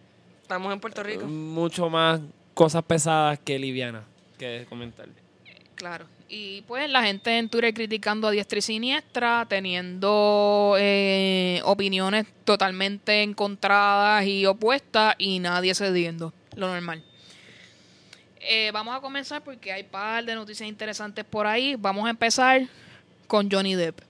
Estamos 0.43 0.73
en 0.73 0.81
Puerto 0.81 1.03
Rico. 1.03 1.27
mucho 1.27 1.91
más 1.91 2.21
cosas 2.55 2.83
pesadas 2.83 3.39
que 3.39 3.59
livianas 3.59 4.05
que 4.39 4.67
comentar. 4.69 5.07
Claro. 5.79 6.07
Y 6.29 6.63
pues 6.63 6.91
la 6.91 7.03
gente 7.05 7.39
en 7.39 7.49
Twitter 7.49 7.73
criticando 7.73 8.29
a 8.29 8.31
diestra 8.31 8.59
y 8.59 8.63
siniestra, 8.63 9.47
teniendo 9.49 10.75
eh, 10.79 11.63
opiniones 11.65 12.27
totalmente 12.45 13.23
encontradas 13.23 14.27
y 14.27 14.45
opuestas 14.45 15.15
y 15.17 15.39
nadie 15.39 15.75
cediendo. 15.75 16.35
Lo 16.57 16.69
normal. 16.69 17.03
Eh, 18.41 18.71
vamos 18.73 18.95
a 18.97 19.01
comenzar 19.01 19.43
porque 19.43 19.73
hay 19.73 19.85
par 19.85 20.25
de 20.25 20.35
noticias 20.35 20.69
interesantes 20.69 21.25
por 21.25 21.47
ahí. 21.47 21.77
Vamos 21.79 22.07
a 22.07 22.11
empezar 22.11 22.63
con 23.27 23.51
Johnny 23.51 23.75
Depp. 23.75 24.01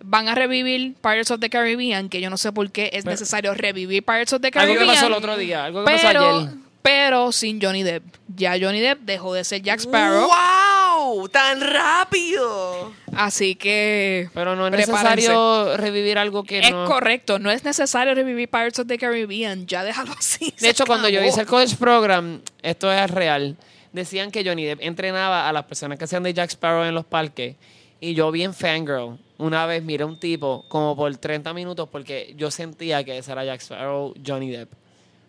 Van 0.00 0.28
a 0.28 0.34
revivir 0.34 0.94
Pirates 1.02 1.30
of 1.30 1.40
the 1.40 1.50
Caribbean, 1.50 2.08
que 2.08 2.20
yo 2.20 2.30
no 2.30 2.36
sé 2.36 2.52
por 2.52 2.70
qué 2.70 2.86
es 2.92 3.04
Pero- 3.04 3.10
necesario 3.10 3.54
revivir 3.54 4.04
Pirates 4.04 4.32
of 4.32 4.40
the 4.40 4.48
Algo 4.48 4.60
Caribbean. 4.60 4.86
que 4.88 4.94
pasó 4.94 5.06
el 5.08 5.12
otro 5.12 5.36
día, 5.36 5.64
algo 5.64 5.84
que 5.84 5.90
pasó 5.92 6.08
ayer. 6.08 6.48
Pero 6.88 7.32
sin 7.32 7.60
Johnny 7.60 7.82
Depp. 7.82 8.02
Ya 8.34 8.56
Johnny 8.58 8.80
Depp 8.80 9.00
dejó 9.02 9.34
de 9.34 9.44
ser 9.44 9.60
Jack 9.60 9.80
Sparrow. 9.80 10.26
¡Wow! 10.26 11.28
¡Tan 11.28 11.60
rápido! 11.60 12.94
Así 13.14 13.56
que. 13.56 14.30
Pero 14.32 14.56
no 14.56 14.66
es 14.68 14.72
prepárense. 14.72 15.28
necesario 15.28 15.76
revivir 15.76 16.16
algo 16.16 16.44
que 16.44 16.60
Es 16.60 16.70
no... 16.70 16.86
correcto, 16.86 17.38
no 17.38 17.50
es 17.50 17.62
necesario 17.62 18.14
revivir 18.14 18.48
Pirates 18.48 18.78
of 18.78 18.86
the 18.86 18.96
Caribbean. 18.96 19.66
Ya 19.66 19.84
déjalo 19.84 20.12
así. 20.18 20.54
De 20.58 20.70
hecho, 20.70 20.86
cuando 20.86 21.10
yo 21.10 21.22
hice 21.22 21.42
el 21.42 21.46
college 21.46 21.76
program, 21.76 22.40
esto 22.62 22.90
es 22.90 23.10
real, 23.10 23.58
decían 23.92 24.30
que 24.30 24.42
Johnny 24.42 24.64
Depp 24.64 24.80
entrenaba 24.80 25.46
a 25.46 25.52
las 25.52 25.64
personas 25.64 25.98
que 25.98 26.04
hacían 26.04 26.22
de 26.22 26.32
Jack 26.32 26.52
Sparrow 26.52 26.84
en 26.84 26.94
los 26.94 27.04
parques. 27.04 27.56
Y 28.00 28.14
yo 28.14 28.30
bien 28.30 28.54
fangirl, 28.54 29.18
una 29.36 29.66
vez 29.66 29.82
miré 29.82 30.04
a 30.04 30.06
un 30.06 30.18
tipo 30.18 30.64
como 30.68 30.96
por 30.96 31.14
30 31.14 31.52
minutos 31.52 31.86
porque 31.92 32.32
yo 32.38 32.50
sentía 32.50 33.04
que 33.04 33.18
ese 33.18 33.32
era 33.32 33.44
Jack 33.44 33.60
Sparrow, 33.60 34.14
Johnny 34.26 34.50
Depp. 34.50 34.72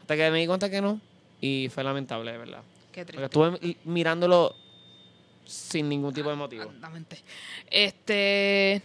Hasta 0.01 0.16
que 0.16 0.32
me 0.32 0.39
di 0.39 0.47
cuenta 0.47 0.70
que 0.70 0.80
no. 0.80 1.01
Y 1.42 1.70
fue 1.74 1.84
lamentable, 1.84 2.32
de 2.32 2.38
verdad. 2.38 2.62
Qué 2.92 3.02
Porque 3.06 3.18
triste. 3.18 3.26
estuve 3.26 3.52
mi- 3.62 3.78
mirándolo 3.86 4.56
sin 5.46 5.88
ningún 5.90 6.14
tipo 6.14 6.30
de 6.30 6.36
motivo. 6.36 6.64
Exactamente. 6.64 7.22
Este. 7.70 8.82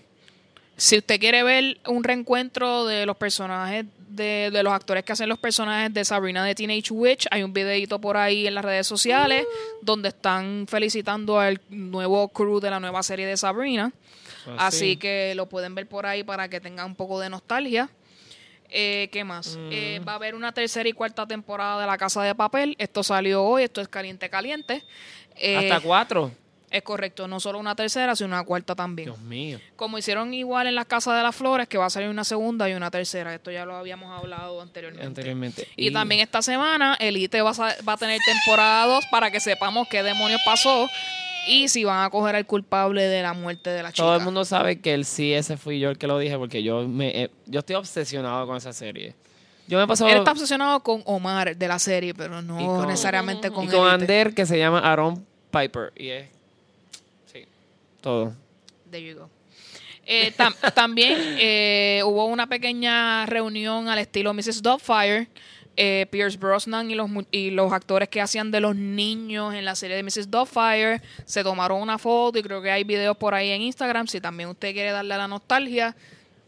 Si 0.76 0.98
usted 0.98 1.20
quiere 1.20 1.44
ver 1.44 1.78
un 1.86 2.02
reencuentro 2.02 2.84
de 2.84 3.06
los 3.06 3.16
personajes, 3.16 3.84
de, 4.08 4.50
de 4.52 4.62
los 4.64 4.72
actores 4.72 5.04
que 5.04 5.12
hacen 5.12 5.28
los 5.28 5.38
personajes 5.38 5.94
de 5.94 6.04
Sabrina 6.04 6.44
de 6.44 6.54
Teenage 6.56 6.92
Witch, 6.92 7.26
hay 7.30 7.44
un 7.44 7.52
videito 7.52 8.00
por 8.00 8.16
ahí 8.16 8.48
en 8.48 8.54
las 8.56 8.64
redes 8.64 8.84
sociales 8.86 9.46
donde 9.82 10.08
están 10.08 10.66
felicitando 10.68 11.38
al 11.38 11.60
nuevo 11.70 12.26
crew 12.28 12.58
de 12.58 12.70
la 12.70 12.80
nueva 12.80 13.04
serie 13.04 13.24
de 13.26 13.36
Sabrina. 13.36 13.92
Así 14.58 14.96
que 14.96 15.32
lo 15.36 15.46
pueden 15.48 15.76
ver 15.76 15.86
por 15.86 16.06
ahí 16.06 16.24
para 16.24 16.48
que 16.48 16.60
tengan 16.60 16.86
un 16.86 16.94
poco 16.96 17.20
de 17.20 17.30
nostalgia. 17.30 17.88
Eh, 18.76 19.08
¿Qué 19.12 19.22
más? 19.22 19.56
Eh, 19.70 20.00
va 20.06 20.12
a 20.12 20.14
haber 20.16 20.34
una 20.34 20.50
tercera 20.50 20.88
y 20.88 20.92
cuarta 20.92 21.24
temporada 21.28 21.80
de 21.80 21.86
La 21.86 21.96
Casa 21.96 22.24
de 22.24 22.34
Papel. 22.34 22.74
Esto 22.80 23.04
salió 23.04 23.44
hoy, 23.44 23.62
esto 23.62 23.80
es 23.80 23.86
caliente, 23.86 24.28
caliente. 24.28 24.82
Eh, 25.36 25.56
Hasta 25.70 25.80
cuatro. 25.80 26.32
es 26.72 26.82
correcto, 26.82 27.28
no 27.28 27.38
solo 27.38 27.60
una 27.60 27.76
tercera, 27.76 28.16
sino 28.16 28.30
una 28.30 28.42
cuarta 28.42 28.74
también. 28.74 29.10
Dios 29.10 29.20
mío. 29.20 29.60
Como 29.76 29.96
hicieron 29.96 30.34
igual 30.34 30.66
en 30.66 30.74
las 30.74 30.86
Casas 30.86 31.16
de 31.16 31.22
las 31.22 31.36
Flores, 31.36 31.68
que 31.68 31.78
va 31.78 31.86
a 31.86 31.90
salir 31.90 32.08
una 32.08 32.24
segunda 32.24 32.68
y 32.68 32.74
una 32.74 32.90
tercera. 32.90 33.32
Esto 33.32 33.52
ya 33.52 33.64
lo 33.64 33.76
habíamos 33.76 34.10
hablado 34.10 34.60
anteriormente. 34.60 35.06
Anteriormente. 35.06 35.68
Y, 35.76 35.92
también 35.92 36.20
esta 36.20 36.42
semana, 36.42 36.96
Elite 36.98 37.42
va 37.42 37.50
a, 37.50 37.82
va 37.88 37.92
a 37.92 37.96
tener 37.96 38.20
temporada 38.26 38.86
2 38.86 39.04
para 39.08 39.30
que 39.30 39.38
sepamos 39.38 39.86
qué 39.88 40.02
demonios 40.02 40.40
pasó 40.44 40.88
y 41.48 41.68
si 41.68 41.84
van 41.84 42.04
a 42.04 42.10
coger 42.10 42.36
al 42.36 42.46
culpable 42.46 43.02
de 43.02 43.22
la 43.22 43.32
muerte 43.32 43.70
de 43.70 43.82
la 43.82 43.92
chica. 43.92 44.02
Todo 44.04 44.16
el 44.16 44.22
mundo 44.24 44.44
sabe 44.44 44.80
que 44.80 44.94
el 44.94 45.04
sí, 45.04 45.32
ese 45.32 45.56
fui 45.56 45.78
yo 45.78 45.90
el 45.90 45.98
que 45.98 46.06
lo 46.06 46.18
dije, 46.18 46.36
porque 46.38 46.62
yo 46.62 46.86
me 46.88 47.24
eh, 47.24 47.30
yo 47.46 47.60
estoy 47.60 47.76
obsesionado 47.76 48.46
con 48.46 48.56
esa 48.56 48.72
serie. 48.72 49.14
Yo 49.66 49.78
me 49.78 49.86
paso 49.86 50.06
Él 50.08 50.18
está 50.18 50.32
obsesionado 50.32 50.80
con 50.80 51.02
Omar 51.06 51.56
de 51.56 51.68
la 51.68 51.78
serie, 51.78 52.12
pero 52.14 52.42
no 52.42 52.58
con- 52.58 52.86
necesariamente 52.88 53.50
con 53.50 53.64
y 53.64 53.68
con. 53.68 53.88
Ander 53.88 54.34
que 54.34 54.44
se 54.44 54.58
llama 54.58 54.80
Aaron 54.80 55.24
Piper 55.50 55.92
y 55.96 56.08
es 56.10 56.28
sí, 57.32 57.44
todo. 58.00 58.34
There 58.90 59.02
you 59.06 59.18
go. 59.18 59.30
Eh, 60.06 60.32
tam- 60.36 60.54
también 60.74 61.16
eh, 61.38 62.02
hubo 62.04 62.26
una 62.26 62.46
pequeña 62.46 63.24
reunión 63.26 63.88
al 63.88 63.98
estilo 63.98 64.34
Mrs. 64.34 64.60
Doubtfire. 64.62 65.28
Eh, 65.76 66.06
Pierce 66.10 66.38
Brosnan 66.38 66.88
y 66.90 66.94
los, 66.94 67.10
y 67.32 67.50
los 67.50 67.72
actores 67.72 68.08
que 68.08 68.20
hacían 68.20 68.50
de 68.52 68.60
los 68.60 68.76
niños 68.76 69.54
en 69.54 69.64
la 69.64 69.74
serie 69.74 69.96
de 69.96 70.02
Mrs. 70.04 70.30
Doubtfire 70.30 71.00
se 71.24 71.42
tomaron 71.42 71.82
una 71.82 71.98
foto 71.98 72.38
y 72.38 72.42
creo 72.44 72.62
que 72.62 72.70
hay 72.70 72.84
videos 72.84 73.16
por 73.16 73.34
ahí 73.34 73.50
en 73.50 73.62
Instagram. 73.62 74.06
Si 74.06 74.20
también 74.20 74.48
usted 74.50 74.72
quiere 74.72 74.92
darle 74.92 75.14
a 75.14 75.18
la 75.18 75.26
nostalgia, 75.26 75.96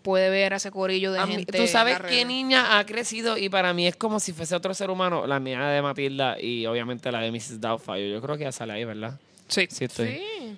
puede 0.03 0.31
ver 0.31 0.53
a 0.53 0.57
ese 0.59 0.70
corillo 0.70 1.11
de 1.11 1.18
A 1.18 1.27
mí- 1.27 1.35
gente. 1.35 1.59
Tú 1.59 1.66
sabes 1.66 1.99
qué 2.09 2.24
niña 2.24 2.79
ha 2.79 2.87
crecido 2.87 3.37
y 3.37 3.49
para 3.49 3.72
mí 3.74 3.89
es 3.89 3.97
como 3.97 4.20
si 4.20 4.33
fuese 4.33 4.55
otro 4.55 4.72
ser 4.74 4.91
humano, 4.91 5.27
la 5.27 5.41
niña 5.41 5.68
de 5.70 5.83
Matilda 5.83 6.41
y 6.41 6.64
obviamente 6.66 7.11
la 7.11 7.18
de 7.20 7.33
Mrs. 7.33 7.61
Doubtfire. 7.61 8.09
Yo 8.09 8.22
creo 8.22 8.37
que 8.37 8.45
ya 8.45 8.53
sale 8.53 8.74
ahí, 8.74 8.85
¿verdad? 8.85 9.18
Sí. 9.49 9.66
Sí, 9.68 9.87
estoy. 9.87 10.07
Sí. 10.09 10.57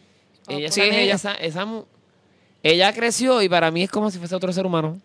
Ella, 0.49 0.71
Sí, 0.71 0.81
es 0.83 0.95
ella. 0.95 1.15
esa- 1.15 1.35
esa 1.35 1.65
mu- 1.65 1.85
ella 2.63 2.93
creció 2.93 3.41
y 3.41 3.49
para 3.49 3.71
mí 3.71 3.83
es 3.85 3.91
como 3.91 4.11
si 4.11 4.19
fuese 4.19 4.35
otro 4.35 4.53
ser 4.53 4.67
humano. 4.67 5.01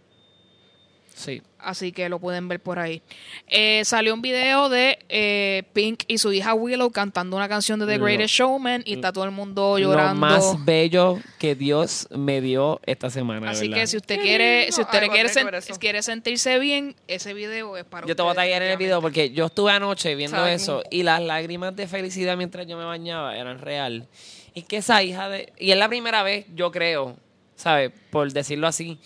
Sí. 1.16 1.41
Así 1.59 1.91
que 1.93 2.09
lo 2.09 2.20
pueden 2.20 2.47
ver 2.49 2.59
por 2.59 2.80
ahí. 2.80 3.01
Eh, 3.47 3.84
salió 3.86 4.14
un 4.14 4.22
video 4.22 4.68
de 4.68 4.99
eh, 5.07 5.64
Pink 5.72 6.03
y 6.07 6.18
su 6.18 6.34
hija 6.34 6.53
Willow 6.53 6.91
cantando 6.91 7.38
una 7.38 7.47
canción 7.47 7.80
de 7.80 7.86
The 7.86 7.97
Lo- 7.99 8.03
Greatest 8.05 8.34
Showman 8.34 8.82
y 8.86 8.95
está 8.95 9.14
todo 9.14 9.24
el 9.24 9.32
mundo 9.32 9.78
llorando. 9.78 10.14
Lo 10.16 10.34
más 10.34 10.66
bello 10.66 11.20
que 11.39 11.55
Dios 11.55 12.07
me 12.11 12.41
dio 12.41 12.82
esta 12.86 13.09
semana, 13.09 13.51
Así 13.51 13.68
verdad. 13.70 13.82
que 13.82 13.88
si 13.88 13.97
usted 13.97 14.20
quiere, 14.20 14.72
si 14.72 14.82
usted 14.82 15.03
Ay, 15.03 15.09
quiere, 15.09 15.30
sen- 15.30 16.01
sentirse 16.01 16.59
bien, 16.59 16.95
ese 17.07 17.34
video 17.34 17.78
es 17.78 17.86
para 17.86 18.07
Yo 18.07 18.16
te 18.16 18.22
voy 18.24 18.32
a 18.32 18.36
tallar 18.36 18.61
en 18.64 18.72
el 18.72 18.78
video 18.78 18.99
porque 18.99 19.30
yo 19.32 19.45
estuve 19.45 19.72
anoche 19.72 20.16
viendo 20.16 20.45
eso 20.45 20.84
y 20.91 21.03
las 21.03 21.22
lágrimas 21.22 21.76
de 21.76 21.88
felicidad 21.88 22.36
mientras 22.36 22.68
yo 22.68 22.76
me 22.78 22.84
bañaba 22.86 23.38
eran 23.38 23.59
real. 23.59 24.07
Y 24.55 24.64
que 24.64 24.78
esa 24.78 25.01
hija 25.01 25.30
de... 25.30 25.53
Y 25.57 25.72
es 25.72 25.78
la 25.78 25.88
primera 25.88 26.24
vez, 26.24 26.45
yo 26.53 26.72
creo, 26.72 27.16
¿sabes? 27.55 27.91
Por 28.11 28.32
decirlo 28.34 28.68
así, 28.68 28.99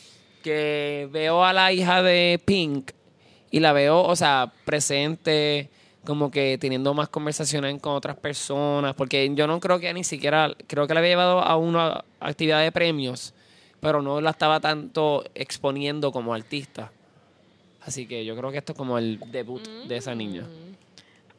que 0.47 1.09
veo 1.11 1.43
a 1.43 1.51
la 1.51 1.73
hija 1.73 2.01
de 2.01 2.39
Pink 2.45 2.91
y 3.51 3.59
la 3.59 3.73
veo, 3.73 4.01
o 4.01 4.15
sea, 4.15 4.53
presente, 4.63 5.69
como 6.05 6.31
que 6.31 6.57
teniendo 6.57 6.93
más 6.93 7.09
conversaciones 7.09 7.81
con 7.81 7.93
otras 7.95 8.15
personas, 8.15 8.95
porque 8.95 9.29
yo 9.35 9.45
no 9.45 9.59
creo 9.59 9.77
que 9.79 9.93
ni 9.93 10.05
siquiera, 10.05 10.55
creo 10.67 10.87
que 10.87 10.93
la 10.93 11.01
había 11.01 11.11
llevado 11.11 11.41
a 11.41 11.57
una 11.57 12.05
actividad 12.21 12.61
de 12.61 12.71
premios, 12.71 13.33
pero 13.81 14.01
no 14.01 14.21
la 14.21 14.29
estaba 14.29 14.61
tanto 14.61 15.25
exponiendo 15.35 16.13
como 16.13 16.33
artista. 16.33 16.93
Así 17.81 18.05
que 18.05 18.23
yo 18.23 18.37
creo 18.37 18.49
que 18.49 18.59
esto 18.59 18.71
es 18.71 18.77
como 18.77 18.97
el 18.97 19.19
debut 19.29 19.67
de 19.85 19.97
esa 19.97 20.15
niña. 20.15 20.45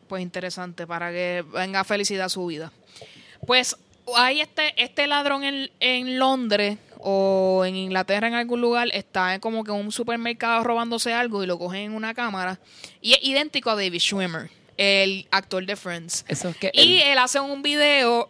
Pues 0.06 0.20
interesante, 0.20 0.86
para 0.86 1.11
que 1.11 1.46
venga 1.50 1.82
felicidad 1.82 2.26
a 2.26 2.28
su 2.28 2.44
vida. 2.44 2.72
Pues 3.46 3.74
hay 4.16 4.42
este, 4.42 4.74
este 4.82 5.06
ladrón 5.06 5.44
en, 5.44 5.70
en 5.80 6.18
Londres 6.18 6.78
o 7.01 7.64
en 7.64 7.76
Inglaterra 7.76 8.28
en 8.28 8.34
algún 8.34 8.61
lugar, 8.61 8.88
está 8.92 9.38
como 9.40 9.64
que 9.64 9.70
en 9.70 9.78
un 9.78 9.92
supermercado 9.92 10.64
robándose 10.64 11.12
algo 11.12 11.42
y 11.42 11.46
lo 11.46 11.59
cogen 11.59 11.82
en 11.82 11.92
una 11.92 12.14
cámara. 12.14 12.59
Y 13.01 13.12
es 13.12 13.20
idéntico 13.22 13.70
a 13.70 13.74
David 13.74 14.01
Schwimmer, 14.01 14.51
el 14.76 15.26
actor 15.30 15.64
de 15.64 15.76
Friends. 15.76 16.24
Eso 16.28 16.49
es 16.49 16.57
que 16.57 16.70
Y 16.74 17.01
él 17.01 17.18
hace 17.18 17.40
un 17.40 17.62
video 17.62 18.28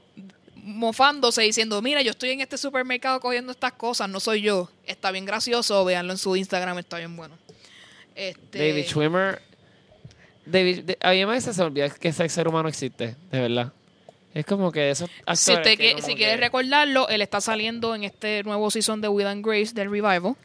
mofándose 0.56 1.42
diciendo, 1.42 1.80
mira, 1.80 2.02
yo 2.02 2.10
estoy 2.10 2.30
en 2.30 2.40
este 2.40 2.58
supermercado 2.58 3.20
cogiendo 3.20 3.52
estas 3.52 3.72
cosas, 3.72 4.08
no 4.08 4.20
soy 4.20 4.42
yo. 4.42 4.70
Está 4.86 5.10
bien 5.10 5.24
gracioso, 5.24 5.84
véanlo 5.84 6.12
en 6.12 6.18
su 6.18 6.36
Instagram, 6.36 6.78
está 6.78 6.98
bien 6.98 7.16
bueno. 7.16 7.36
Este, 8.14 8.58
David 8.58 8.84
Schwimmer. 8.84 9.42
David, 10.44 10.92
a 11.00 11.10
mí 11.12 11.26
me 11.26 11.40
se 11.40 11.62
olvida 11.62 11.90
que 11.90 12.08
ese 12.08 12.28
ser 12.28 12.48
humano 12.48 12.68
existe, 12.68 13.16
de 13.30 13.40
verdad. 13.40 13.72
Es 14.34 14.44
como 14.46 14.70
que 14.70 14.90
eso. 14.90 15.08
si 15.34 15.52
usted 15.52 15.76
que- 15.78 16.00
si 16.02 16.14
quiere 16.14 16.36
recordarlo, 16.36 17.08
él 17.08 17.22
está 17.22 17.40
saliendo 17.40 17.94
en 17.94 18.04
este 18.04 18.42
nuevo 18.44 18.70
season 18.70 19.00
de 19.00 19.08
Will 19.08 19.26
and 19.26 19.44
Grace 19.44 19.72
del 19.74 19.90
Revival. 19.90 20.36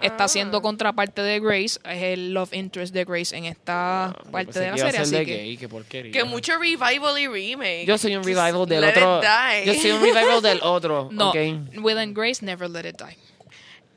Está 0.00 0.24
Ah. 0.24 0.28
siendo 0.28 0.60
contraparte 0.62 1.22
de 1.22 1.38
Grace, 1.38 1.78
es 1.84 2.02
el 2.02 2.34
love 2.34 2.52
interest 2.54 2.92
de 2.92 3.04
Grace 3.04 3.36
en 3.36 3.44
esta 3.44 4.12
parte 4.32 4.58
de 4.58 4.70
la 4.72 4.76
serie, 4.76 4.98
así 4.98 5.14
que 5.24 5.24
gay, 5.36 5.56
qué 5.56 5.68
porquería. 5.68 6.10
Que 6.12 6.24
mucho 6.24 6.58
revival 6.58 7.18
y 7.20 7.28
remake. 7.28 7.84
Yo 7.86 7.96
soy 7.96 8.16
un 8.16 8.24
revival 8.24 8.66
del 8.66 8.80
let 8.80 8.90
otro. 8.96 9.18
it 9.20 9.24
die. 9.64 9.64
Yo 9.74 9.80
soy 9.80 9.90
un 9.92 10.02
revival 10.02 10.42
del 10.42 10.60
otro. 10.62 11.08
no, 11.12 11.30
ok. 11.30 11.36
Will 11.80 11.98
and 11.98 12.16
Grace 12.16 12.44
never 12.44 12.68
let 12.68 12.84
it 12.88 13.00
die. 13.00 13.16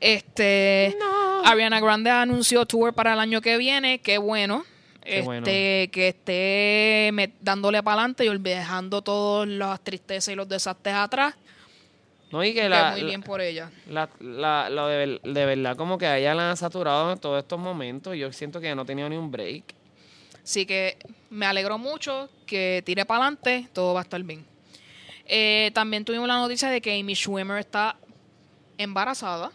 Este 0.00 0.96
Ariana 1.44 1.80
Grande 1.80 2.10
anunció 2.10 2.66
tour 2.66 2.92
para 2.94 3.14
el 3.14 3.18
año 3.18 3.40
que 3.40 3.56
viene, 3.56 3.98
qué 4.00 4.18
bueno. 4.18 4.64
Este, 5.06 5.22
bueno. 5.22 5.44
que 5.44 6.08
esté 6.08 7.10
me- 7.12 7.32
dándole 7.40 7.82
para 7.82 8.00
adelante 8.02 8.24
y 8.24 8.38
dejando 8.38 9.02
todas 9.02 9.48
las 9.48 9.80
tristezas 9.82 10.32
y 10.32 10.36
los 10.36 10.48
desastres 10.48 10.94
atrás. 10.94 11.34
No, 12.32 12.42
y 12.42 12.52
que 12.52 12.62
Que 12.62 12.68
la, 12.68 12.90
muy 12.92 13.04
bien 13.04 13.22
por 13.22 13.40
ella. 13.40 13.70
la, 13.88 14.08
la, 14.20 14.68
lo 14.68 14.88
de, 14.88 15.20
de 15.22 15.46
verdad, 15.46 15.76
como 15.76 15.96
que 15.96 16.06
a 16.06 16.18
ella 16.18 16.34
la 16.34 16.50
han 16.50 16.56
saturado 16.56 17.12
en 17.12 17.18
todos 17.20 17.38
estos 17.40 17.58
momentos. 17.58 18.16
Yo 18.16 18.32
siento 18.32 18.60
que 18.60 18.74
no 18.74 18.82
ha 18.82 18.84
tenido 18.84 19.08
ni 19.08 19.16
un 19.16 19.30
break. 19.30 19.62
Así 20.42 20.66
que 20.66 20.96
me 21.30 21.46
alegro 21.46 21.78
mucho 21.78 22.28
que 22.46 22.82
tire 22.84 23.04
para 23.04 23.22
adelante, 23.22 23.68
todo 23.72 23.94
va 23.94 24.00
a 24.00 24.02
estar 24.02 24.22
bien. 24.22 24.44
Eh, 25.24 25.70
también 25.74 26.04
tuvimos 26.04 26.26
la 26.28 26.36
noticia 26.36 26.68
de 26.68 26.80
que 26.80 26.98
Amy 26.98 27.14
Schwimmer 27.14 27.58
está 27.58 27.96
embarazada. 28.78 29.50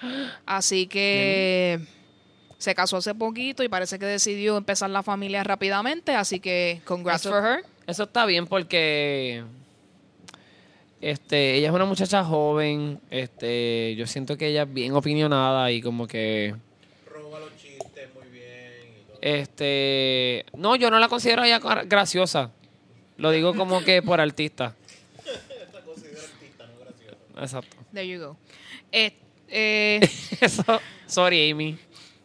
Así 0.46 0.86
que 0.88 1.80
se 2.66 2.74
casó 2.74 2.96
hace 2.96 3.14
poquito 3.14 3.62
y 3.62 3.68
parece 3.68 3.96
que 3.96 4.06
decidió 4.06 4.56
empezar 4.56 4.90
la 4.90 5.04
familia 5.04 5.44
rápidamente. 5.44 6.16
Así 6.16 6.40
que 6.40 6.80
congrats 6.84 7.20
Eso- 7.20 7.30
for 7.30 7.44
her. 7.44 7.64
Eso 7.86 8.02
está 8.02 8.26
bien 8.26 8.48
porque 8.48 9.44
este, 11.00 11.54
ella 11.54 11.68
es 11.68 11.74
una 11.74 11.84
muchacha 11.84 12.24
joven. 12.24 13.00
Este, 13.10 13.94
yo 13.96 14.06
siento 14.08 14.36
que 14.36 14.48
ella 14.48 14.64
es 14.64 14.74
bien 14.74 14.94
opinionada 14.94 15.70
y 15.70 15.80
como 15.80 16.08
que 16.08 16.56
Roba 17.08 17.38
los 17.38 17.56
chistes 17.56 18.08
muy 18.14 18.26
bien 18.30 18.94
y 18.98 19.06
todo. 19.06 19.18
este, 19.22 20.44
no, 20.56 20.74
yo 20.74 20.90
no 20.90 20.98
la 20.98 21.08
considero 21.08 21.44
ella 21.44 21.60
gra- 21.60 21.86
graciosa. 21.88 22.50
Lo 23.18 23.30
digo 23.30 23.54
como 23.54 23.80
que 23.84 24.02
por 24.02 24.20
artista. 24.20 24.74
Esta 25.24 25.80
considera 25.82 26.20
artista, 26.22 26.66
no 26.66 26.84
graciosa. 26.84 27.16
Exacto. 27.40 27.76
There 27.92 28.08
you 28.08 28.18
go. 28.18 28.36
Eh, 28.90 29.12
eh, 29.48 30.00
Eso, 30.40 30.80
sorry 31.06 31.52
Amy. 31.52 31.78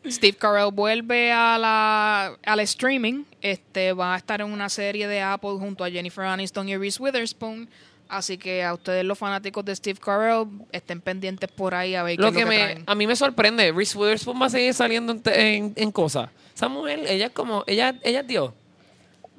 Steve 0.05 0.35
Carell 0.37 0.71
vuelve 0.71 1.31
a 1.31 1.57
la, 1.57 2.37
al 2.43 2.59
streaming. 2.61 3.23
Este 3.41 3.93
va 3.93 4.15
a 4.15 4.17
estar 4.17 4.41
en 4.41 4.51
una 4.51 4.69
serie 4.69 5.07
de 5.07 5.21
Apple 5.21 5.51
junto 5.59 5.83
a 5.83 5.89
Jennifer 5.91 6.25
Aniston 6.25 6.67
y 6.69 6.77
Reese 6.77 7.01
Witherspoon. 7.01 7.69
Así 8.09 8.37
que 8.37 8.63
a 8.63 8.73
ustedes 8.73 9.05
los 9.05 9.17
fanáticos 9.17 9.63
de 9.63 9.73
Steve 9.75 9.99
Carell 10.03 10.45
estén 10.71 10.99
pendientes 10.99 11.49
por 11.49 11.73
ahí 11.73 11.95
a 11.95 12.03
ver 12.03 12.17
qué 12.17 12.21
Lo 12.21 12.27
es 12.27 12.33
lo 12.33 12.39
que 12.39 12.43
que 12.43 12.49
me, 12.49 12.57
traen. 12.57 12.83
a 12.85 12.95
mí 12.95 13.07
me 13.07 13.15
sorprende, 13.15 13.71
Reese 13.71 13.97
Witherspoon 13.97 14.41
va 14.41 14.47
a 14.47 14.49
seguir 14.49 14.73
saliendo 14.73 15.13
en, 15.13 15.21
en, 15.25 15.73
en 15.75 15.91
cosas. 15.91 16.29
Esa 16.53 16.67
mujer, 16.67 16.99
ella 17.07 17.27
es 17.27 17.31
como, 17.31 17.63
ella, 17.67 17.95
ella 18.03 18.19
es 18.21 18.27
Dios. 18.27 18.51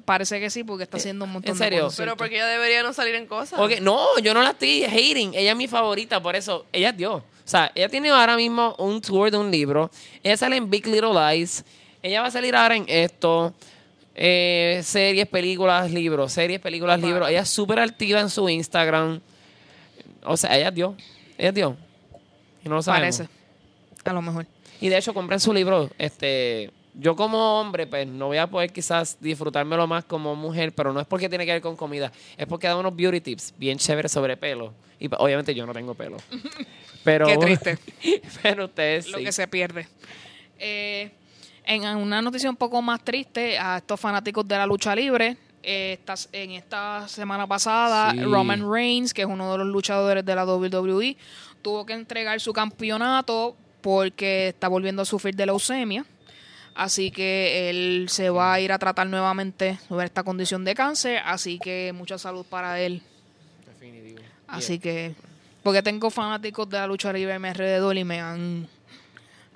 Parece 0.05 0.39
que 0.39 0.49
sí, 0.49 0.63
porque 0.63 0.83
está 0.83 0.97
haciendo 0.97 1.23
un 1.25 1.31
montón 1.31 1.51
¿en 1.51 1.57
serio? 1.57 1.77
de 1.79 1.83
cosas. 1.85 1.99
Pero 1.99 2.17
porque 2.17 2.35
ella 2.35 2.47
debería 2.47 2.83
no 2.83 2.91
salir 2.93 3.15
en 3.15 3.25
cosas. 3.27 3.59
Ok, 3.59 3.79
no, 3.79 4.17
yo 4.19 4.33
no 4.33 4.41
la 4.41 4.49
estoy 4.49 4.83
hating. 4.83 5.33
Ella 5.33 5.51
es 5.51 5.57
mi 5.57 5.67
favorita, 5.67 6.21
por 6.21 6.35
eso. 6.35 6.65
Ella 6.73 6.89
es 6.89 6.97
Dios. 6.97 7.21
O 7.45 7.47
sea, 7.47 7.71
ella 7.75 7.89
tiene 7.89 8.09
ahora 8.09 8.35
mismo 8.37 8.75
un 8.79 9.01
tour 9.01 9.29
de 9.29 9.37
un 9.37 9.51
libro. 9.51 9.91
Ella 10.23 10.37
sale 10.37 10.55
en 10.55 10.69
Big 10.69 10.87
Little 10.87 11.13
Lies. 11.13 11.65
Ella 12.01 12.21
va 12.21 12.27
a 12.27 12.31
salir 12.31 12.55
ahora 12.55 12.75
en 12.75 12.85
esto. 12.87 13.53
eh, 14.15 14.81
series, 14.83 15.27
películas, 15.27 15.91
libros. 15.91 16.31
Series, 16.31 16.59
películas, 16.59 16.99
libros. 17.01 17.29
Ella 17.29 17.41
es 17.41 17.49
súper 17.49 17.79
activa 17.79 18.19
en 18.19 18.29
su 18.29 18.47
Instagram. 18.47 19.19
O 20.23 20.37
sea, 20.37 20.55
ella 20.57 20.69
es 20.69 20.75
Dios. 20.75 20.95
Ella 21.37 21.49
es 21.49 21.55
Dios. 21.55 21.75
Y 22.63 22.69
no 22.69 22.75
lo 22.75 22.81
sabemos. 22.81 23.17
Parece. 23.17 23.33
A 24.05 24.13
lo 24.13 24.21
mejor. 24.21 24.45
Y 24.79 24.89
de 24.89 24.97
hecho, 24.97 25.13
compren 25.13 25.39
su 25.39 25.53
libro. 25.53 25.89
Este, 25.97 26.71
yo 26.93 27.15
como 27.15 27.59
hombre, 27.59 27.87
pues 27.87 28.07
no 28.07 28.27
voy 28.27 28.37
a 28.37 28.47
poder 28.47 28.71
quizás 28.71 29.17
disfrutármelo 29.19 29.87
más 29.87 30.05
como 30.05 30.35
mujer, 30.35 30.73
pero 30.73 30.93
no 30.93 30.99
es 30.99 31.07
porque 31.07 31.29
tiene 31.29 31.45
que 31.45 31.53
ver 31.53 31.61
con 31.61 31.75
comida. 31.75 32.11
Es 32.37 32.45
porque 32.47 32.67
da 32.67 32.77
unos 32.77 32.95
beauty 32.95 33.19
tips 33.21 33.53
bien 33.57 33.77
chéveres 33.77 34.11
sobre 34.11 34.37
pelo. 34.37 34.73
Y 34.99 35.09
pues, 35.09 35.19
obviamente 35.19 35.53
yo 35.55 35.65
no 35.65 35.73
tengo 35.73 35.93
pelo. 35.93 36.17
Pero, 37.03 37.25
Qué 37.27 37.37
triste. 37.37 37.77
pero 38.41 38.65
ustedes 38.65 39.09
Lo 39.09 39.17
sí. 39.17 39.23
que 39.25 39.31
se 39.31 39.47
pierde. 39.47 39.87
Eh, 40.59 41.11
en 41.65 41.83
una 41.85 42.21
noticia 42.21 42.49
un 42.49 42.55
poco 42.57 42.81
más 42.81 43.03
triste, 43.03 43.57
a 43.57 43.77
estos 43.77 43.99
fanáticos 43.99 44.47
de 44.47 44.57
la 44.57 44.65
lucha 44.65 44.95
libre, 44.95 45.37
eh, 45.61 45.93
estas- 45.99 46.29
en 46.33 46.51
esta 46.51 47.07
semana 47.07 47.47
pasada, 47.47 48.11
Sí. 48.11 48.21
Roman 48.23 48.69
Reigns, 48.71 49.13
que 49.13 49.21
es 49.21 49.27
uno 49.27 49.51
de 49.51 49.57
los 49.59 49.67
luchadores 49.67 50.25
de 50.25 50.35
la 50.35 50.45
WWE, 50.45 51.15
tuvo 51.61 51.85
que 51.85 51.93
entregar 51.93 52.39
su 52.41 52.51
campeonato 52.53 53.55
porque 53.81 54.49
está 54.49 54.67
volviendo 54.67 55.01
a 55.01 55.05
sufrir 55.05 55.35
de 55.35 55.45
leucemia. 55.45 56.05
Así 56.75 57.11
que 57.11 57.69
él 57.69 58.07
se 58.09 58.29
va 58.29 58.53
a 58.53 58.59
ir 58.59 58.71
a 58.71 58.79
tratar 58.79 59.07
nuevamente 59.07 59.77
sobre 59.87 60.05
esta 60.05 60.23
condición 60.23 60.65
de 60.65 60.73
cáncer. 60.73 61.21
Así 61.23 61.59
que 61.59 61.93
mucha 61.93 62.17
salud 62.17 62.45
para 62.49 62.79
él. 62.81 63.01
Definitivo. 63.67 64.19
Así 64.47 64.79
que, 64.79 65.13
porque 65.63 65.81
tengo 65.81 66.09
fanáticos 66.09 66.69
de 66.69 66.77
la 66.77 66.87
lucha 66.87 67.11
libre 67.13 67.33
a 67.33 67.39
mi 67.39 67.47
alrededor 67.47 67.97
y 67.97 68.03
me 68.03 68.19
han 68.19 68.61
no- 68.63 68.67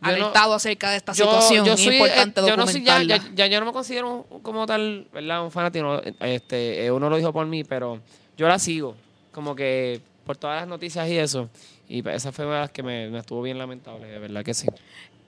alertado 0.01 0.53
acerca 0.53 0.89
de 0.91 0.97
esta 0.97 1.13
Yo, 1.13 1.25
situación. 1.25 1.65
yo 1.65 1.77
soy, 1.77 1.87
es 1.87 1.93
importante 2.01 2.41
eh, 2.41 2.45
yo 2.47 2.57
no 2.57 2.67
soy 2.67 2.83
ya, 2.83 3.03
ya, 3.03 3.21
ya 3.35 3.47
yo 3.47 3.59
no 3.59 3.65
me 3.67 3.73
considero 3.73 4.25
como 4.41 4.65
tal, 4.65 5.07
¿verdad? 5.13 5.43
Un 5.43 5.51
fanático. 5.51 6.01
Este, 6.19 6.85
eh, 6.85 6.91
uno 6.91 7.09
lo 7.09 7.17
dijo 7.17 7.33
por 7.33 7.45
mí, 7.45 7.63
pero 7.63 7.99
yo 8.37 8.47
la 8.47 8.57
sigo. 8.59 8.95
Como 9.31 9.55
que 9.55 10.01
por 10.25 10.37
todas 10.37 10.59
las 10.61 10.67
noticias 10.67 11.07
y 11.09 11.17
eso. 11.17 11.49
Y 11.89 12.07
esa 12.09 12.31
fue 12.31 12.45
una 12.45 12.55
de 12.55 12.61
las 12.61 12.71
que 12.71 12.83
me, 12.83 13.09
me 13.09 13.19
estuvo 13.19 13.41
bien 13.41 13.57
lamentable, 13.57 14.07
de 14.07 14.19
verdad 14.19 14.43
que 14.43 14.53
sí. 14.53 14.67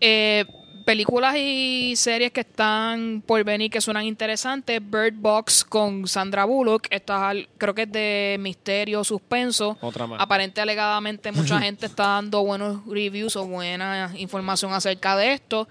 Eh, 0.01 0.45
películas 0.85 1.35
y 1.37 1.93
series 1.95 2.31
que 2.31 2.39
están 2.41 3.21
por 3.25 3.43
venir 3.43 3.69
que 3.69 3.79
suenan 3.79 4.05
interesantes. 4.05 4.81
Bird 4.83 5.13
Box 5.15 5.63
con 5.63 6.07
Sandra 6.07 6.45
Bullock. 6.45 6.87
Esta 6.89 7.15
es 7.15 7.21
al- 7.21 7.49
creo 7.59 7.75
que 7.75 7.83
es 7.83 7.91
de 7.91 8.37
misterio, 8.39 9.03
suspenso. 9.03 9.77
Otra 9.81 10.07
más. 10.07 10.19
Aparente, 10.19 10.61
alegadamente, 10.61 11.31
mucha 11.31 11.59
gente 11.61 11.85
está 11.85 12.03
dando 12.07 12.43
buenos 12.43 12.83
reviews 12.87 13.35
o 13.35 13.45
buena 13.45 14.11
información 14.17 14.73
acerca 14.73 15.15
de 15.15 15.33
esto. 15.33 15.67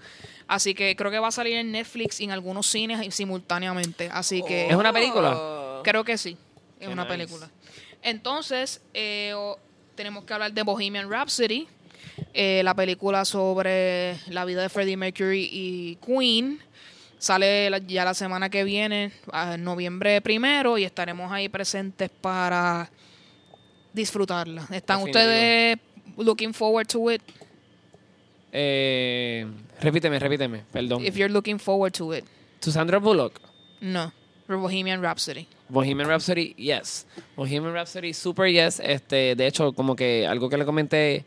Así 0.47 0.73
que 0.73 0.95
creo 0.95 1.11
que 1.11 1.19
va 1.19 1.27
a 1.27 1.31
salir 1.31 1.57
en 1.57 1.71
Netflix 1.71 2.21
y 2.21 2.23
en 2.23 2.31
algunos 2.31 2.65
cines 2.67 3.13
simultáneamente. 3.13 4.09
Así 4.11 4.41
que... 4.41 4.67
¿Es 4.69 4.75
una 4.75 4.91
película? 4.93 5.35
Oh. 5.35 5.81
Creo 5.83 6.03
que 6.03 6.17
sí, 6.17 6.37
es 6.79 6.87
Qué 6.87 6.93
una 6.93 7.03
nice. 7.03 7.15
película. 7.17 7.49
Entonces, 8.01 8.81
eh, 8.93 9.33
tenemos 9.95 10.23
que 10.23 10.33
hablar 10.33 10.53
de 10.53 10.63
Bohemian 10.63 11.09
Rhapsody, 11.11 11.67
eh, 12.33 12.61
la 12.63 12.73
película 12.73 13.25
sobre 13.25 14.17
la 14.29 14.45
vida 14.45 14.61
de 14.61 14.69
Freddie 14.69 14.97
Mercury 14.97 15.49
y 15.51 15.95
Queen. 15.97 16.59
Sale 17.17 17.69
ya 17.87 18.05
la 18.05 18.13
semana 18.13 18.49
que 18.49 18.63
viene, 18.63 19.11
a 19.31 19.57
noviembre 19.57 20.21
primero, 20.21 20.77
y 20.77 20.85
estaremos 20.85 21.31
ahí 21.31 21.49
presentes 21.49 22.09
para 22.09 22.89
disfrutarla. 23.93 24.61
¿Están 24.71 25.03
Definitivo. 25.03 25.05
ustedes 25.05 25.77
looking 26.17 26.53
forward 26.53 26.87
to 26.87 27.11
it? 27.11 27.21
Eh, 28.51 29.45
repíteme, 29.81 30.17
repíteme, 30.17 30.63
perdón. 30.71 31.05
If 31.05 31.15
you're 31.15 31.31
looking 31.31 31.59
forward 31.59 31.93
to 31.93 32.13
it. 32.15 32.25
¿To 32.61 32.71
Sandra 32.71 32.99
Bullock? 32.99 33.39
No, 33.81 34.11
Bohemian 34.47 35.01
Rhapsody. 35.01 35.47
Bohemian 35.69 36.07
Rhapsody, 36.07 36.55
yes. 36.57 37.05
Bohemian 37.35 37.73
Rhapsody, 37.73 38.13
super 38.13 38.47
yes. 38.49 38.79
Este, 38.79 39.35
de 39.35 39.47
hecho, 39.47 39.73
como 39.73 39.95
que 39.95 40.25
algo 40.25 40.49
que 40.49 40.57
le 40.57 40.65
comenté 40.65 41.25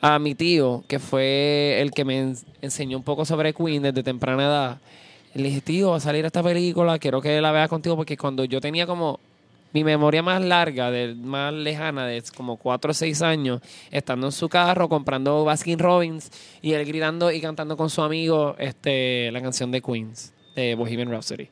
a 0.00 0.18
mi 0.18 0.34
tío, 0.34 0.84
que 0.88 0.98
fue 0.98 1.80
el 1.80 1.90
que 1.90 2.04
me 2.04 2.18
en- 2.18 2.36
enseñó 2.62 2.96
un 2.98 3.02
poco 3.04 3.24
sobre 3.24 3.52
Queen 3.54 3.82
desde 3.82 4.02
temprana 4.02 4.44
edad. 4.44 4.78
Le 5.34 5.48
dije, 5.48 5.60
tío, 5.60 5.90
va 5.90 5.96
a 5.96 6.00
salir 6.00 6.24
esta 6.24 6.42
película, 6.42 6.98
quiero 6.98 7.20
que 7.20 7.40
la 7.40 7.52
vea 7.52 7.68
contigo, 7.68 7.96
porque 7.96 8.16
cuando 8.16 8.44
yo 8.44 8.60
tenía 8.60 8.86
como 8.86 9.20
mi 9.72 9.84
memoria 9.84 10.22
más 10.22 10.42
larga, 10.42 10.90
de, 10.90 11.14
más 11.14 11.52
lejana, 11.52 12.06
de 12.06 12.22
como 12.34 12.56
cuatro 12.56 12.92
o 12.92 12.94
seis 12.94 13.20
años, 13.20 13.60
estando 13.90 14.26
en 14.28 14.32
su 14.32 14.48
carro, 14.48 14.88
comprando 14.88 15.44
Baskin 15.44 15.78
Robbins, 15.78 16.30
y 16.62 16.72
él 16.72 16.86
gritando 16.86 17.30
y 17.30 17.40
cantando 17.40 17.76
con 17.76 17.90
su 17.90 18.00
amigo 18.02 18.54
este, 18.58 19.30
la 19.32 19.42
canción 19.42 19.70
de 19.70 19.82
Queens, 19.82 20.32
de 20.54 20.74
Bohemian 20.74 21.10
Rhapsody 21.10 21.48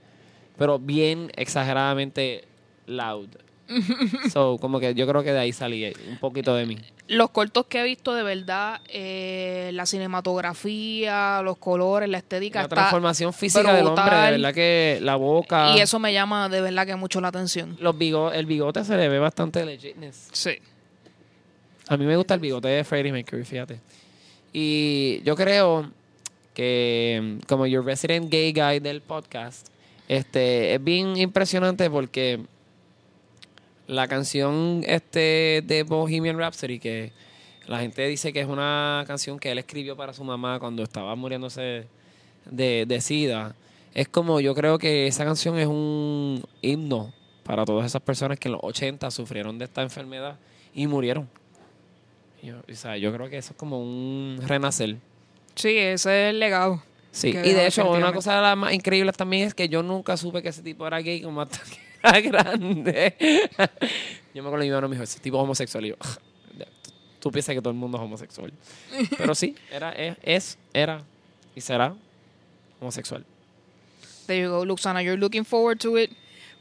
pero 0.56 0.78
bien 0.78 1.32
exageradamente 1.34 2.44
loud. 2.86 3.28
so, 4.32 4.58
como 4.60 4.78
que 4.80 4.94
yo 4.94 5.06
creo 5.06 5.22
que 5.22 5.32
de 5.32 5.38
ahí 5.38 5.52
salí 5.52 5.92
un 6.08 6.18
poquito 6.18 6.54
de 6.54 6.66
mí. 6.66 6.78
Los 7.08 7.30
cortos 7.30 7.66
que 7.66 7.80
he 7.80 7.84
visto, 7.84 8.14
de 8.14 8.22
verdad, 8.22 8.80
eh, 8.88 9.70
la 9.74 9.86
cinematografía, 9.86 11.42
los 11.42 11.56
colores, 11.58 12.08
la 12.08 12.18
estética, 12.18 12.62
La 12.62 12.68
transformación 12.68 13.32
física 13.32 13.72
del 13.74 13.86
hombre, 13.86 14.04
de 14.16 14.30
verdad 14.32 14.54
que 14.54 14.98
la 15.02 15.16
boca, 15.16 15.74
y 15.76 15.80
eso 15.80 15.98
me 15.98 16.12
llama 16.12 16.48
de 16.48 16.60
verdad 16.60 16.86
que 16.86 16.96
mucho 16.96 17.20
la 17.20 17.28
atención. 17.28 17.76
los 17.80 17.94
bigo- 17.96 18.32
el 18.32 18.46
bigote 18.46 18.84
se 18.84 18.96
le 18.96 19.08
ve 19.08 19.18
bastante 19.18 19.64
legitness. 19.64 20.28
Sí. 20.32 20.52
A 21.88 21.96
mí 21.96 22.06
me 22.06 22.16
gusta 22.16 22.34
el 22.34 22.40
bigote 22.40 22.68
de 22.68 22.84
Freddie 22.84 23.12
Mercury, 23.12 23.44
fíjate. 23.44 23.78
Y 24.52 25.20
yo 25.24 25.36
creo 25.36 25.90
que 26.54 27.20
mm, 27.42 27.46
como 27.46 27.66
your 27.66 27.84
resident 27.84 28.30
gay 28.30 28.52
guy 28.52 28.78
del 28.80 29.02
podcast, 29.02 29.68
este 30.08 30.74
es 30.74 30.82
bien 30.84 31.16
impresionante 31.16 31.90
porque 31.90 32.40
la 33.86 34.08
canción 34.08 34.82
este 34.86 35.62
de 35.64 35.82
Bohemian 35.82 36.38
Rhapsody 36.38 36.78
que 36.78 37.12
La 37.66 37.78
gente 37.78 38.06
dice 38.06 38.32
que 38.32 38.40
es 38.40 38.46
una 38.46 39.04
canción 39.06 39.38
que 39.38 39.50
él 39.50 39.58
escribió 39.58 39.96
para 39.96 40.12
su 40.12 40.24
mamá 40.24 40.58
cuando 40.58 40.82
estaba 40.82 41.14
muriéndose 41.14 41.86
de, 42.44 42.84
de 42.86 43.00
SIDA. 43.00 43.54
Es 43.94 44.08
como, 44.08 44.40
yo 44.40 44.54
creo 44.54 44.78
que 44.78 45.06
esa 45.06 45.24
canción 45.24 45.58
es 45.58 45.66
un 45.66 46.42
himno 46.60 47.12
para 47.44 47.64
todas 47.64 47.86
esas 47.86 48.02
personas 48.02 48.38
que 48.38 48.48
en 48.48 48.52
los 48.52 48.60
80 48.62 49.10
sufrieron 49.10 49.58
de 49.58 49.66
esta 49.66 49.82
enfermedad 49.82 50.36
y 50.74 50.86
murieron. 50.86 51.28
Yo, 52.42 52.56
o 52.70 52.74
sea, 52.74 52.98
yo 52.98 53.12
creo 53.12 53.30
que 53.30 53.38
eso 53.38 53.52
es 53.52 53.56
como 53.56 53.80
un 53.80 54.38
renacer. 54.46 54.96
Sí, 55.54 55.78
ese 55.78 56.26
es 56.26 56.30
el 56.30 56.40
legado. 56.40 56.82
Sí, 57.12 57.28
y 57.28 57.32
de 57.52 57.66
hecho, 57.66 57.88
una 57.88 58.12
cosa 58.12 58.34
de 58.34 58.42
las 58.42 58.56
más 58.56 58.72
increíbles 58.72 59.16
también 59.16 59.46
es 59.46 59.54
que 59.54 59.68
yo 59.68 59.82
nunca 59.84 60.16
supe 60.16 60.42
que 60.42 60.48
ese 60.48 60.62
tipo 60.62 60.84
era 60.86 60.98
gay 61.00 61.22
como 61.22 61.40
hasta 61.40 61.58
que 61.58 61.83
grande. 62.22 63.16
yo 64.34 64.42
me 64.42 64.48
acuerdo 64.48 64.58
que 64.58 64.64
mi 64.64 64.68
hermano 64.68 64.88
me 64.88 64.94
dijo, 64.96 65.04
ese 65.04 65.20
tipo 65.20 65.36
es 65.38 65.42
homosexual. 65.42 65.84
Y 65.86 65.88
yo, 65.90 65.96
"Tú- 65.96 66.90
tú 67.20 67.30
piensas 67.32 67.54
que 67.54 67.60
todo 67.60 67.70
el 67.70 67.76
mundo 67.76 67.96
es 67.98 68.04
homosexual. 68.04 68.52
Pero 69.16 69.34
sí, 69.34 69.54
era, 69.70 69.92
es, 69.92 70.16
es, 70.22 70.58
era 70.72 71.02
y 71.54 71.60
será 71.60 71.94
homosexual. 72.80 73.24
There 74.26 74.40
you 74.42 74.50
go, 74.50 74.64
Luxana. 74.64 75.02
You're 75.02 75.18
looking 75.18 75.44
forward 75.44 75.78
to 75.80 75.98
it. 75.98 76.10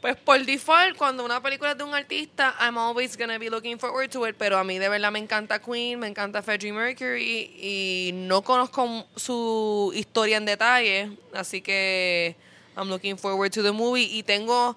Pues 0.00 0.16
por 0.16 0.38
default, 0.44 0.98
cuando 0.98 1.24
una 1.24 1.42
película 1.42 1.70
es 1.72 1.78
de 1.78 1.84
un 1.84 1.94
artista, 1.94 2.54
I'm 2.60 2.76
always 2.76 3.16
gonna 3.16 3.38
be 3.38 3.48
looking 3.48 3.78
forward 3.78 4.10
to 4.10 4.26
it. 4.28 4.36
Pero 4.38 4.58
a 4.58 4.64
mí 4.64 4.78
de 4.78 4.90
verdad 4.90 5.10
me 5.10 5.18
encanta 5.18 5.60
Queen, 5.60 5.98
me 5.98 6.06
encanta 6.08 6.42
Freddie 6.42 6.72
Mercury 6.74 7.50
y 7.58 8.10
no 8.12 8.42
conozco 8.42 9.06
su 9.16 9.92
historia 9.94 10.36
en 10.36 10.44
detalle, 10.44 11.10
así 11.32 11.62
que 11.62 12.36
I'm 12.76 12.88
looking 12.90 13.16
forward 13.16 13.50
to 13.52 13.62
the 13.62 13.72
movie 13.72 14.04
y 14.04 14.22
tengo 14.24 14.76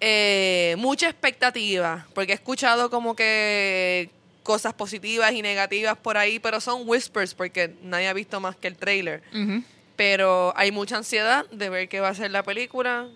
eh, 0.00 0.74
mucha 0.78 1.08
expectativa 1.08 2.06
porque 2.14 2.32
he 2.32 2.34
escuchado 2.34 2.90
como 2.90 3.16
que 3.16 4.10
cosas 4.42 4.74
positivas 4.74 5.32
y 5.32 5.42
negativas 5.42 5.96
por 5.96 6.16
ahí, 6.16 6.38
pero 6.38 6.60
son 6.60 6.82
whispers 6.84 7.34
porque 7.34 7.74
nadie 7.82 8.08
ha 8.08 8.12
visto 8.12 8.40
más 8.40 8.56
que 8.56 8.68
el 8.68 8.76
trailer. 8.76 9.22
Pero 9.96 10.52
hay 10.56 10.70
mucha 10.70 10.96
ansiedad 10.98 11.48
de 11.50 11.68
ver 11.68 11.88
qué 11.88 12.00
va 12.00 12.08
a 12.08 12.14
ser 12.14 12.30
la 12.30 12.42
película. 12.42 13.08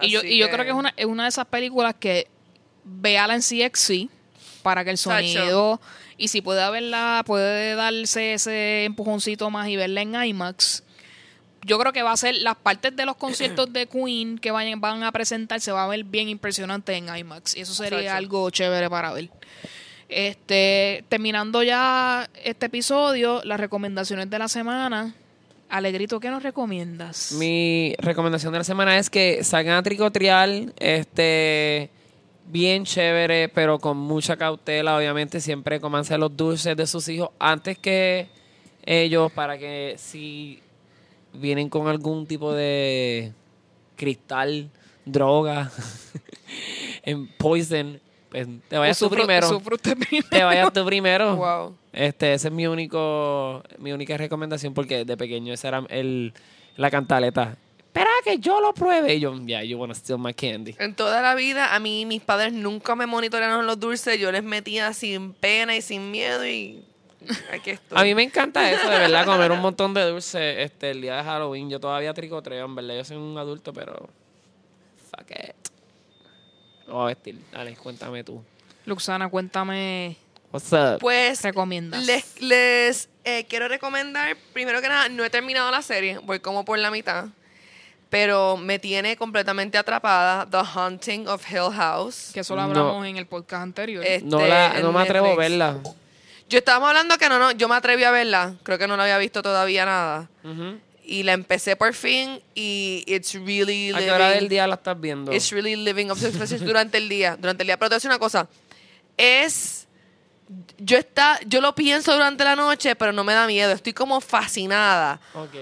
Y 0.00 0.10
yo, 0.10 0.22
y 0.22 0.38
yo 0.38 0.50
creo 0.50 0.64
que 0.64 0.70
es 0.70 0.76
una, 0.76 0.94
es 0.96 1.06
una 1.06 1.24
de 1.24 1.28
esas 1.28 1.46
películas 1.46 1.94
que 1.98 2.28
véala 2.84 3.34
en 3.34 3.40
CXC 3.40 4.08
para 4.62 4.84
que 4.84 4.90
el 4.90 4.96
Tacho. 4.96 5.10
sonido 5.10 5.80
y 6.16 6.28
si 6.28 6.40
puede 6.40 6.68
verla, 6.70 7.22
puede 7.26 7.74
darse 7.74 8.34
ese 8.34 8.84
empujoncito 8.84 9.50
más 9.50 9.68
y 9.68 9.76
verla 9.76 10.02
en 10.02 10.14
IMAX. 10.14 10.83
Yo 11.64 11.78
creo 11.78 11.92
que 11.92 12.02
va 12.02 12.12
a 12.12 12.16
ser 12.16 12.36
las 12.36 12.56
partes 12.56 12.94
de 12.94 13.06
los 13.06 13.16
conciertos 13.16 13.72
de 13.72 13.86
Queen 13.86 14.38
que 14.38 14.50
vayan, 14.50 14.80
van 14.80 15.02
a 15.02 15.12
presentar 15.12 15.60
se 15.60 15.72
va 15.72 15.84
a 15.84 15.88
ver 15.88 16.04
bien 16.04 16.28
impresionante 16.28 16.94
en 16.94 17.14
IMAX 17.14 17.56
y 17.56 17.60
eso 17.60 17.72
sería 17.74 18.16
algo 18.16 18.50
chévere 18.50 18.90
para 18.90 19.12
ver. 19.12 19.30
Este, 20.08 21.04
terminando 21.08 21.62
ya 21.62 22.28
este 22.44 22.66
episodio, 22.66 23.40
las 23.44 23.58
recomendaciones 23.58 24.28
de 24.28 24.38
la 24.38 24.48
semana. 24.48 25.14
Alegrito, 25.70 26.20
¿qué 26.20 26.28
nos 26.28 26.42
recomiendas? 26.42 27.32
Mi 27.32 27.94
recomendación 27.98 28.52
de 28.52 28.58
la 28.58 28.64
semana 28.64 28.98
es 28.98 29.08
que 29.08 29.42
salgan 29.42 29.76
a 29.76 29.82
tricotrial, 29.82 30.72
este, 30.78 31.90
bien 32.46 32.84
chévere, 32.84 33.48
pero 33.48 33.78
con 33.78 33.96
mucha 33.96 34.36
cautela, 34.36 34.96
obviamente, 34.96 35.40
siempre 35.40 35.80
comanse 35.80 36.16
los 36.18 36.36
dulces 36.36 36.76
de 36.76 36.86
sus 36.86 37.08
hijos 37.08 37.30
antes 37.38 37.78
que 37.78 38.28
ellos, 38.84 39.32
para 39.32 39.56
que 39.58 39.94
si 39.96 40.60
vienen 41.34 41.68
con 41.68 41.88
algún 41.88 42.26
tipo 42.26 42.52
de 42.52 43.32
cristal, 43.96 44.70
droga, 45.04 45.70
en 47.02 47.28
poison, 47.28 48.00
pues 48.30 48.48
te 48.68 48.78
vayas 48.78 48.98
tú 48.98 49.10
primero. 49.10 49.62
Te 50.30 50.42
vayas 50.42 50.72
tú 50.72 50.84
primero. 50.84 51.36
Wow. 51.36 51.76
Este, 51.92 52.34
esa 52.34 52.48
es 52.48 52.54
mi 52.54 52.66
único, 52.66 53.62
mi 53.78 53.92
única 53.92 54.16
recomendación 54.16 54.74
porque 54.74 55.04
de 55.04 55.16
pequeño 55.16 55.52
esa 55.52 55.68
era 55.68 55.86
el, 55.88 56.32
la 56.76 56.90
cantaleta. 56.90 57.56
Espera 57.78 58.10
que 58.24 58.38
yo 58.38 58.60
lo 58.60 58.74
pruebe. 58.74 59.14
Y 59.14 59.20
yo, 59.20 59.38
yeah, 59.46 59.62
you 59.62 59.78
wanna 59.78 59.94
steal 59.94 60.18
my 60.18 60.34
candy. 60.34 60.74
En 60.80 60.96
toda 60.96 61.22
la 61.22 61.36
vida, 61.36 61.76
a 61.76 61.78
mí 61.78 62.04
mis 62.06 62.22
padres 62.22 62.52
nunca 62.52 62.96
me 62.96 63.06
monitorearon 63.06 63.68
los 63.68 63.78
dulces. 63.78 64.18
Yo 64.18 64.32
les 64.32 64.42
metía 64.42 64.92
sin 64.92 65.32
pena 65.32 65.76
y 65.76 65.80
sin 65.80 66.10
miedo 66.10 66.44
y 66.44 66.84
aquí 67.52 67.70
estoy. 67.70 67.98
A 67.98 68.02
mí 68.02 68.14
me 68.14 68.22
encanta 68.22 68.70
eso, 68.70 68.88
de 68.88 68.98
verdad, 68.98 69.24
comer 69.24 69.50
un 69.52 69.60
montón 69.60 69.94
de 69.94 70.02
dulce 70.08 70.62
este, 70.62 70.90
el 70.90 71.00
día 71.02 71.16
de 71.16 71.22
Halloween. 71.24 71.70
Yo 71.70 71.80
todavía 71.80 72.12
tricoteo, 72.14 72.64
en 72.64 72.74
verdad. 72.74 72.96
Yo 72.96 73.04
soy 73.04 73.16
un 73.16 73.36
adulto, 73.38 73.72
pero... 73.72 74.08
Fuck 75.10 75.30
it. 75.30 75.54
Voy 76.88 77.02
a 77.02 77.06
vestir. 77.06 77.38
Dale, 77.52 77.76
cuéntame 77.76 78.24
tú. 78.24 78.42
Luxana, 78.86 79.28
cuéntame, 79.28 80.16
What's 80.52 80.72
up? 80.72 80.98
Pues 81.00 81.42
recomiendas. 81.42 82.04
les, 82.06 82.40
les 82.40 83.08
eh, 83.24 83.44
quiero 83.48 83.66
recomendar, 83.68 84.36
primero 84.52 84.80
que 84.82 84.88
nada, 84.88 85.08
no 85.08 85.24
he 85.24 85.30
terminado 85.30 85.70
la 85.70 85.82
serie, 85.82 86.18
voy 86.18 86.38
como 86.40 86.64
por 86.64 86.78
la 86.78 86.90
mitad, 86.90 87.26
pero 88.10 88.56
me 88.56 88.78
tiene 88.78 89.16
completamente 89.16 89.78
atrapada 89.78 90.46
The 90.48 90.58
Haunting 90.78 91.26
of 91.26 91.50
Hill 91.50 91.72
House. 91.74 92.30
Que 92.34 92.40
eso 92.40 92.54
lo 92.54 92.62
No. 92.62 92.68
hablamos 92.68 93.06
en 93.06 93.16
el 93.16 93.26
podcast 93.26 93.62
anterior. 93.62 94.04
Este, 94.06 94.28
no 94.28 94.46
la, 94.46 94.78
no 94.80 94.92
me 94.92 95.00
atrevo 95.00 95.32
a 95.32 95.34
verla. 95.36 95.78
Yo 96.48 96.58
estábamos 96.58 96.88
hablando 96.88 97.16
que 97.18 97.28
no, 97.28 97.38
no, 97.38 97.52
yo 97.52 97.68
me 97.68 97.74
atreví 97.74 98.04
a 98.04 98.10
verla, 98.10 98.54
creo 98.62 98.78
que 98.78 98.86
no 98.86 98.96
la 98.96 99.04
había 99.04 99.18
visto 99.18 99.42
todavía 99.42 99.84
nada. 99.84 100.28
Y 101.06 101.22
la 101.22 101.32
empecé 101.32 101.76
por 101.76 101.92
fin 101.92 102.40
y 102.54 103.04
it's 103.06 103.34
really 103.34 103.92
¿A 103.92 103.98
qué 103.98 104.10
hora 104.10 104.28
living- 104.30 104.34
del 104.40 104.48
día 104.48 104.66
la 104.66 104.74
estás 104.76 104.98
viendo? 104.98 105.32
It's 105.32 105.50
really 105.50 105.76
living 105.76 106.06
up 106.10 106.16
durante 106.64 106.96
el 106.98 107.08
día. 107.08 107.36
Durante 107.38 107.62
el 107.62 107.66
día. 107.66 107.76
Pero 107.76 107.88
te 107.90 107.94
voy 107.94 107.96
a 107.96 107.98
decir 107.98 108.10
una 108.10 108.18
cosa. 108.18 108.48
Es. 109.16 109.86
Yo 110.78 110.98
está, 110.98 111.40
yo 111.46 111.60
lo 111.62 111.74
pienso 111.74 112.12
durante 112.12 112.44
la 112.44 112.54
noche, 112.54 112.94
pero 112.96 113.12
no 113.12 113.24
me 113.24 113.32
da 113.32 113.46
miedo. 113.46 113.72
Estoy 113.72 113.94
como 113.94 114.20
fascinada. 114.20 115.18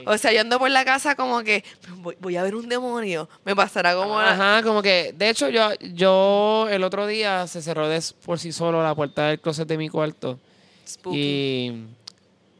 O 0.06 0.18
sea, 0.18 0.32
yo 0.32 0.40
ando 0.40 0.58
por 0.58 0.70
la 0.70 0.84
casa 0.84 1.14
como 1.14 1.42
que 1.42 1.62
voy, 1.98 2.16
voy 2.20 2.36
a 2.36 2.42
ver 2.42 2.54
un 2.56 2.68
demonio. 2.68 3.28
Me 3.44 3.54
pasará 3.54 3.94
como 3.94 4.20
la- 4.20 4.32
Ajá, 4.32 4.62
como 4.64 4.82
que, 4.82 5.12
de 5.16 5.28
hecho, 5.28 5.48
yo, 5.48 5.70
yo 5.94 6.66
el 6.70 6.82
otro 6.82 7.06
día 7.06 7.46
se 7.46 7.62
cerró 7.62 7.88
de- 7.88 8.02
por 8.24 8.38
sí 8.40 8.50
solo 8.52 8.82
la 8.82 8.94
puerta 8.94 9.28
del 9.28 9.40
closet 9.40 9.68
de 9.68 9.78
mi 9.78 9.88
cuarto. 9.88 10.38
Spooky. 10.86 11.18
Y 11.18 11.86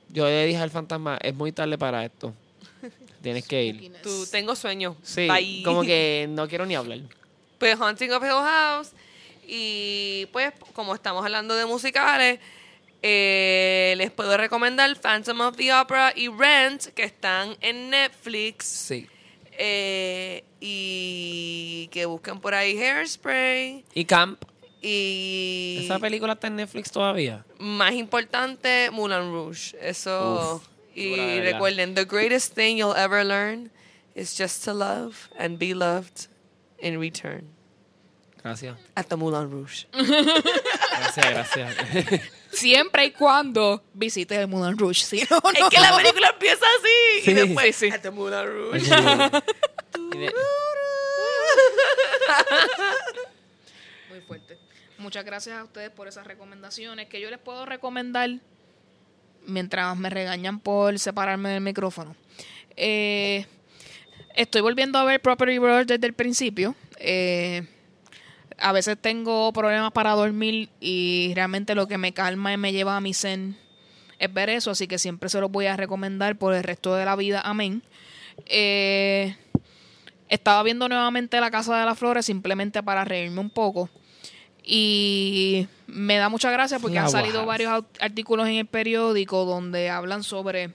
yo 0.08 0.26
le 0.26 0.46
dije 0.46 0.58
al 0.58 0.70
fantasma, 0.70 1.18
es 1.22 1.34
muy 1.34 1.52
tarde 1.52 1.78
para 1.78 2.04
esto. 2.04 2.34
Tienes 3.22 3.46
que 3.46 3.64
ir. 3.64 3.92
Tú, 4.02 4.26
tengo 4.30 4.54
sueño. 4.54 4.96
Sí, 5.02 5.28
Bye. 5.28 5.62
como 5.64 5.82
que 5.82 6.26
no 6.30 6.48
quiero 6.48 6.66
ni 6.66 6.74
hablar. 6.74 7.00
Pues 7.58 7.78
Haunting 7.78 8.12
of 8.12 8.22
Hill 8.22 8.30
House. 8.30 8.90
Y 9.46 10.26
pues, 10.32 10.52
como 10.72 10.94
estamos 10.94 11.24
hablando 11.24 11.54
de 11.54 11.66
musicales, 11.66 12.40
eh, 13.02 13.94
les 13.96 14.10
puedo 14.10 14.36
recomendar 14.36 14.94
Phantom 15.00 15.40
of 15.40 15.56
the 15.56 15.72
Opera 15.74 16.12
y 16.14 16.28
Rent, 16.28 16.86
que 16.94 17.04
están 17.04 17.56
en 17.60 17.90
Netflix. 17.90 18.64
Sí. 18.66 19.06
Eh, 19.58 20.44
y 20.60 21.88
que 21.92 22.06
busquen 22.06 22.40
por 22.40 22.54
ahí 22.54 22.78
Hairspray. 22.78 23.84
Y 23.94 24.04
Camp, 24.04 24.42
Y 24.84 25.82
esa 25.84 25.98
película 26.00 26.32
está 26.32 26.48
en 26.48 26.56
Netflix 26.56 26.90
todavía. 26.90 27.44
más 27.58 27.92
importante, 27.92 28.90
Moulin 28.90 29.30
Rouge. 29.32 29.76
Eso. 29.80 30.56
Uf, 30.56 30.68
y 30.96 31.40
recuerden, 31.40 31.94
the 31.94 32.04
greatest 32.04 32.54
thing 32.54 32.76
you'll 32.76 32.96
ever 32.96 33.24
learn 33.24 33.70
is 34.14 34.36
just 34.36 34.64
to 34.64 34.74
love 34.74 35.28
and 35.38 35.56
be 35.58 35.72
loved 35.74 36.26
in 36.80 36.98
return. 37.00 37.48
Gracias. 38.42 38.76
At 38.96 39.06
the 39.06 39.14
Moulin 39.16 39.48
Rouge. 39.50 39.86
Gracias, 39.92 41.30
gracias. 41.30 41.76
Siempre 42.52 43.06
y 43.06 43.10
cuando 43.12 43.82
visites 43.94 44.36
el 44.36 44.48
Moulin 44.48 44.76
Rouge. 44.76 45.04
Si 45.04 45.18
no, 45.30 45.38
Es 45.54 45.60
no. 45.60 45.70
que 45.70 45.78
la 45.80 45.96
película 45.96 46.28
empieza 46.30 46.66
así. 46.80 47.22
Sí. 47.24 47.30
Y 47.30 47.34
después, 47.34 47.76
Sí, 47.76 47.86
sí. 47.88 47.94
At 47.94 48.00
the 48.00 48.10
Moulin 48.10 48.44
Rouge. 48.46 48.80
Y 50.14 50.18
de- 50.18 50.32
Muy 54.10 54.20
fuerte. 54.26 54.58
Muchas 55.02 55.24
gracias 55.24 55.58
a 55.58 55.64
ustedes 55.64 55.90
por 55.90 56.06
esas 56.06 56.24
recomendaciones 56.24 57.08
que 57.08 57.20
yo 57.20 57.28
les 57.28 57.40
puedo 57.40 57.66
recomendar 57.66 58.30
mientras 59.44 59.96
me 59.96 60.08
regañan 60.08 60.60
por 60.60 60.96
separarme 60.96 61.48
del 61.48 61.60
micrófono. 61.60 62.14
Eh, 62.76 63.44
estoy 64.36 64.60
volviendo 64.60 65.00
a 65.00 65.04
ver 65.04 65.20
Property 65.20 65.58
Brothers 65.58 65.88
desde 65.88 66.06
el 66.06 66.12
principio. 66.12 66.76
Eh, 66.98 67.66
a 68.58 68.70
veces 68.70 68.96
tengo 68.96 69.52
problemas 69.52 69.90
para 69.90 70.12
dormir 70.12 70.68
y 70.78 71.32
realmente 71.34 71.74
lo 71.74 71.88
que 71.88 71.98
me 71.98 72.14
calma 72.14 72.52
y 72.52 72.56
me 72.56 72.72
lleva 72.72 72.96
a 72.96 73.00
mi 73.00 73.12
zen 73.12 73.56
es 74.20 74.32
ver 74.32 74.50
eso, 74.50 74.70
así 74.70 74.86
que 74.86 74.98
siempre 74.98 75.28
se 75.28 75.40
los 75.40 75.50
voy 75.50 75.66
a 75.66 75.76
recomendar 75.76 76.36
por 76.36 76.54
el 76.54 76.62
resto 76.62 76.94
de 76.94 77.04
la 77.04 77.16
vida. 77.16 77.40
Amén. 77.44 77.82
Eh, 78.46 79.36
estaba 80.28 80.62
viendo 80.62 80.88
nuevamente 80.88 81.40
La 81.40 81.50
Casa 81.50 81.76
de 81.76 81.86
las 81.86 81.98
Flores 81.98 82.24
simplemente 82.24 82.84
para 82.84 83.04
reírme 83.04 83.40
un 83.40 83.50
poco. 83.50 83.90
Y 84.64 85.66
me 85.86 86.16
da 86.16 86.28
mucha 86.28 86.50
gracia 86.50 86.78
porque 86.78 86.98
han 86.98 87.10
salido 87.10 87.44
varios 87.44 87.84
artículos 88.00 88.48
en 88.48 88.54
el 88.54 88.66
periódico 88.66 89.44
donde 89.44 89.90
hablan 89.90 90.22
sobre 90.22 90.70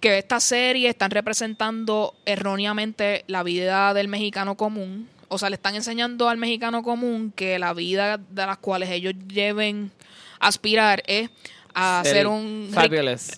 que 0.00 0.18
esta 0.18 0.40
serie 0.40 0.88
están 0.88 1.10
representando 1.10 2.14
erróneamente 2.24 3.24
la 3.26 3.42
vida 3.42 3.92
del 3.94 4.08
mexicano 4.08 4.56
común. 4.56 5.08
O 5.28 5.38
sea, 5.38 5.50
le 5.50 5.56
están 5.56 5.74
enseñando 5.74 6.28
al 6.28 6.36
mexicano 6.36 6.82
común 6.82 7.32
que 7.34 7.58
la 7.58 7.74
vida 7.74 8.18
de 8.18 8.46
las 8.46 8.58
cuales 8.58 8.90
ellos 8.90 9.14
deben 9.16 9.90
aspirar 10.38 11.02
es 11.06 11.30
a 11.74 12.00
Ser 12.04 12.12
hacer 12.12 12.26
un 12.26 12.70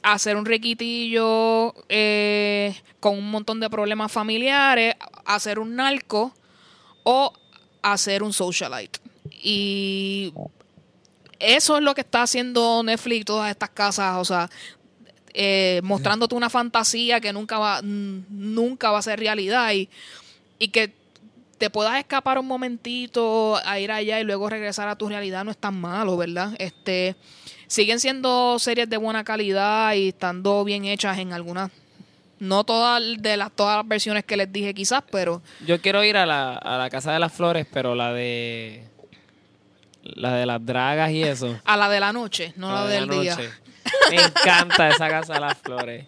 a 0.02 0.12
hacer 0.12 0.36
un 0.36 0.44
requitillo 0.44 1.74
eh, 1.88 2.72
con 3.00 3.18
un 3.18 3.30
montón 3.30 3.58
de 3.58 3.68
problemas 3.68 4.12
familiares, 4.12 4.94
a 5.24 5.34
hacer 5.34 5.58
un 5.58 5.74
narco 5.74 6.32
o 7.02 7.32
hacer 7.82 8.22
un 8.22 8.32
socialite. 8.32 9.00
Y 9.42 10.32
eso 11.38 11.76
es 11.76 11.82
lo 11.82 11.94
que 11.94 12.00
está 12.00 12.22
haciendo 12.22 12.82
Netflix 12.82 13.24
todas 13.24 13.50
estas 13.50 13.70
casas, 13.70 14.16
o 14.16 14.24
sea, 14.24 14.50
eh, 15.34 15.80
mostrándote 15.84 16.34
una 16.34 16.50
fantasía 16.50 17.20
que 17.20 17.32
nunca 17.32 17.58
va, 17.58 17.80
nunca 17.82 18.90
va 18.90 18.98
a 18.98 19.02
ser 19.02 19.20
realidad 19.20 19.72
y, 19.72 19.88
y 20.58 20.68
que 20.68 20.92
te 21.58 21.70
puedas 21.70 21.98
escapar 21.98 22.38
un 22.38 22.46
momentito 22.46 23.60
a 23.64 23.78
ir 23.78 23.90
allá 23.92 24.20
y 24.20 24.24
luego 24.24 24.48
regresar 24.48 24.88
a 24.88 24.96
tu 24.96 25.08
realidad 25.08 25.44
no 25.44 25.50
es 25.50 25.58
tan 25.58 25.78
malo, 25.80 26.16
¿verdad? 26.16 26.54
Este 26.58 27.16
siguen 27.66 28.00
siendo 28.00 28.58
series 28.58 28.88
de 28.88 28.96
buena 28.96 29.24
calidad 29.24 29.94
y 29.94 30.08
estando 30.08 30.64
bien 30.64 30.86
hechas 30.86 31.18
en 31.18 31.32
algunas 31.32 31.70
no 32.38 32.64
todas 32.64 33.02
de 33.18 33.36
las 33.36 33.50
todas 33.52 33.76
las 33.76 33.88
versiones 33.88 34.24
que 34.24 34.36
les 34.36 34.52
dije 34.52 34.72
quizás, 34.72 35.02
pero 35.10 35.42
Yo 35.66 35.80
quiero 35.80 36.02
ir 36.04 36.16
a 36.16 36.24
la, 36.24 36.54
a 36.54 36.78
la 36.78 36.88
Casa 36.90 37.12
de 37.12 37.18
las 37.18 37.32
Flores, 37.32 37.66
pero 37.72 37.94
la 37.94 38.12
de. 38.12 38.87
La 40.14 40.34
de 40.34 40.46
las 40.46 40.64
dragas 40.64 41.10
y 41.10 41.22
eso. 41.22 41.58
a 41.64 41.76
la 41.76 41.88
de 41.88 42.00
la 42.00 42.12
noche, 42.12 42.52
no 42.56 42.72
la, 42.72 42.86
de 42.86 42.94
del 42.94 43.08
la 43.08 43.20
día. 43.20 43.36
noche. 43.36 43.50
Me 44.10 44.16
encanta 44.16 44.88
esa 44.88 45.08
Casa 45.08 45.34
de 45.34 45.40
las 45.40 45.58
Flores. 45.58 46.06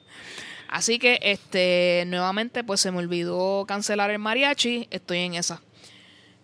Así 0.69 0.99
que 0.99 1.19
este 1.23 2.05
nuevamente 2.07 2.63
pues 2.63 2.81
se 2.81 2.93
me 2.93 2.99
olvidó 2.99 3.65
cancelar 3.67 4.11
el 4.11 4.19
mariachi, 4.21 4.87
estoy 4.91 5.19
en 5.19 5.35
esa. 5.35 5.61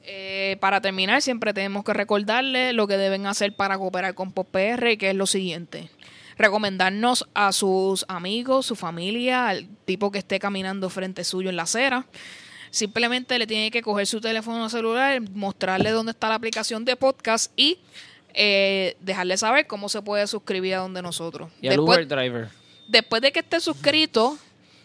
Eh, 0.03 0.57
para 0.61 0.81
terminar, 0.81 1.21
siempre 1.23 1.53
tenemos 1.53 1.85
que 1.85 1.93
recordarle 1.93 2.73
lo 2.73 2.87
que 2.87 2.97
deben 2.97 3.27
hacer 3.27 3.55
para 3.55 3.77
cooperar 3.79 4.15
con 4.15 4.33
PopR, 4.33 4.97
que 4.99 5.11
es 5.11 5.15
lo 5.17 5.27
siguiente. 5.27 5.91
Recomendarnos 6.39 7.29
a 7.35 7.53
sus 7.53 8.05
amigos, 8.09 8.67
su 8.67 8.77
familia, 8.77 9.49
al 9.49 9.69
tipo 9.85 10.11
que 10.11 10.19
esté 10.19 10.39
caminando 10.39 10.91
frente 10.91 11.25
suyo 11.25 11.51
en 11.51 11.57
la 11.57 11.63
acera. 11.65 12.07
Simplemente 12.77 13.39
le 13.39 13.47
tiene 13.47 13.71
que 13.71 13.81
coger 13.81 14.07
su 14.07 14.21
teléfono 14.21 14.69
celular, 14.69 15.19
mostrarle 15.33 15.93
dónde 15.93 16.13
está 16.13 16.29
la 16.29 16.35
aplicación 16.35 16.85
de 16.85 16.95
podcast 16.95 17.51
y 17.57 17.79
eh, 18.35 18.99
dejarle 19.01 19.39
saber 19.39 19.67
cómo 19.67 19.89
se 19.89 20.03
puede 20.03 20.27
suscribir 20.27 20.75
a 20.75 20.79
donde 20.81 21.01
nosotros. 21.01 21.51
Y 21.63 21.69
al 21.69 21.81
Uber 21.81 22.07
Driver. 22.07 22.51
después 22.87 23.23
de 23.23 23.33
que 23.33 23.39
esté 23.41 23.61
suscrito, 23.61 24.37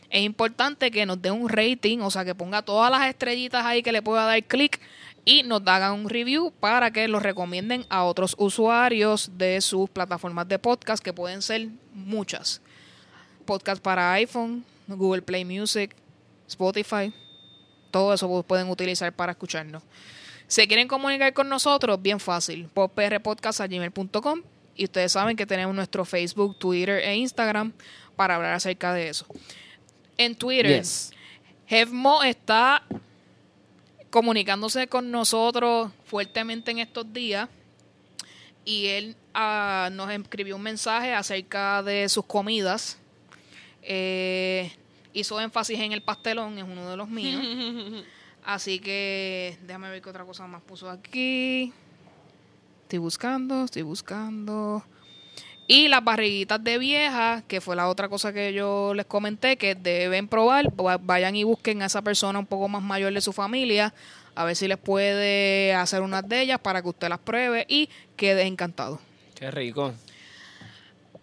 es 0.10 0.22
importante 0.22 0.90
que 0.90 1.06
nos 1.06 1.22
dé 1.22 1.32
un 1.32 1.50
rating, 1.50 2.00
o 2.00 2.10
sea, 2.10 2.24
que 2.24 2.34
ponga 2.34 2.62
todas 2.62 2.90
las 2.90 3.10
estrellitas 3.10 3.66
ahí 3.66 3.84
que 3.84 3.92
le 3.92 4.02
pueda 4.02 4.24
dar 4.24 4.42
clic 4.46 4.80
y 5.26 5.44
nos 5.44 5.62
hagan 5.68 5.92
un 5.92 6.08
review 6.08 6.54
para 6.62 6.92
que 6.92 7.10
lo 7.10 7.20
recomienden 7.20 7.86
a 7.90 8.06
otros 8.06 8.38
usuarios 8.40 9.32
de 9.38 9.60
sus 9.60 9.90
plataformas 9.90 10.48
de 10.48 10.60
podcast, 10.60 11.04
que 11.04 11.12
pueden 11.12 11.42
ser 11.42 11.68
muchas. 11.94 12.62
Podcast 13.44 13.84
para 13.84 14.14
iPhone, 14.14 14.64
Google 14.88 15.24
Play 15.24 15.44
Music, 15.44 15.94
Spotify, 16.48 17.14
todo 17.92 18.14
eso 18.14 18.44
pueden 18.44 18.70
utilizar 18.70 19.14
para 19.14 19.34
escucharnos. 19.34 19.84
Si 20.48 20.68
quieren 20.68 20.88
comunicar 20.88 21.34
con 21.34 21.48
nosotros, 21.48 22.02
bien 22.02 22.20
fácil, 22.20 22.68
poprpodcast.gmail.com 22.74 24.42
y 24.76 24.84
ustedes 24.86 25.12
saben 25.12 25.38
que 25.38 25.46
tenemos 25.46 25.76
nuestro 25.76 26.04
Facebook, 26.04 26.58
Twitter 26.58 27.00
e 27.04 27.16
Instagram 27.16 27.72
para 28.16 28.36
hablar 28.36 28.54
acerca 28.54 28.94
de 28.94 29.10
eso. 29.10 29.26
En 30.18 30.36
Twitter, 30.36 30.80
Yes. 30.80 31.12
Jevmo 31.68 32.22
está 32.24 32.84
comunicándose 34.10 34.88
con 34.88 35.10
nosotros 35.10 35.90
fuertemente 36.06 36.72
en 36.72 36.80
estos 36.80 37.12
días 37.14 37.48
y 38.66 38.88
él 38.88 39.16
ah, 39.34 39.90
nos 39.94 40.12
escribió 40.12 40.58
un 40.58 40.64
mensaje 40.64 41.14
acerca 41.14 41.82
de 41.82 42.10
sus 42.10 42.26
comidas. 42.26 42.98
Eh, 43.82 44.72
hizo 45.14 45.40
énfasis 45.40 45.80
en 45.80 45.92
el 45.92 46.02
pastelón, 46.02 46.58
es 46.58 46.64
uno 46.64 46.90
de 46.90 46.98
los 46.98 47.08
míos. 47.10 47.42
Así 48.44 48.80
que 48.80 49.58
déjame 49.68 49.90
ver 49.92 50.02
qué 50.02 50.10
otra 50.10 50.26
cosa 50.26 50.48
más 50.48 50.62
puso 50.62 50.90
aquí. 50.90 51.72
Estoy 52.84 53.00
buscando, 53.00 53.66
estoy 53.66 53.84
buscando. 53.84 54.84
Y 55.68 55.88
las 55.88 56.04
barriguitas 56.04 56.62
de 56.64 56.78
vieja, 56.78 57.44
que 57.48 57.62
fue 57.62 57.76
la 57.76 57.88
otra 57.88 58.10
cosa 58.10 58.34
que 58.34 58.52
yo 58.52 58.94
les 58.94 59.06
comenté, 59.06 59.58
que 59.58 59.76
deben 59.76 60.28
probar. 60.28 60.66
Va- 60.78 60.98
Vayan 60.98 61.36
y 61.36 61.44
busquen 61.44 61.82
a 61.82 61.86
esa 61.86 62.02
persona 62.02 62.40
un 62.40 62.46
poco 62.48 62.68
más 62.68 62.82
mayor 62.84 63.14
de 63.14 63.22
su 63.22 63.32
familia, 63.32 63.94
a 64.36 64.44
ver 64.44 64.56
si 64.56 64.68
les 64.68 64.78
puede 64.78 65.74
hacer 65.74 66.02
unas 66.02 66.28
de 66.28 66.42
ellas 66.42 66.60
para 66.60 66.82
que 66.82 66.90
usted 66.90 67.08
las 67.10 67.20
pruebe 67.20 67.66
y 67.70 67.88
quede 68.18 68.42
encantado. 68.44 69.00
Qué 69.36 69.50
rico. 69.52 69.94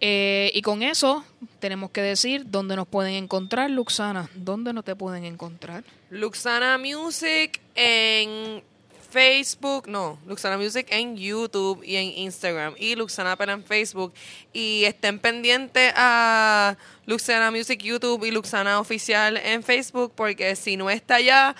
Eh, 0.01 0.51
y 0.53 0.61
con 0.61 0.81
eso 0.81 1.25
tenemos 1.59 1.91
que 1.91 2.01
decir 2.01 2.43
dónde 2.47 2.75
nos 2.75 2.87
pueden 2.87 3.15
encontrar, 3.15 3.69
Luxana. 3.69 4.29
¿Dónde 4.35 4.73
no 4.73 4.83
te 4.83 4.95
pueden 4.95 5.25
encontrar? 5.25 5.83
Luxana 6.09 6.77
Music 6.77 7.59
en 7.75 8.63
Facebook, 9.09 9.87
no, 9.87 10.19
Luxana 10.27 10.57
Music 10.57 10.87
en 10.89 11.17
YouTube 11.17 11.83
y 11.83 11.95
en 11.95 12.17
Instagram 12.17 12.75
y 12.77 12.95
Luxana 12.95 13.35
Pena 13.35 13.53
en 13.53 13.63
Facebook 13.63 14.13
y 14.53 14.83
estén 14.85 15.19
pendientes 15.19 15.91
a 15.95 16.77
Luxana 17.05 17.49
Music 17.51 17.81
YouTube 17.81 18.23
y 18.23 18.31
Luxana 18.31 18.79
Oficial 18.79 19.37
en 19.37 19.63
Facebook 19.63 20.13
porque 20.15 20.55
si 20.55 20.77
no 20.77 20.89
está 20.89 21.15
allá 21.15 21.55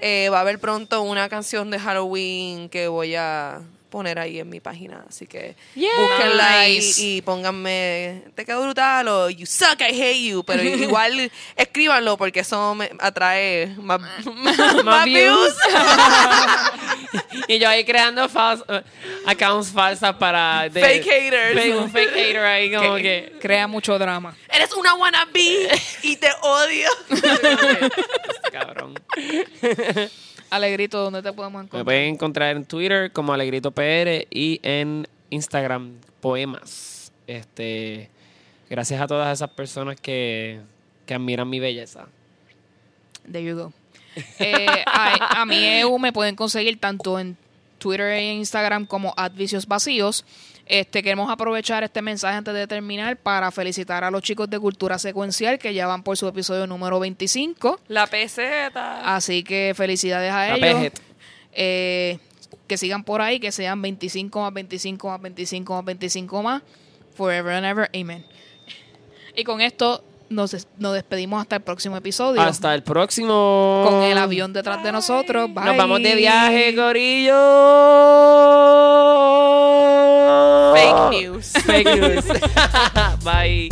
eh, 0.00 0.28
va 0.30 0.38
a 0.38 0.40
haber 0.40 0.58
pronto 0.58 1.02
una 1.02 1.28
canción 1.28 1.70
de 1.70 1.78
Halloween 1.78 2.68
que 2.68 2.88
voy 2.88 3.14
a 3.14 3.62
poner 3.90 4.18
ahí 4.18 4.38
en 4.38 4.48
mi 4.48 4.60
página 4.60 5.04
así 5.08 5.26
que 5.26 5.56
búsquenla 5.74 6.60
ahí 6.60 6.76
Nice. 6.76 7.00
y 7.02 7.22
pónganme 7.22 8.22
te 8.34 8.44
quedó 8.44 8.62
brutal 8.62 9.08
o 9.08 9.30
you 9.30 9.46
suck 9.46 9.80
I 9.80 9.84
hate 10.02 10.20
you 10.30 10.44
pero 10.44 10.62
igual 10.62 11.30
escríbanlo 11.56 12.16
porque 12.16 12.40
eso 12.40 12.74
me 12.74 12.90
atrae 12.98 13.74
más, 13.78 14.00
más, 14.84 15.04
views. 15.04 15.54
y 17.48 17.58
yo 17.58 17.68
ahí 17.68 17.84
creando 17.84 18.28
fals- 18.28 18.64
eh, 18.68 18.82
accounts 19.26 19.70
falsas 19.72 20.14
para... 20.16 20.68
de- 20.68 20.80
Fake 20.80 21.04
haters. 21.04 21.54
Fake- 21.58 21.76
un 21.76 21.90
fake 21.90 22.10
hater 22.12 22.44
ahí 22.44 22.72
como 22.74 22.96
Que 22.96 23.02
que... 23.02 23.38
crea 23.40 23.66
mucho 23.66 23.98
drama. 23.98 24.36
eres 24.52 24.72
una 24.74 24.94
wannabe 24.94 25.68
y 26.02 26.16
te 26.16 26.30
odio 26.42 26.88
Este 27.10 28.50
cabrón. 28.52 28.94
Alegrito, 30.50 30.98
¿dónde 31.02 31.22
te 31.22 31.32
podemos 31.32 31.60
Me 31.60 31.64
encontrar? 31.66 31.84
pueden 31.84 32.14
encontrar 32.14 32.56
en 32.56 32.64
Twitter 32.64 33.12
como 33.12 33.32
Alegrito 33.32 33.70
PR 33.70 34.26
y 34.30 34.60
en 34.62 35.06
Instagram 35.30 35.92
Poemas. 36.20 37.12
Este, 37.26 38.08
gracias 38.70 39.00
a 39.00 39.06
todas 39.06 39.32
esas 39.32 39.50
personas 39.50 40.00
que, 40.00 40.60
que 41.06 41.14
admiran 41.14 41.48
mi 41.48 41.60
belleza. 41.60 42.06
There 43.30 43.44
you 43.44 43.56
go. 43.56 43.72
Eh, 44.38 44.66
a, 44.86 45.42
a 45.42 45.46
mi 45.46 45.64
EU 45.64 45.98
me 45.98 46.12
pueden 46.12 46.34
conseguir 46.34 46.80
tanto 46.80 47.18
en 47.20 47.36
Twitter 47.78 48.06
e 48.12 48.32
Instagram 48.34 48.86
como 48.86 49.12
Advicios 49.16 49.66
Vacíos. 49.66 50.24
Este, 50.70 51.02
queremos 51.02 51.30
aprovechar 51.30 51.82
este 51.82 52.02
mensaje 52.02 52.36
antes 52.36 52.52
de 52.52 52.66
terminar 52.66 53.16
para 53.16 53.50
felicitar 53.50 54.04
a 54.04 54.10
los 54.10 54.20
chicos 54.22 54.50
de 54.50 54.58
Cultura 54.60 54.98
Secuencial 54.98 55.58
que 55.58 55.72
ya 55.72 55.86
van 55.86 56.02
por 56.02 56.18
su 56.18 56.28
episodio 56.28 56.66
número 56.66 57.00
25. 57.00 57.80
la 57.88 58.06
peseta 58.06 59.16
Así 59.16 59.42
que 59.42 59.72
felicidades 59.74 60.30
a 60.30 60.48
La 60.48 60.56
ellos. 60.56 60.68
pejet. 60.76 61.00
Eh, 61.52 62.18
que 62.66 62.76
sigan 62.76 63.02
por 63.02 63.22
ahí, 63.22 63.40
que 63.40 63.50
sean 63.50 63.80
25 63.80 64.40
más 64.42 64.52
25 64.52 65.08
más 65.08 65.20
25 65.22 65.74
más 65.74 65.84
25 65.86 66.42
más. 66.42 66.62
Forever 67.16 67.54
and 67.54 67.64
ever. 67.66 67.90
Amen. 67.98 68.26
Y 69.34 69.44
con 69.44 69.62
esto 69.62 70.04
nos, 70.28 70.50
des- 70.50 70.68
nos 70.76 70.92
despedimos 70.92 71.40
hasta 71.40 71.56
el 71.56 71.62
próximo 71.62 71.96
episodio. 71.96 72.42
Hasta 72.42 72.74
el 72.74 72.82
próximo. 72.82 73.84
con 73.88 74.02
el 74.02 74.18
avión 74.18 74.52
detrás 74.52 74.82
de 74.84 74.92
nosotros. 74.92 75.48
Bye. 75.54 75.64
Nos 75.64 75.76
vamos 75.78 76.02
de 76.02 76.14
viaje, 76.14 76.74
Corillo. 76.76 77.34
News 81.10 81.52
Fake 81.52 81.86
news. 81.86 82.26
Bye. 83.24 83.68